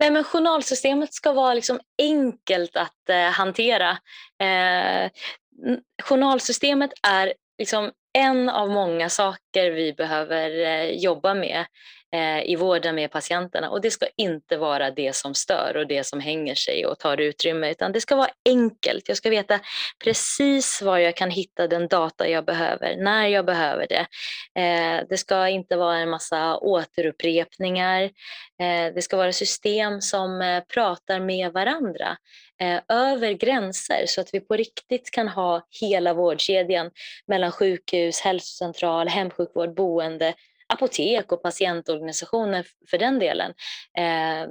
Nej, 0.00 0.10
men 0.10 0.24
journalsystemet 0.24 1.14
ska 1.14 1.32
vara 1.32 1.54
liksom 1.54 1.80
enkelt 2.02 2.76
att 2.76 3.08
eh, 3.08 3.30
hantera. 3.30 3.90
Eh, 4.42 5.10
journalsystemet 6.02 6.90
är 7.08 7.34
liksom 7.58 7.90
en 8.18 8.48
av 8.48 8.70
många 8.70 9.08
saker 9.08 9.70
vi 9.70 9.92
behöver 9.92 10.50
eh, 10.64 10.90
jobba 10.90 11.34
med 11.34 11.64
Eh, 12.14 12.50
i 12.50 12.56
vården 12.56 12.94
med 12.94 13.10
patienterna 13.10 13.70
och 13.70 13.80
det 13.80 13.90
ska 13.90 14.06
inte 14.16 14.56
vara 14.56 14.90
det 14.90 15.16
som 15.16 15.34
stör 15.34 15.76
och 15.76 15.86
det 15.86 16.04
som 16.04 16.20
hänger 16.20 16.54
sig 16.54 16.86
och 16.86 16.98
tar 16.98 17.20
utrymme 17.20 17.70
utan 17.70 17.92
det 17.92 18.00
ska 18.00 18.16
vara 18.16 18.30
enkelt. 18.44 19.08
Jag 19.08 19.16
ska 19.16 19.30
veta 19.30 19.60
precis 20.04 20.82
var 20.82 20.98
jag 20.98 21.16
kan 21.16 21.30
hitta 21.30 21.68
den 21.68 21.88
data 21.88 22.28
jag 22.28 22.44
behöver, 22.44 22.96
när 22.96 23.26
jag 23.26 23.46
behöver 23.46 23.86
det. 23.86 24.06
Eh, 24.60 25.06
det 25.08 25.16
ska 25.16 25.48
inte 25.48 25.76
vara 25.76 25.96
en 25.96 26.10
massa 26.10 26.58
återupprepningar. 26.58 28.02
Eh, 28.60 28.94
det 28.94 29.02
ska 29.02 29.16
vara 29.16 29.32
system 29.32 30.00
som 30.00 30.62
pratar 30.74 31.20
med 31.20 31.52
varandra 31.52 32.16
över 32.88 33.32
gränser 33.32 34.04
så 34.06 34.20
att 34.20 34.28
vi 34.32 34.40
på 34.40 34.56
riktigt 34.56 35.10
kan 35.10 35.28
ha 35.28 35.66
hela 35.80 36.14
vårdkedjan 36.14 36.90
mellan 37.26 37.52
sjukhus, 37.52 38.20
hälsocentral, 38.20 39.08
hemsjukvård, 39.08 39.74
boende 39.74 40.34
apotek 40.74 41.32
och 41.32 41.42
patientorganisationer 41.42 42.66
för 42.90 42.98
den 42.98 43.18
delen. 43.18 43.54
Ehm, 43.98 44.50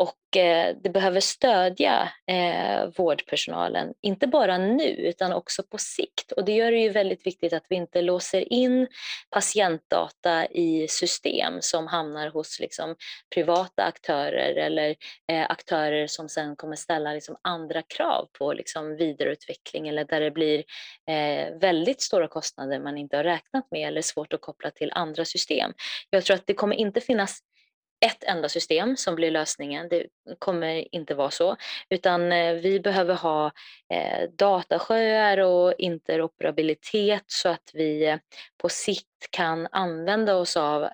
och 0.00 0.36
eh, 0.36 0.76
det 0.82 0.90
behöver 0.90 1.20
stödja 1.20 2.08
eh, 2.26 2.88
vårdpersonalen, 2.96 3.94
inte 4.02 4.26
bara 4.26 4.58
nu 4.58 4.88
utan 4.88 5.32
också 5.32 5.62
på 5.62 5.78
sikt. 5.78 6.32
Och 6.32 6.44
det 6.44 6.52
gör 6.52 6.70
det 6.70 6.78
ju 6.78 6.88
väldigt 6.88 7.26
viktigt 7.26 7.52
att 7.52 7.64
vi 7.68 7.76
inte 7.76 8.02
låser 8.02 8.52
in 8.52 8.88
patientdata 9.30 10.46
i 10.46 10.88
system 10.88 11.58
som 11.60 11.86
hamnar 11.86 12.30
hos 12.30 12.60
liksom, 12.60 12.96
privata 13.34 13.84
aktörer 13.84 14.54
eller 14.54 14.96
eh, 15.32 15.50
aktörer 15.50 16.06
som 16.06 16.28
sen 16.28 16.56
kommer 16.56 16.76
ställa 16.76 17.12
liksom, 17.12 17.36
andra 17.42 17.82
krav 17.82 18.28
på 18.38 18.52
liksom, 18.52 18.96
vidareutveckling 18.96 19.88
eller 19.88 20.04
där 20.04 20.20
det 20.20 20.30
blir 20.30 20.64
väldigt 21.60 22.02
stora 22.02 22.28
kostnader 22.28 22.80
man 22.80 22.98
inte 22.98 23.16
har 23.16 23.24
räknat 23.24 23.70
med 23.70 23.88
eller 23.88 24.02
svårt 24.02 24.32
att 24.32 24.40
koppla 24.40 24.70
till 24.70 24.90
andra 24.94 25.24
system. 25.24 25.39
Jag 26.10 26.24
tror 26.24 26.36
att 26.36 26.46
det 26.46 26.54
kommer 26.54 26.76
inte 26.76 27.00
finnas 27.00 27.42
ett 28.06 28.24
enda 28.24 28.48
system 28.48 28.96
som 28.96 29.14
blir 29.14 29.30
lösningen. 29.30 29.88
Det 29.88 30.06
kommer 30.38 30.94
inte 30.94 31.14
vara 31.14 31.30
så, 31.30 31.56
utan 31.88 32.32
eh, 32.32 32.54
vi 32.54 32.80
behöver 32.80 33.14
ha 33.14 33.52
eh, 33.94 34.30
datasjöar 34.30 35.38
och 35.38 35.74
interoperabilitet 35.78 37.24
så 37.26 37.48
att 37.48 37.70
vi 37.74 38.06
eh, 38.06 38.16
på 38.56 38.68
sikt 38.68 39.30
kan 39.30 39.68
använda 39.70 40.36
oss 40.36 40.56
av 40.56 40.88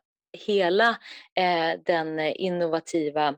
hela 0.46 0.96
den 1.84 2.20
innovativa 2.20 3.34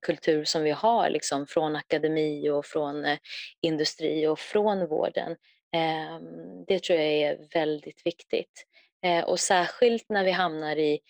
kultur 0.00 0.44
som 0.44 0.62
vi 0.62 0.70
har 0.70 1.10
liksom 1.10 1.46
från 1.46 1.76
akademi 1.76 2.50
och 2.50 2.66
från 2.66 3.16
industri 3.60 4.26
och 4.26 4.38
från 4.38 4.86
vården. 4.86 5.36
Ehm, 5.76 6.64
det 6.66 6.82
tror 6.82 6.98
jag 6.98 7.08
är 7.08 7.38
väldigt 7.54 8.06
viktigt. 8.06 8.66
Eh, 9.02 9.24
och 9.24 9.40
särskilt 9.40 10.08
när 10.08 10.24
vi 10.24 10.30
hamnar 10.30 10.76
i 10.76 11.00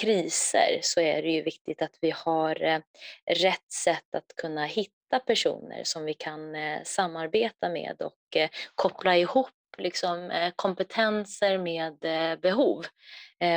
kriser 0.00 0.78
så 0.82 1.00
är 1.00 1.22
det 1.22 1.28
ju 1.28 1.42
viktigt 1.42 1.82
att 1.82 1.98
vi 2.00 2.10
har 2.10 2.62
eh, 2.62 2.78
rätt 3.26 3.72
sätt 3.72 4.14
att 4.16 4.36
kunna 4.36 4.64
hitta 4.64 5.18
personer 5.26 5.80
som 5.84 6.04
vi 6.04 6.14
kan 6.14 6.54
eh, 6.54 6.78
samarbeta 6.84 7.68
med 7.68 8.02
och 8.02 8.36
eh, 8.36 8.48
koppla 8.74 9.16
ihop 9.16 9.48
liksom, 9.78 10.30
eh, 10.30 10.52
kompetenser 10.56 11.58
med 11.58 12.04
eh, 12.04 12.40
behov. 12.40 12.84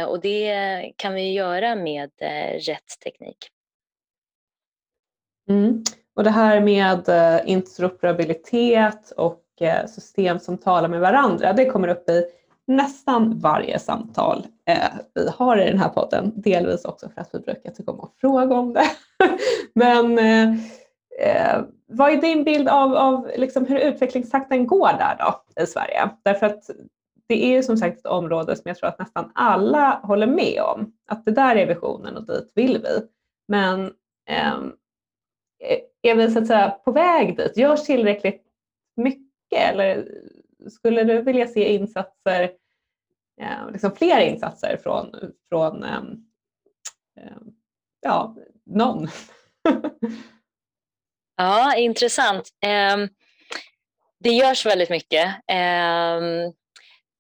Och 0.07 0.19
det 0.19 0.93
kan 0.95 1.13
vi 1.13 1.33
göra 1.33 1.75
med 1.75 2.11
rätt 2.67 2.99
teknik. 3.03 3.37
Mm. 5.49 5.83
Och 6.15 6.23
det 6.23 6.29
här 6.29 6.59
med 6.59 7.09
interoperabilitet 7.45 9.11
och 9.11 9.43
system 9.87 10.39
som 10.39 10.57
talar 10.57 10.87
med 10.87 10.99
varandra, 10.99 11.53
det 11.53 11.65
kommer 11.65 11.87
upp 11.87 12.09
i 12.09 12.25
nästan 12.67 13.39
varje 13.39 13.79
samtal 13.79 14.45
eh, 14.65 14.89
vi 15.13 15.29
har 15.29 15.57
i 15.57 15.65
den 15.69 15.79
här 15.79 15.89
podden. 15.89 16.33
Delvis 16.35 16.85
också 16.85 17.09
för 17.09 17.21
att 17.21 17.29
vi 17.33 17.39
brukar 17.39 17.71
tycka 17.71 17.91
om 17.91 17.99
att 17.99 18.13
fråga 18.21 18.55
om 18.55 18.73
det. 18.73 18.85
Men 19.75 20.19
eh, 20.19 20.49
eh, 21.19 21.61
vad 21.87 22.13
är 22.13 22.17
din 22.21 22.43
bild 22.43 22.67
av, 22.67 22.95
av 22.95 23.31
liksom 23.37 23.65
hur 23.65 23.79
utvecklingstakten 23.79 24.67
går 24.67 24.87
där 24.87 25.15
då 25.19 25.63
i 25.63 25.65
Sverige? 25.65 26.09
Därför 26.23 26.45
att 26.45 26.69
det 27.27 27.45
är 27.45 27.49
ju 27.49 27.63
som 27.63 27.77
sagt 27.77 27.99
ett 27.99 28.05
område 28.05 28.55
som 28.55 28.63
jag 28.65 28.77
tror 28.77 28.89
att 28.89 28.99
nästan 28.99 29.31
alla 29.35 29.99
håller 30.03 30.27
med 30.27 30.61
om. 30.61 30.93
Att 31.07 31.25
det 31.25 31.31
där 31.31 31.55
är 31.55 31.65
visionen 31.65 32.17
och 32.17 32.25
dit 32.25 32.51
vill 32.55 32.81
vi. 32.83 33.07
Men 33.47 33.85
eh, 34.29 34.53
är 36.01 36.15
vi 36.15 36.31
så 36.31 36.39
att 36.39 36.47
säga 36.47 36.69
på 36.69 36.91
väg 36.91 37.37
dit? 37.37 37.57
Görs 37.57 37.83
tillräckligt 37.83 38.43
mycket 38.95 39.71
eller 39.71 40.07
skulle 40.69 41.03
du 41.03 41.21
vilja 41.21 41.47
se 41.47 41.73
insatser, 41.73 42.43
eh, 43.41 43.71
liksom 43.71 43.95
fler 43.95 44.19
insatser 44.19 44.77
från, 44.83 45.11
från 45.49 45.83
eh, 45.83 46.01
eh 47.19 47.37
ja, 48.01 48.35
någon? 48.65 49.07
ja, 51.37 51.75
intressant. 51.75 52.49
Ehm, 52.65 53.09
det 54.19 54.29
görs 54.29 54.65
väldigt 54.65 54.89
mycket. 54.89 55.35
Ehm, 55.47 56.53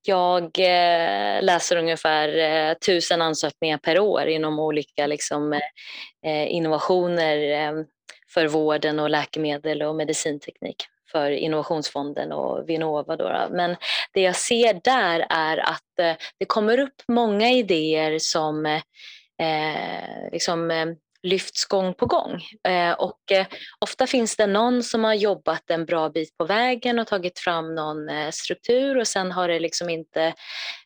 jag 0.07 0.43
eh, 0.59 1.43
läser 1.43 1.77
ungefär 1.77 2.37
eh, 2.37 2.73
tusen 2.73 3.21
ansökningar 3.21 3.77
per 3.77 3.99
år 3.99 4.25
inom 4.27 4.59
olika 4.59 5.07
liksom, 5.07 5.53
eh, 6.25 6.51
innovationer 6.53 7.37
ehm, 7.37 7.85
för 8.33 8.47
vården 8.47 8.99
och 8.99 9.09
läkemedel 9.09 9.81
och 9.81 9.95
medicinteknik 9.95 10.85
för 11.15 11.31
Innovationsfonden 11.31 12.31
och 12.31 12.69
Vinnova. 12.69 13.15
Då. 13.15 13.47
Men 13.51 13.75
det 14.13 14.21
jag 14.21 14.35
ser 14.35 14.79
där 14.83 15.27
är 15.29 15.57
att 15.57 15.99
eh, 15.99 16.13
det 16.39 16.45
kommer 16.45 16.79
upp 16.79 17.01
många 17.07 17.51
idéer 17.51 18.19
som 18.19 18.65
eh, 18.65 18.81
liksom, 20.31 20.71
eh, 20.71 20.85
lyfts 21.23 21.65
gång 21.65 21.93
på 21.93 22.05
gång. 22.05 22.41
Eh, 22.67 22.91
och 22.91 23.31
eh, 23.31 23.45
ofta 23.79 24.07
finns 24.07 24.37
det 24.37 24.47
någon 24.47 24.83
som 24.83 25.03
har 25.03 25.13
jobbat 25.13 25.69
en 25.69 25.85
bra 25.85 26.09
bit 26.09 26.37
på 26.37 26.45
vägen 26.45 26.99
och 26.99 27.07
tagit 27.07 27.39
fram 27.39 27.75
någon 27.75 28.09
eh, 28.09 28.31
struktur 28.31 28.97
och 28.97 29.07
sen 29.07 29.31
har 29.31 29.47
det 29.47 29.59
liksom 29.59 29.89
inte 29.89 30.23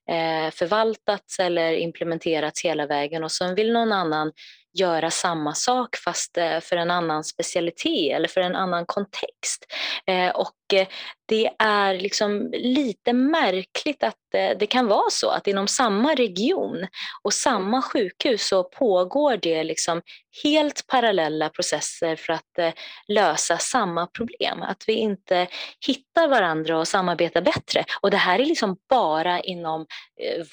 eh, 0.09 0.51
förvaltats 0.51 1.39
eller 1.39 1.73
implementerats 1.73 2.65
hela 2.65 2.86
vägen 2.86 3.23
och 3.23 3.32
sen 3.32 3.55
vill 3.55 3.73
någon 3.73 3.91
annan 3.91 4.32
göra 4.74 5.11
samma 5.11 5.53
sak 5.53 5.95
fast 5.95 6.38
eh, 6.38 6.59
för 6.59 6.76
en 6.78 6.91
annan 6.91 7.24
specialitet 7.24 8.15
eller 8.15 8.28
för 8.28 8.41
en 8.41 8.55
annan 8.55 8.86
kontext. 8.86 9.65
Eh, 10.07 10.30
och 10.30 10.51
Eh, 10.74 10.88
det 11.26 11.51
är 11.59 11.93
liksom 11.93 12.49
lite 12.53 13.13
märkligt 13.13 14.03
att 14.03 14.34
eh, 14.34 14.57
det 14.59 14.67
kan 14.67 14.88
vara 14.88 15.09
så 15.09 15.30
att 15.30 15.47
inom 15.47 15.67
samma 15.67 16.15
region 16.15 16.88
och 17.24 17.34
samma 17.34 17.82
sjukhus 17.82 18.47
så 18.47 18.63
pågår 18.63 19.38
det 19.38 19.63
liksom 19.63 20.01
helt 20.43 20.88
parallella 20.88 21.49
processer 21.49 22.15
för 22.15 22.34
att 22.34 22.57
eh, 22.57 22.72
lösa 23.07 23.57
samma 23.57 24.07
problem. 24.07 24.61
Att 24.61 24.84
vi 24.88 24.93
inte 24.93 25.47
hittar 25.88 26.28
varandra 26.28 26.78
och 26.78 26.88
samarbetar 26.88 27.41
bättre. 27.41 27.86
Och 28.01 28.11
det 28.11 28.17
här 28.17 28.39
är 28.39 28.45
liksom 28.45 28.78
bara 28.89 29.39
inom 29.39 29.86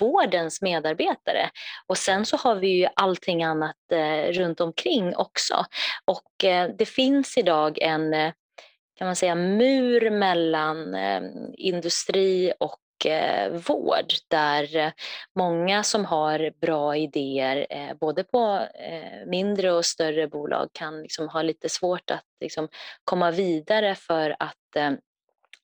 vårdens 0.01 0.63
medarbetare. 0.63 1.51
Och 1.87 1.99
sen 1.99 2.27
så 2.27 2.37
har 2.37 2.55
vi 2.57 2.69
ju 2.69 2.89
allting 2.97 3.45
annat 3.45 3.77
runt 4.31 4.61
omkring 4.61 5.17
också. 5.17 5.65
Och 6.05 6.45
det 6.79 6.89
finns 6.89 7.37
idag 7.37 7.79
en 7.79 8.33
kan 8.97 9.07
man 9.07 9.17
säga, 9.17 9.35
mur 9.35 10.11
mellan 10.11 10.95
eh, 10.95 11.23
industri 11.55 12.53
och 12.61 13.07
eh, 13.07 13.53
vård 13.53 14.13
där 14.29 14.77
eh, 14.77 14.93
många 15.35 15.83
som 15.83 16.05
har 16.05 16.53
bra 16.61 16.97
idéer 16.97 17.67
eh, 17.71 17.95
både 18.01 18.25
på 18.25 18.67
mindre 19.27 19.73
och 19.73 19.85
större 19.85 20.29
bolag 20.29 20.69
kan 20.73 21.03
liksom 21.03 21.29
ha 21.29 21.43
lite 21.43 21.69
svårt 21.69 22.11
att 22.11 22.25
liksom 22.41 22.69
komma 23.05 23.31
vidare 23.31 23.95
för 23.95 24.37
att 24.39 24.57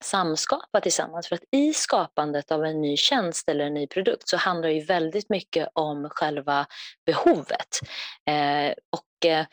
samskapa 0.04 0.80
tillsammans. 0.80 1.28
För 1.28 1.36
att 1.36 1.44
i 1.50 1.74
skapandet 1.74 2.52
av 2.52 2.64
en 2.64 2.80
ny 2.80 2.96
tjänst 2.96 3.48
eller 3.48 3.64
en 3.64 3.74
ny 3.74 3.86
produkt 3.86 4.28
så 4.28 4.36
handlar 4.36 4.68
det 4.68 4.74
ju 4.74 4.84
väldigt 4.84 5.28
mycket 5.28 5.68
om 5.72 6.08
själva 6.10 6.66
behovet. 7.06 7.80
Eh, 8.30 8.72
och 8.90 9.04
eh, 9.24 9.46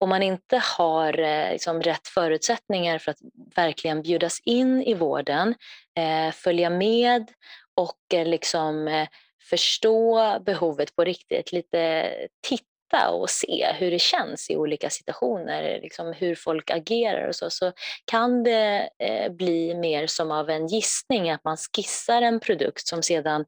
om 0.00 0.08
man 0.08 0.22
inte 0.22 0.62
har 0.78 1.18
eh, 1.18 1.52
liksom, 1.52 1.82
rätt 1.82 2.08
förutsättningar 2.08 2.98
för 2.98 3.10
att 3.10 3.18
verkligen 3.56 4.02
bjudas 4.02 4.40
in 4.44 4.82
i 4.82 4.94
vården, 4.94 5.54
eh, 5.98 6.32
följa 6.32 6.70
med 6.70 7.30
och 7.74 8.14
eh, 8.14 8.26
liksom, 8.26 8.88
eh, 8.88 9.08
förstå 9.50 10.38
behovet 10.46 10.96
på 10.96 11.04
riktigt, 11.04 11.52
lite 11.52 12.10
titta 12.48 12.73
och 12.92 13.30
se 13.30 13.72
hur 13.72 13.90
det 13.90 13.98
känns 13.98 14.50
i 14.50 14.56
olika 14.56 14.90
situationer, 14.90 15.80
liksom 15.82 16.12
hur 16.12 16.34
folk 16.34 16.70
agerar 16.70 17.28
och 17.28 17.34
så, 17.34 17.50
så 17.50 17.72
kan 18.04 18.42
det 18.42 18.88
eh, 18.98 19.32
bli 19.32 19.74
mer 19.74 20.06
som 20.06 20.30
av 20.30 20.50
en 20.50 20.66
gissning, 20.66 21.30
att 21.30 21.44
man 21.44 21.56
skissar 21.56 22.22
en 22.22 22.40
produkt 22.40 22.86
som 22.86 23.02
sedan 23.02 23.44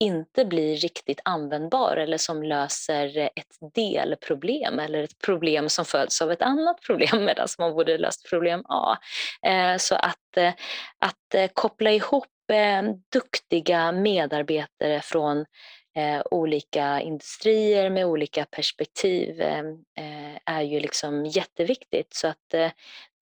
inte 0.00 0.44
blir 0.44 0.76
riktigt 0.76 1.20
användbar 1.24 1.96
eller 1.96 2.16
som 2.16 2.42
löser 2.42 3.18
ett 3.18 3.74
delproblem 3.74 4.78
eller 4.78 5.02
ett 5.02 5.18
problem 5.18 5.68
som 5.68 5.84
föds 5.84 6.22
av 6.22 6.32
ett 6.32 6.42
annat 6.42 6.80
problem 6.86 7.24
medan 7.24 7.48
man 7.58 7.72
borde 7.72 7.98
löst 7.98 8.30
problem 8.30 8.64
A. 8.68 8.96
Eh, 9.46 9.76
så 9.76 9.94
att, 9.94 10.36
eh, 10.36 10.52
att 10.98 11.34
eh, 11.34 11.50
koppla 11.54 11.90
ihop 11.90 12.26
eh, 12.52 12.82
duktiga 13.12 13.92
medarbetare 13.92 15.00
från 15.00 15.44
eh, 15.96 16.22
olika 16.30 17.00
industrier 17.00 17.90
med 17.90 18.06
olika 18.06 18.44
perspektiv 18.44 19.40
eh, 19.40 19.58
eh, 19.98 20.38
är 20.44 20.62
ju 20.62 20.80
liksom 20.80 21.26
jätteviktigt. 21.26 22.14
Så 22.14 22.28
att 22.28 22.54
eh, 22.54 22.70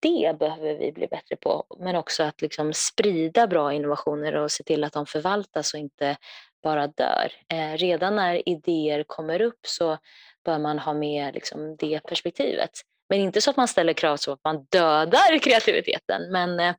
det 0.00 0.38
behöver 0.38 0.74
vi 0.74 0.92
bli 0.92 1.06
bättre 1.06 1.36
på. 1.36 1.64
Men 1.78 1.96
också 1.96 2.22
att 2.22 2.42
liksom 2.42 2.72
sprida 2.74 3.46
bra 3.46 3.72
innovationer 3.72 4.34
och 4.34 4.52
se 4.52 4.64
till 4.64 4.84
att 4.84 4.92
de 4.92 5.06
förvaltas 5.06 5.74
och 5.74 5.80
inte 5.80 6.16
bara 6.62 6.86
dör. 6.86 7.32
Eh, 7.48 7.76
redan 7.76 8.16
när 8.16 8.48
idéer 8.48 9.02
kommer 9.02 9.40
upp 9.40 9.60
så 9.66 9.98
bör 10.44 10.58
man 10.58 10.78
ha 10.78 10.94
med 10.94 11.34
liksom 11.34 11.76
det 11.76 12.00
perspektivet. 12.08 12.70
Men 13.08 13.20
inte 13.20 13.40
så 13.40 13.50
att 13.50 13.56
man 13.56 13.68
ställer 13.68 13.92
krav 13.92 14.16
så 14.16 14.32
att 14.32 14.44
man 14.44 14.66
dödar 14.70 15.38
kreativiteten. 15.42 16.32
Men 16.32 16.60
eh, 16.60 16.74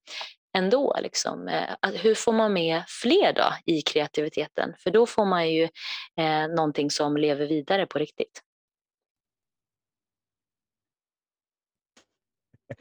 ändå. 0.58 0.98
Liksom. 1.02 1.48
Eh, 1.48 1.92
hur 1.94 2.16
får 2.16 2.34
man 2.34 2.54
med 2.54 2.84
fler 2.88 3.34
då 3.34 3.54
i 3.66 3.82
kreativiteten? 3.82 4.74
För 4.78 4.92
då 4.92 5.06
får 5.06 5.26
man 5.26 5.52
ju 5.52 5.64
eh, 6.18 6.48
någonting 6.48 6.92
som 6.92 7.18
lever 7.18 7.46
vidare 7.46 7.86
på 7.86 8.00
riktigt. 8.00 8.42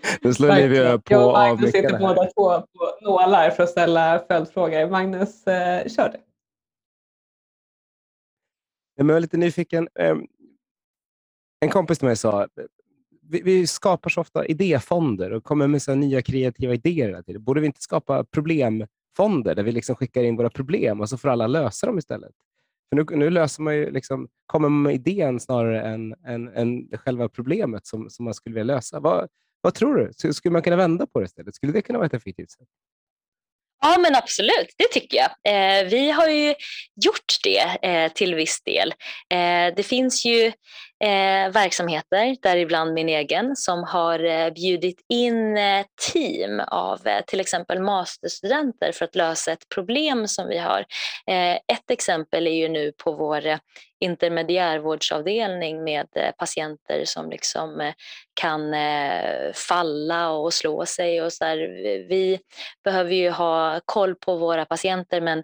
Nu 0.20 0.34
slår 0.34 0.56
Livia 0.56 0.98
på 0.98 1.14
Jag 1.14 1.22
och 1.22 1.26
och 1.26 1.32
Magnus 1.32 1.72
sitter 1.72 1.98
båda 1.98 2.24
två 2.24 2.60
på 2.60 2.98
nålar 3.00 3.50
för 3.50 3.62
att 3.62 3.70
ställa 3.70 4.24
följdfrågor. 4.28 4.90
Magnus, 4.90 5.46
eh, 5.46 5.88
kör 5.88 6.08
du. 6.08 6.18
Jag 8.94 9.10
är 9.10 9.20
lite 9.20 9.36
nyfiken. 9.36 9.88
Ehm, 9.94 10.26
en 11.60 11.70
kompis 11.70 11.98
till 11.98 12.06
mig 12.06 12.16
sa 12.16 12.48
vi, 13.28 13.42
vi 13.42 13.66
skapar 13.66 14.10
så 14.10 14.20
ofta 14.20 14.46
idéfonder 14.46 15.30
och 15.30 15.44
kommer 15.44 15.66
med 15.66 15.82
så 15.82 15.94
nya 15.94 16.22
kreativa 16.22 16.74
idéer. 16.74 17.22
Till. 17.22 17.38
Borde 17.38 17.60
vi 17.60 17.66
inte 17.66 17.82
skapa 17.82 18.24
problemfonder 18.24 19.54
där 19.54 19.62
vi 19.62 19.72
liksom 19.72 19.96
skickar 19.96 20.22
in 20.22 20.36
våra 20.36 20.50
problem 20.50 21.00
och 21.00 21.08
så 21.08 21.18
får 21.18 21.28
alla 21.28 21.46
lösa 21.46 21.86
dem 21.86 21.98
istället? 21.98 22.32
För 22.88 22.96
nu, 22.96 23.16
nu 23.16 23.30
löser 23.30 23.62
man 23.62 23.76
ju 23.76 23.90
liksom, 23.90 24.28
kommer 24.46 24.68
man 24.68 24.82
med 24.82 24.94
idén 24.94 25.40
snarare 25.40 25.82
än, 25.82 26.14
än, 26.26 26.48
än 26.48 26.88
själva 26.92 27.28
problemet 27.28 27.86
som, 27.86 28.10
som 28.10 28.24
man 28.24 28.34
skulle 28.34 28.54
vilja 28.54 28.74
lösa. 28.74 29.00
Vad, 29.00 29.28
vad 29.60 29.74
tror 29.74 30.12
du? 30.22 30.32
Skulle 30.32 30.52
man 30.52 30.62
kunna 30.62 30.76
vända 30.76 31.06
på 31.06 31.20
det 31.20 31.26
istället? 31.26 31.54
Skulle 31.54 31.72
det 31.72 31.82
kunna 31.82 31.98
vara 31.98 32.06
ett 32.06 32.14
effektivt 32.14 32.50
sätt? 32.50 32.68
Ja 33.80 33.98
men 33.98 34.14
absolut, 34.14 34.74
det 34.78 34.88
tycker 34.92 35.16
jag. 35.16 35.30
Eh, 35.44 35.84
vi 35.88 36.10
har 36.10 36.28
ju 36.28 36.54
gjort 37.04 37.34
det 37.44 37.88
eh, 37.88 38.12
till 38.12 38.34
viss 38.34 38.62
del. 38.62 38.94
Eh, 39.30 39.74
det 39.76 39.82
finns 39.86 40.24
ju 40.24 40.46
eh, 41.04 41.52
verksamheter, 41.52 42.36
däribland 42.42 42.94
min 42.94 43.08
egen, 43.08 43.56
som 43.56 43.84
har 43.84 44.24
eh, 44.24 44.50
bjudit 44.50 45.00
in 45.08 45.56
eh, 45.56 45.84
team 46.12 46.60
av 46.60 47.06
eh, 47.06 47.20
till 47.26 47.40
exempel 47.40 47.80
masterstudenter 47.82 48.92
för 48.92 49.04
att 49.04 49.16
lösa 49.16 49.52
ett 49.52 49.68
problem 49.74 50.28
som 50.28 50.48
vi 50.48 50.58
har. 50.58 50.84
Eh, 51.26 51.54
ett 51.54 51.90
exempel 51.90 52.46
är 52.46 52.54
ju 52.54 52.68
nu 52.68 52.92
på 52.92 53.12
vår 53.12 53.46
eh, 53.46 53.58
intermediärvårdsavdelning 54.00 55.84
med 55.84 56.06
eh, 56.14 56.30
patienter 56.38 57.04
som 57.04 57.30
liksom 57.30 57.80
eh, 57.80 57.94
kan 58.34 58.74
eh, 58.74 59.52
falla 59.54 60.30
och 60.30 60.54
slå 60.54 60.86
sig 60.86 61.22
och 61.22 61.32
så 61.32 61.44
där. 61.44 61.56
Vi 62.08 62.40
behöver 62.84 63.14
ju 63.14 63.30
ha 63.30 63.80
koll 63.84 64.14
på 64.14 64.36
våra 64.36 64.64
patienter 64.64 65.20
men 65.20 65.42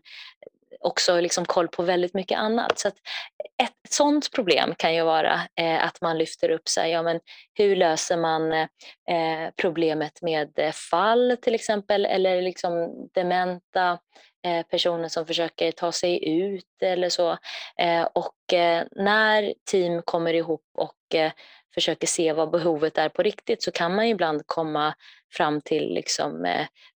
också 0.85 1.21
liksom 1.21 1.45
koll 1.45 1.69
på 1.69 1.83
väldigt 1.83 2.15
mycket 2.15 2.39
annat. 2.39 2.79
Så 2.79 2.89
ett 2.89 3.73
sådant 3.91 4.33
problem 4.33 4.75
kan 4.79 4.95
ju 4.95 5.03
vara 5.03 5.41
eh, 5.61 5.85
att 5.85 6.01
man 6.01 6.19
lyfter 6.19 6.51
upp 6.51 6.69
sig, 6.69 6.91
ja, 6.91 7.03
men 7.03 7.21
hur 7.55 7.77
löser 7.77 8.17
man 8.17 8.53
eh, 8.53 9.51
problemet 9.57 10.23
med 10.23 10.75
fall 10.91 11.37
till 11.43 11.55
exempel 11.55 12.07
eller 12.07 12.43
liksom 12.43 12.93
dementa 13.15 13.99
Eh, 14.45 14.63
personer 14.63 15.09
som 15.09 15.27
försöker 15.27 15.73
ta 15.73 15.93
sig 15.93 16.29
ut 16.29 16.83
eller 16.83 17.09
så. 17.09 17.31
Eh, 17.79 18.09
och 18.13 18.53
eh, 18.53 18.85
när 18.93 19.55
team 19.71 20.03
kommer 20.03 20.35
ihop 20.35 20.65
och 20.75 20.95
försöker 21.75 22.07
se 22.07 22.33
vad 22.33 22.51
behovet 22.51 22.99
är 22.99 23.09
på 23.09 23.23
riktigt 23.23 23.63
så 23.63 23.71
kan 23.71 23.95
man 23.95 24.05
ibland 24.05 24.43
komma 24.47 24.95
fram 25.33 25.61
till 25.61 25.95
liksom, 25.95 26.47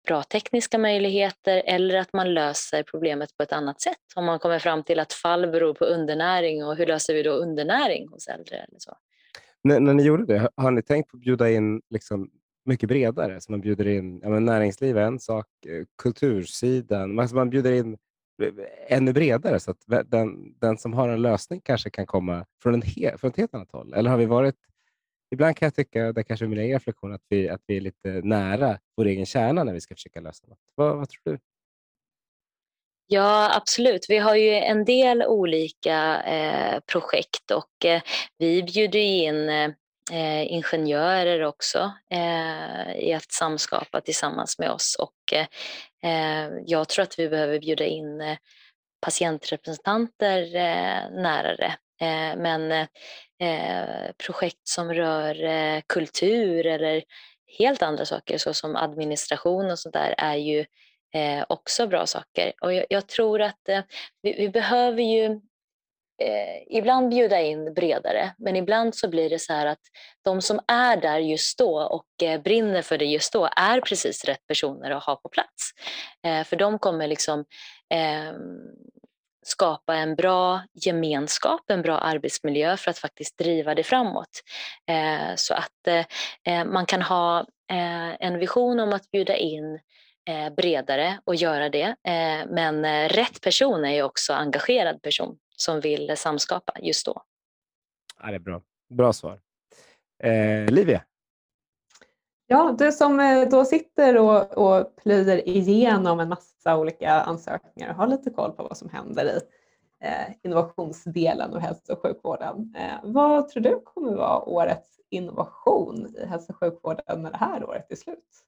bra 0.07 0.23
tekniska 0.23 0.77
möjligheter 0.77 1.63
eller 1.65 1.95
att 1.95 2.13
man 2.13 2.33
löser 2.33 2.83
problemet 2.83 3.37
på 3.37 3.43
ett 3.43 3.53
annat 3.53 3.81
sätt. 3.81 3.97
Om 4.15 4.25
man 4.25 4.39
kommer 4.39 4.59
fram 4.59 4.83
till 4.83 4.99
att 4.99 5.13
fall 5.13 5.47
beror 5.47 5.73
på 5.73 5.85
undernäring 5.85 6.65
och 6.65 6.75
hur 6.75 6.85
löser 6.85 7.13
vi 7.13 7.23
då 7.23 7.31
undernäring 7.31 8.07
hos 8.07 8.27
äldre? 8.27 8.55
Eller 8.55 8.79
så. 8.79 8.97
När, 9.63 9.79
när 9.79 9.93
ni 9.93 10.03
gjorde 10.03 10.25
det, 10.25 10.49
har 10.55 10.71
ni 10.71 10.81
tänkt 10.81 11.11
på 11.11 11.17
att 11.17 11.21
bjuda 11.21 11.49
in 11.49 11.81
liksom 11.89 12.29
mycket 12.65 12.89
bredare? 12.89 13.41
Så 13.41 13.51
man 13.51 13.61
bjuder 13.61 13.87
in 13.87 14.19
ja, 14.23 14.29
men 14.29 14.45
näringsliv 14.45 14.97
är 14.97 15.01
en 15.01 15.19
sak, 15.19 15.47
eh, 15.67 15.83
kultursidan, 16.01 17.19
alltså 17.19 17.35
man 17.35 17.49
bjuder 17.49 17.71
in 17.71 17.97
eh, 18.43 18.53
ännu 18.87 19.13
bredare 19.13 19.59
så 19.59 19.71
att 19.71 19.83
den, 20.05 20.59
den 20.59 20.77
som 20.77 20.93
har 20.93 21.09
en 21.09 21.21
lösning 21.21 21.61
kanske 21.61 21.89
kan 21.89 22.05
komma 22.05 22.45
från, 22.61 22.73
en 22.73 22.81
he, 22.81 23.17
från 23.17 23.31
ett 23.31 23.37
helt 23.37 23.53
annat 23.53 23.71
håll? 23.71 23.93
Eller 23.93 24.09
har 24.09 24.17
vi 24.17 24.25
varit 24.25 24.55
ibland 25.31 25.57
kan 25.57 25.65
jag 25.65 25.75
tycka, 25.75 26.11
det 26.11 26.23
kanske 26.23 26.45
är 26.45 26.47
min 26.47 26.59
egen 26.59 26.79
reflektion, 26.79 27.13
att 27.13 27.25
vi, 27.29 27.49
att 27.49 27.61
vi 27.67 27.77
är 27.77 27.81
lite 27.81 28.09
nära 28.23 28.79
vår 28.97 29.05
egen 29.05 29.25
kärna 29.25 29.63
när 29.63 29.73
vi 29.73 29.81
ska 29.81 29.95
försöka 29.95 30.19
lösa 30.19 30.47
något. 30.47 30.59
Vad, 30.75 30.97
vad 30.97 31.09
tror 31.09 31.21
du? 31.23 31.39
Ja, 33.07 33.55
absolut. 33.55 34.05
Vi 34.09 34.17
har 34.17 34.35
ju 34.35 34.51
en 34.51 34.85
del 34.85 35.23
olika 35.23 36.23
eh, 36.23 36.79
projekt 36.79 37.51
och 37.51 37.85
eh, 37.85 38.01
vi 38.37 38.63
bjuder 38.63 38.99
in 38.99 39.49
eh, 39.49 39.71
Eh, 40.11 40.53
ingenjörer 40.53 41.43
också 41.43 41.91
eh, 42.09 42.95
i 42.95 43.13
att 43.13 43.31
samskapa 43.31 44.01
tillsammans 44.01 44.59
med 44.59 44.71
oss 44.71 44.95
och 44.99 45.33
eh, 45.33 45.47
eh 46.11 46.49
jag 46.65 46.89
tror 46.89 47.03
att 47.03 47.19
vi 47.19 47.29
behöver 47.29 47.59
bjuda 47.59 47.85
in 47.85 48.21
eh, 48.21 48.37
patientrepresentanter 49.01 50.55
eh, 50.55 51.21
närare. 51.21 51.75
men 52.37 52.87
Eh, 53.41 54.11
projekt 54.17 54.67
som 54.67 54.93
rör 54.93 55.43
eh, 55.43 55.81
kultur 55.87 56.65
eller 56.65 57.03
helt 57.59 57.81
andra 57.81 58.05
saker 58.05 58.37
såsom 58.37 58.75
administration 58.75 59.71
och 59.71 59.79
sånt 59.79 59.93
där 59.93 60.15
är 60.17 60.35
ju 60.35 60.65
eh, 61.15 61.45
också 61.49 61.87
bra 61.87 62.05
saker. 62.05 62.53
Och 62.61 62.73
jag, 62.73 62.85
jag 62.89 63.07
tror 63.07 63.41
att 63.41 63.69
eh, 63.69 63.81
vi, 64.21 64.33
vi, 64.33 64.49
behöver 64.49 65.01
ju 65.01 65.41
eh, 66.21 66.77
ibland 66.77 67.09
bjuda 67.09 67.41
in 67.41 67.73
bredare 67.73 68.33
men 68.37 68.55
ibland 68.55 68.95
så 68.95 69.09
blir 69.09 69.29
det 69.29 69.39
så 69.39 69.53
här 69.53 69.65
att 69.65 69.81
de 70.21 70.41
som 70.41 70.59
är 70.67 70.97
där 70.97 71.19
just 71.19 71.57
då 71.57 71.81
och 71.81 72.23
eh, 72.23 72.41
brinner 72.41 72.81
för 72.81 72.97
det 72.97 73.05
just 73.05 73.33
då 73.33 73.49
är 73.55 73.81
precis 73.81 74.25
rätt 74.25 74.47
personer 74.47 74.91
att 74.91 75.03
ha 75.03 75.15
på 75.15 75.29
plats. 75.29 75.71
Eh, 76.25 76.43
för 76.43 76.55
de 76.55 76.79
kommer 76.79 77.07
liksom 77.07 77.45
ehm, 77.89 78.35
skapa 79.45 79.95
en 79.95 80.15
bra 80.15 80.61
gemenskap, 80.73 81.61
en 81.67 81.81
bra 81.81 81.97
arbetsmiljö 81.97 82.77
för 82.77 82.91
att 82.91 82.97
faktiskt 82.97 83.37
driva 83.37 83.75
det 83.75 83.83
framåt. 83.83 84.41
Eh, 84.89 85.35
så 85.35 85.53
att 85.53 85.87
eh, 85.87 86.05
eh 86.43 86.65
man 86.65 86.85
kan 86.85 87.01
ha 87.01 87.39
eh, 87.71 88.15
en 88.19 88.39
vision 88.39 88.79
om 88.79 88.93
att 88.93 89.11
bjuda 89.11 89.35
in 89.35 89.79
eh, 90.29 90.53
bredare 90.53 91.19
och 91.23 91.35
göra 91.35 91.69
det. 91.69 91.95
Men 92.49 93.09
rätt 93.09 93.41
person 93.41 93.85
är 93.85 93.93
ju 93.93 94.03
också 94.03 94.33
engagerad 94.33 95.01
person 95.01 95.37
som 95.55 95.79
vill 95.79 96.17
samskapa 96.17 96.73
just 96.81 97.05
då. 97.05 97.21
Ja, 98.21 98.27
det 98.27 98.35
är 98.35 98.39
bra. 98.39 98.61
Bra 98.89 99.13
svar. 99.13 99.39
Eh, 100.23 100.65
Livia? 100.65 101.03
Ja, 102.47 102.75
du 102.79 102.91
som 102.91 103.47
då 103.51 103.65
sitter 103.65 104.17
och, 104.17 104.57
och 104.57 104.95
plöjer 104.95 105.49
igenom 105.49 106.19
en 106.19 106.29
massa 106.29 106.77
olika 106.77 107.11
ansökningar 107.11 107.89
och 107.89 107.95
ha 107.95 108.05
lite 108.05 108.29
koll 108.29 108.51
på 108.51 108.63
vad 108.63 108.77
som 108.77 108.89
händer 108.89 109.25
i 109.25 109.39
eh, 110.05 110.35
innovationsdelen 110.43 111.53
av 111.53 111.59
hälso 111.59 111.93
och 111.93 112.01
sjukvården. 112.01 112.75
Eh, 112.77 112.99
vad 113.03 113.49
tror 113.49 113.63
du 113.63 113.81
kommer 113.85 114.15
vara 114.15 114.41
årets 114.41 114.99
innovation 115.09 116.15
i 116.17 116.25
hälso 116.25 116.53
och 116.53 116.59
sjukvården 116.59 117.21
när 117.21 117.31
det 117.31 117.37
här 117.37 117.63
året 117.63 117.91
är 117.91 117.95
slut? 117.95 118.45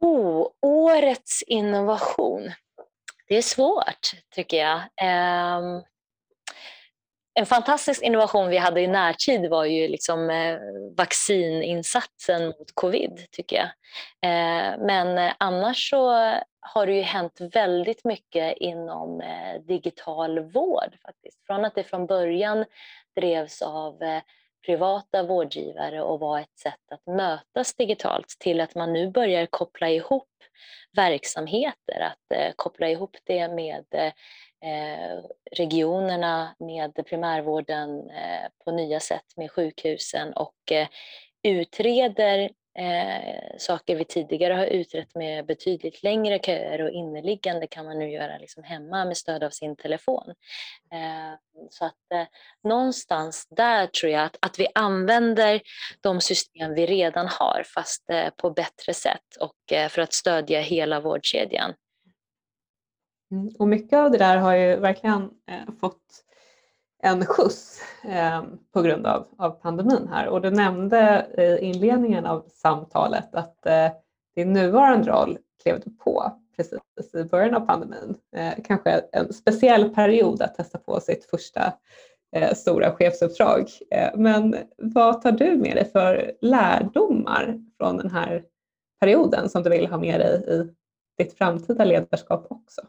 Oh, 0.00 0.48
årets 0.60 1.42
innovation. 1.42 2.50
Det 3.34 3.38
är 3.38 3.42
svårt 3.42 4.10
tycker 4.34 4.56
jag. 4.56 4.78
Um, 5.58 5.82
en 7.34 7.46
fantastisk 7.46 8.02
innovation 8.02 8.48
vi 8.48 8.58
hade 8.58 8.80
i 8.80 8.86
närtid 8.86 9.50
var 9.50 9.64
ju 9.64 9.88
liksom 9.88 10.30
eh, 10.30 10.58
vaccininsatsen 10.96 12.46
mot 12.46 12.74
covid, 12.74 13.26
tycker 13.30 13.56
jag. 13.56 13.66
Eh, 14.30 14.78
men 14.78 15.18
eh, 15.18 15.32
annars 15.38 15.90
så 15.90 16.08
har 16.60 16.86
det 16.86 16.92
ju 16.92 17.02
hänt 17.02 17.40
väldigt 17.40 18.04
mycket 18.04 18.56
inom 18.56 19.22
digital 19.66 20.40
vård. 20.40 20.96
faktiskt. 21.02 21.46
Från 21.46 21.64
att 21.64 21.74
det 21.74 21.84
från 21.84 22.06
början 22.06 22.64
drevs 23.16 23.62
av 23.62 24.20
privata 24.66 25.22
vårdgivare 25.22 26.02
och 26.02 26.20
var 26.20 26.40
ett 26.40 26.58
sätt 26.58 26.92
att 26.92 27.06
mötas 27.06 27.74
digitalt 27.74 28.28
till 28.38 28.60
att 28.60 28.74
man 28.74 28.92
nu 28.92 29.10
börjar 29.10 29.46
koppla 29.46 29.90
ihop 29.90 30.28
verksamheter, 30.96 32.00
att 32.00 32.38
eh, 32.38 32.52
koppla 32.56 32.88
ihop 32.88 33.16
det 33.24 33.48
med 33.48 33.84
eh, 33.94 35.24
regionerna 35.52 36.54
med 36.58 37.06
primärvården 37.06 38.10
eh, 38.10 38.48
på 38.64 38.70
nya 38.70 39.00
sätt 39.00 39.36
med 39.36 39.50
sjukhusen 39.50 40.32
och 40.32 40.72
eh, 40.72 40.88
utreder 41.42 42.50
eh, 42.78 43.58
saker 43.58 43.96
vi 43.96 44.04
tidigare 44.04 44.54
har 44.54 44.66
utrett 44.66 45.14
med 45.14 45.46
betydligt 45.46 46.02
längre 46.02 46.38
köer 46.38 46.82
och 46.82 46.90
inneliggande 46.90 47.66
kan 47.66 47.84
man 47.84 47.98
nu 47.98 48.10
göra 48.10 48.38
liksom 48.38 48.62
hemma 48.64 49.04
med 49.04 49.16
stöd 49.16 49.44
av 49.44 49.50
sin 49.50 49.76
telefon. 49.76 50.34
Eh, 50.92 51.38
så 51.70 51.84
att 51.84 52.12
eh, 52.14 52.26
någonstans 52.62 53.46
där 53.50 53.86
tror 53.86 54.12
jag 54.12 54.24
att, 54.24 54.36
att 54.40 54.58
vi 54.58 54.66
använder 54.74 55.60
de 56.00 56.20
system 56.20 56.74
vi 56.74 56.86
redan 56.86 57.26
har 57.28 57.62
fast 57.74 58.10
eh, 58.10 58.30
på 58.36 58.50
bättre 58.50 58.94
sätt 58.94 59.36
och 59.40 59.90
för 59.90 60.02
att 60.02 60.12
stödja 60.12 60.60
hela 60.60 61.00
vårdkedjan. 61.00 61.74
Mm, 63.30 63.54
och 63.58 63.68
mycket 63.68 63.98
av 63.98 64.10
det 64.10 64.18
där 64.18 64.36
har 64.36 64.54
ju 64.54 64.76
verkligen 64.76 65.22
eh, 65.22 65.74
fått 65.80 66.02
en 67.04 67.26
skjuts 67.26 67.80
eh, 68.04 68.42
på 68.72 68.82
grund 68.82 69.06
av, 69.06 69.26
av 69.38 69.50
pandemin 69.50 70.08
här. 70.12 70.28
Och 70.28 70.40
du 70.40 70.50
nämnde 70.50 71.26
i 71.38 71.64
inledningen 71.64 72.26
av 72.26 72.44
samtalet 72.48 73.34
att 73.34 73.66
eh, 73.66 73.88
din 74.36 74.52
nuvarande 74.52 75.10
roll 75.10 75.38
klev 75.62 75.80
du 75.84 75.90
på 75.90 76.32
precis 76.56 77.14
i 77.14 77.24
början 77.24 77.54
av 77.54 77.60
pandemin. 77.60 78.14
Eh, 78.36 78.52
kanske 78.64 78.90
en 79.12 79.32
speciell 79.32 79.94
period 79.94 80.42
att 80.42 80.54
testa 80.54 80.78
på 80.78 81.00
sitt 81.00 81.24
första 81.24 81.72
eh, 82.36 82.54
stora 82.54 82.92
chefsuppdrag. 82.92 83.68
Eh, 83.90 84.10
men 84.16 84.56
vad 84.78 85.22
tar 85.22 85.32
du 85.32 85.56
med 85.56 85.76
dig 85.76 85.90
för 85.92 86.32
lärdomar 86.40 87.60
från 87.78 87.96
den 87.96 88.10
här 88.10 88.44
perioden 89.00 89.48
som 89.48 89.62
du 89.62 89.70
vill 89.70 89.86
ha 89.86 89.98
med 89.98 90.20
dig 90.20 90.44
i 90.48 90.74
ditt 91.22 91.38
framtida 91.38 91.84
ledarskap 91.84 92.46
också? 92.50 92.82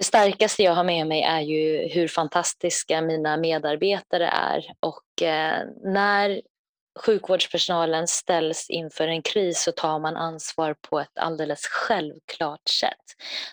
Det 0.00 0.04
starkaste 0.04 0.62
jag 0.62 0.74
har 0.74 0.84
med 0.84 1.06
mig 1.06 1.22
är 1.22 1.40
ju 1.40 1.88
hur 1.88 2.08
fantastiska 2.08 3.00
mina 3.00 3.36
medarbetare 3.36 4.26
är. 4.26 4.72
Och 4.80 5.22
eh, 5.22 5.66
när 5.84 6.40
sjukvårdspersonalen 6.98 8.08
ställs 8.08 8.70
inför 8.70 9.08
en 9.08 9.22
kris 9.22 9.62
så 9.62 9.72
tar 9.72 9.98
man 9.98 10.16
ansvar 10.16 10.76
på 10.90 11.00
ett 11.00 11.18
alldeles 11.18 11.66
självklart 11.66 12.68
sätt. 12.68 13.04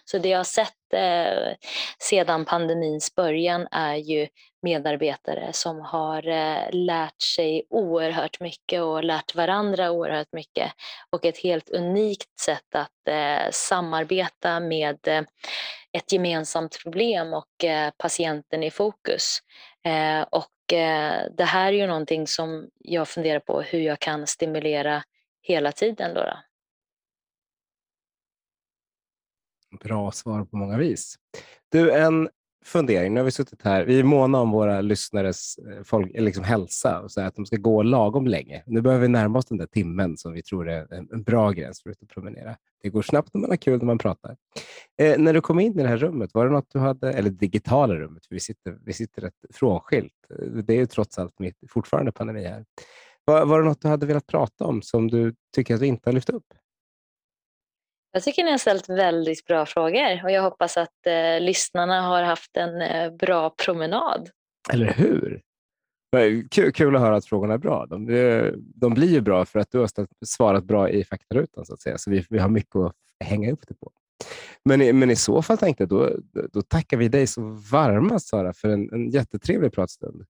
Så 0.05 0.17
det 0.17 0.29
jag 0.29 0.39
har 0.39 0.43
sett 0.43 0.93
eh, 0.93 1.55
sedan 1.99 2.45
pandemins 2.45 3.15
början 3.15 3.67
är 3.71 3.95
ju 3.95 4.27
medarbetare 4.61 5.53
som 5.53 5.81
har 5.81 6.27
eh, 6.27 6.71
lärt 6.71 7.21
sig 7.35 7.63
oerhört 7.69 8.39
mycket 8.39 8.81
och 8.81 9.03
lärt 9.03 9.35
varandra 9.35 9.91
oerhört 9.91 10.31
mycket 10.31 10.71
och 11.09 11.25
ett 11.25 11.37
helt 11.37 11.69
unikt 11.69 12.39
sätt 12.39 12.75
att 12.75 13.07
eh, 13.09 13.51
samarbeta 13.51 14.59
med 14.59 15.07
eh, 15.07 15.21
ett 15.97 16.11
gemensamt 16.11 16.77
problem 16.83 17.33
och 17.33 17.63
eh, 17.63 17.91
patienten 17.97 18.63
i 18.63 18.71
fokus. 18.71 19.39
Eh, 19.85 20.21
och 20.21 20.47
Eh, 20.73 21.21
det 21.37 21.43
här 21.43 21.67
är 21.73 21.77
ju 21.77 21.87
någonting 21.87 22.27
som 22.27 22.69
jag 22.77 23.07
funderar 23.07 23.39
på 23.39 23.61
hur 23.61 23.79
jag 23.79 23.99
kan 23.99 24.27
stimulera 24.27 25.03
hela 25.41 25.71
tiden. 25.71 26.13
Då, 26.13 26.23
då. 26.23 26.37
Bra 29.77 30.11
svar 30.11 30.45
på 30.45 30.57
många 30.57 30.77
vis. 30.77 31.15
Du, 31.69 31.91
en 31.91 32.29
fundering. 32.67 33.13
Nu 33.13 33.19
har 33.19 33.25
vi 33.25 33.31
suttit 33.31 33.61
här. 33.61 33.85
Vi 33.85 33.99
är 33.99 34.03
måna 34.03 34.39
om 34.39 34.51
våra 34.51 34.81
lyssnares 34.81 35.57
eh, 35.57 35.83
folk, 35.83 36.11
eh, 36.15 36.23
liksom 36.23 36.43
hälsa 36.43 37.01
och 37.01 37.11
så 37.11 37.21
att 37.21 37.35
de 37.35 37.45
ska 37.45 37.55
gå 37.55 37.83
lagom 37.83 38.27
länge. 38.27 38.63
Nu 38.65 38.81
börjar 38.81 38.99
vi 38.99 39.07
närma 39.07 39.39
oss 39.39 39.45
den 39.45 39.57
där 39.57 39.65
timmen 39.65 40.17
som 40.17 40.33
vi 40.33 40.43
tror 40.43 40.69
är 40.69 40.93
en 40.93 41.23
bra 41.23 41.51
gräns 41.51 41.83
för 41.83 41.89
att 41.89 42.07
promenera. 42.07 42.55
Det 42.83 42.89
går 42.89 43.01
snabbt 43.01 43.33
när 43.33 43.41
man 43.41 43.49
har 43.49 43.57
kul 43.57 43.77
när 43.77 43.85
man 43.85 43.97
pratar. 43.97 44.35
Eh, 45.01 45.19
när 45.19 45.33
du 45.33 45.41
kom 45.41 45.59
in 45.59 45.79
i 45.79 45.83
det 45.83 45.89
här 45.89 45.97
rummet, 45.97 46.33
var 46.33 46.45
det 46.45 46.51
något 46.51 46.69
du 46.73 46.79
hade, 46.79 47.13
eller 47.13 47.29
digitala 47.29 47.95
rummet, 47.95 48.25
för 48.25 48.35
vi 48.35 48.39
sitter, 48.39 48.77
vi 48.85 48.93
sitter 48.93 49.21
rätt 49.21 49.45
frånskilt. 49.53 50.13
Det 50.63 50.73
är 50.73 50.77
ju 50.77 50.85
trots 50.85 51.19
allt 51.19 51.39
mitt, 51.39 51.57
fortfarande 51.69 52.11
pandemi 52.11 52.43
här. 52.43 52.65
Var, 53.25 53.45
var 53.45 53.59
det 53.59 53.65
något 53.65 53.81
du 53.81 53.87
hade 53.87 54.05
velat 54.05 54.27
prata 54.27 54.65
om 54.65 54.81
som 54.81 55.07
du 55.07 55.35
tycker 55.55 55.75
att 55.75 55.81
vi 55.81 55.87
inte 55.87 56.09
har 56.09 56.13
lyft 56.13 56.29
upp? 56.29 56.45
Jag 58.11 58.23
tycker 58.23 58.43
ni 58.43 58.51
har 58.51 58.57
ställt 58.57 58.89
väldigt 58.89 59.45
bra 59.45 59.65
frågor 59.65 60.23
och 60.23 60.31
jag 60.31 60.41
hoppas 60.41 60.77
att 60.77 61.07
eh, 61.07 61.39
lyssnarna 61.39 62.01
har 62.01 62.23
haft 62.23 62.57
en 62.57 62.81
eh, 62.81 63.11
bra 63.11 63.49
promenad. 63.49 64.29
Eller 64.73 64.93
hur? 64.93 65.41
Kul, 66.51 66.71
kul 66.71 66.95
att 66.95 67.01
höra 67.01 67.15
att 67.15 67.25
frågorna 67.25 67.53
är 67.53 67.57
bra. 67.57 67.85
De, 67.85 68.09
eh, 68.09 68.51
de 68.55 68.93
blir 68.93 69.07
ju 69.07 69.21
bra 69.21 69.45
för 69.45 69.59
att 69.59 69.71
du 69.71 69.77
har 69.77 69.89
svarat 70.25 70.63
bra 70.63 70.89
i 70.89 71.03
faktarutan, 71.03 71.65
så 71.65 71.73
att 71.73 71.81
säga. 71.81 71.97
Så 71.97 72.11
vi, 72.11 72.25
vi 72.29 72.39
har 72.39 72.49
mycket 72.49 72.75
att 72.75 72.93
hänga 73.23 73.51
upp 73.51 73.67
det 73.67 73.73
på. 73.73 73.91
Men, 74.65 74.99
men 74.99 75.11
i 75.11 75.15
så 75.15 75.41
fall 75.41 75.57
tänkte 75.57 75.83
jag, 75.83 75.89
då, 75.89 76.09
då 76.53 76.61
tackar 76.61 76.97
vi 76.97 77.07
dig 77.07 77.27
så 77.27 77.41
varmast 77.71 78.27
Sara 78.27 78.53
för 78.53 78.69
en, 78.69 78.93
en 78.93 79.09
jättetrevlig 79.09 79.73
pratstund. 79.73 80.25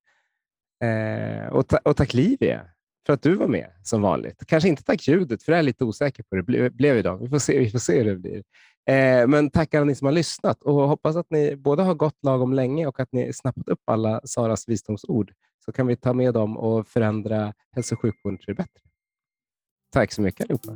Eh, 0.84 1.47
och, 1.47 1.67
ta, 1.67 1.78
och 1.78 1.97
tack 1.97 2.13
Livia 2.13 2.65
för 3.07 3.13
att 3.13 3.21
du 3.21 3.35
var 3.35 3.47
med 3.47 3.71
som 3.83 4.01
vanligt. 4.01 4.43
Kanske 4.47 4.69
inte 4.69 4.83
tack 4.83 5.07
ljudet, 5.07 5.43
för 5.43 5.51
det 5.51 5.55
är 5.55 5.57
jag 5.57 5.65
lite 5.65 5.83
osäker 5.83 6.23
på. 6.23 6.35
Det 6.35 6.71
blev, 6.71 6.97
idag. 6.97 7.17
Vi 7.17 7.29
får 7.29 7.39
se, 7.39 7.59
vi 7.59 7.69
får 7.69 7.79
se 7.79 7.97
hur 8.03 8.05
det 8.05 8.15
blir. 8.15 8.43
Eh, 8.89 9.27
men 9.27 9.49
tack 9.49 9.73
alla 9.73 9.85
ni 9.85 9.95
som 9.95 10.05
har 10.05 10.11
lyssnat 10.11 10.63
och 10.63 10.73
hoppas 10.73 11.15
att 11.15 11.29
ni 11.29 11.55
både 11.55 11.83
har 11.83 11.93
gått 11.93 12.23
lagom 12.23 12.53
länge 12.53 12.87
och 12.87 12.99
att 12.99 13.11
ni 13.11 13.33
snappat 13.33 13.67
upp 13.67 13.81
alla 13.85 14.21
Saras 14.23 14.69
visdomsord 14.69 15.31
så 15.65 15.71
kan 15.71 15.87
vi 15.87 15.95
ta 15.95 16.13
med 16.13 16.33
dem 16.33 16.57
och 16.57 16.87
förändra 16.87 17.53
hälso 17.71 17.95
och 17.95 18.01
sjukvården 18.01 18.37
till 18.37 18.47
det 18.47 18.53
bättre. 18.53 18.81
Tack 19.91 20.11
så 20.11 20.21
mycket 20.21 20.41
allihopa. 20.41 20.75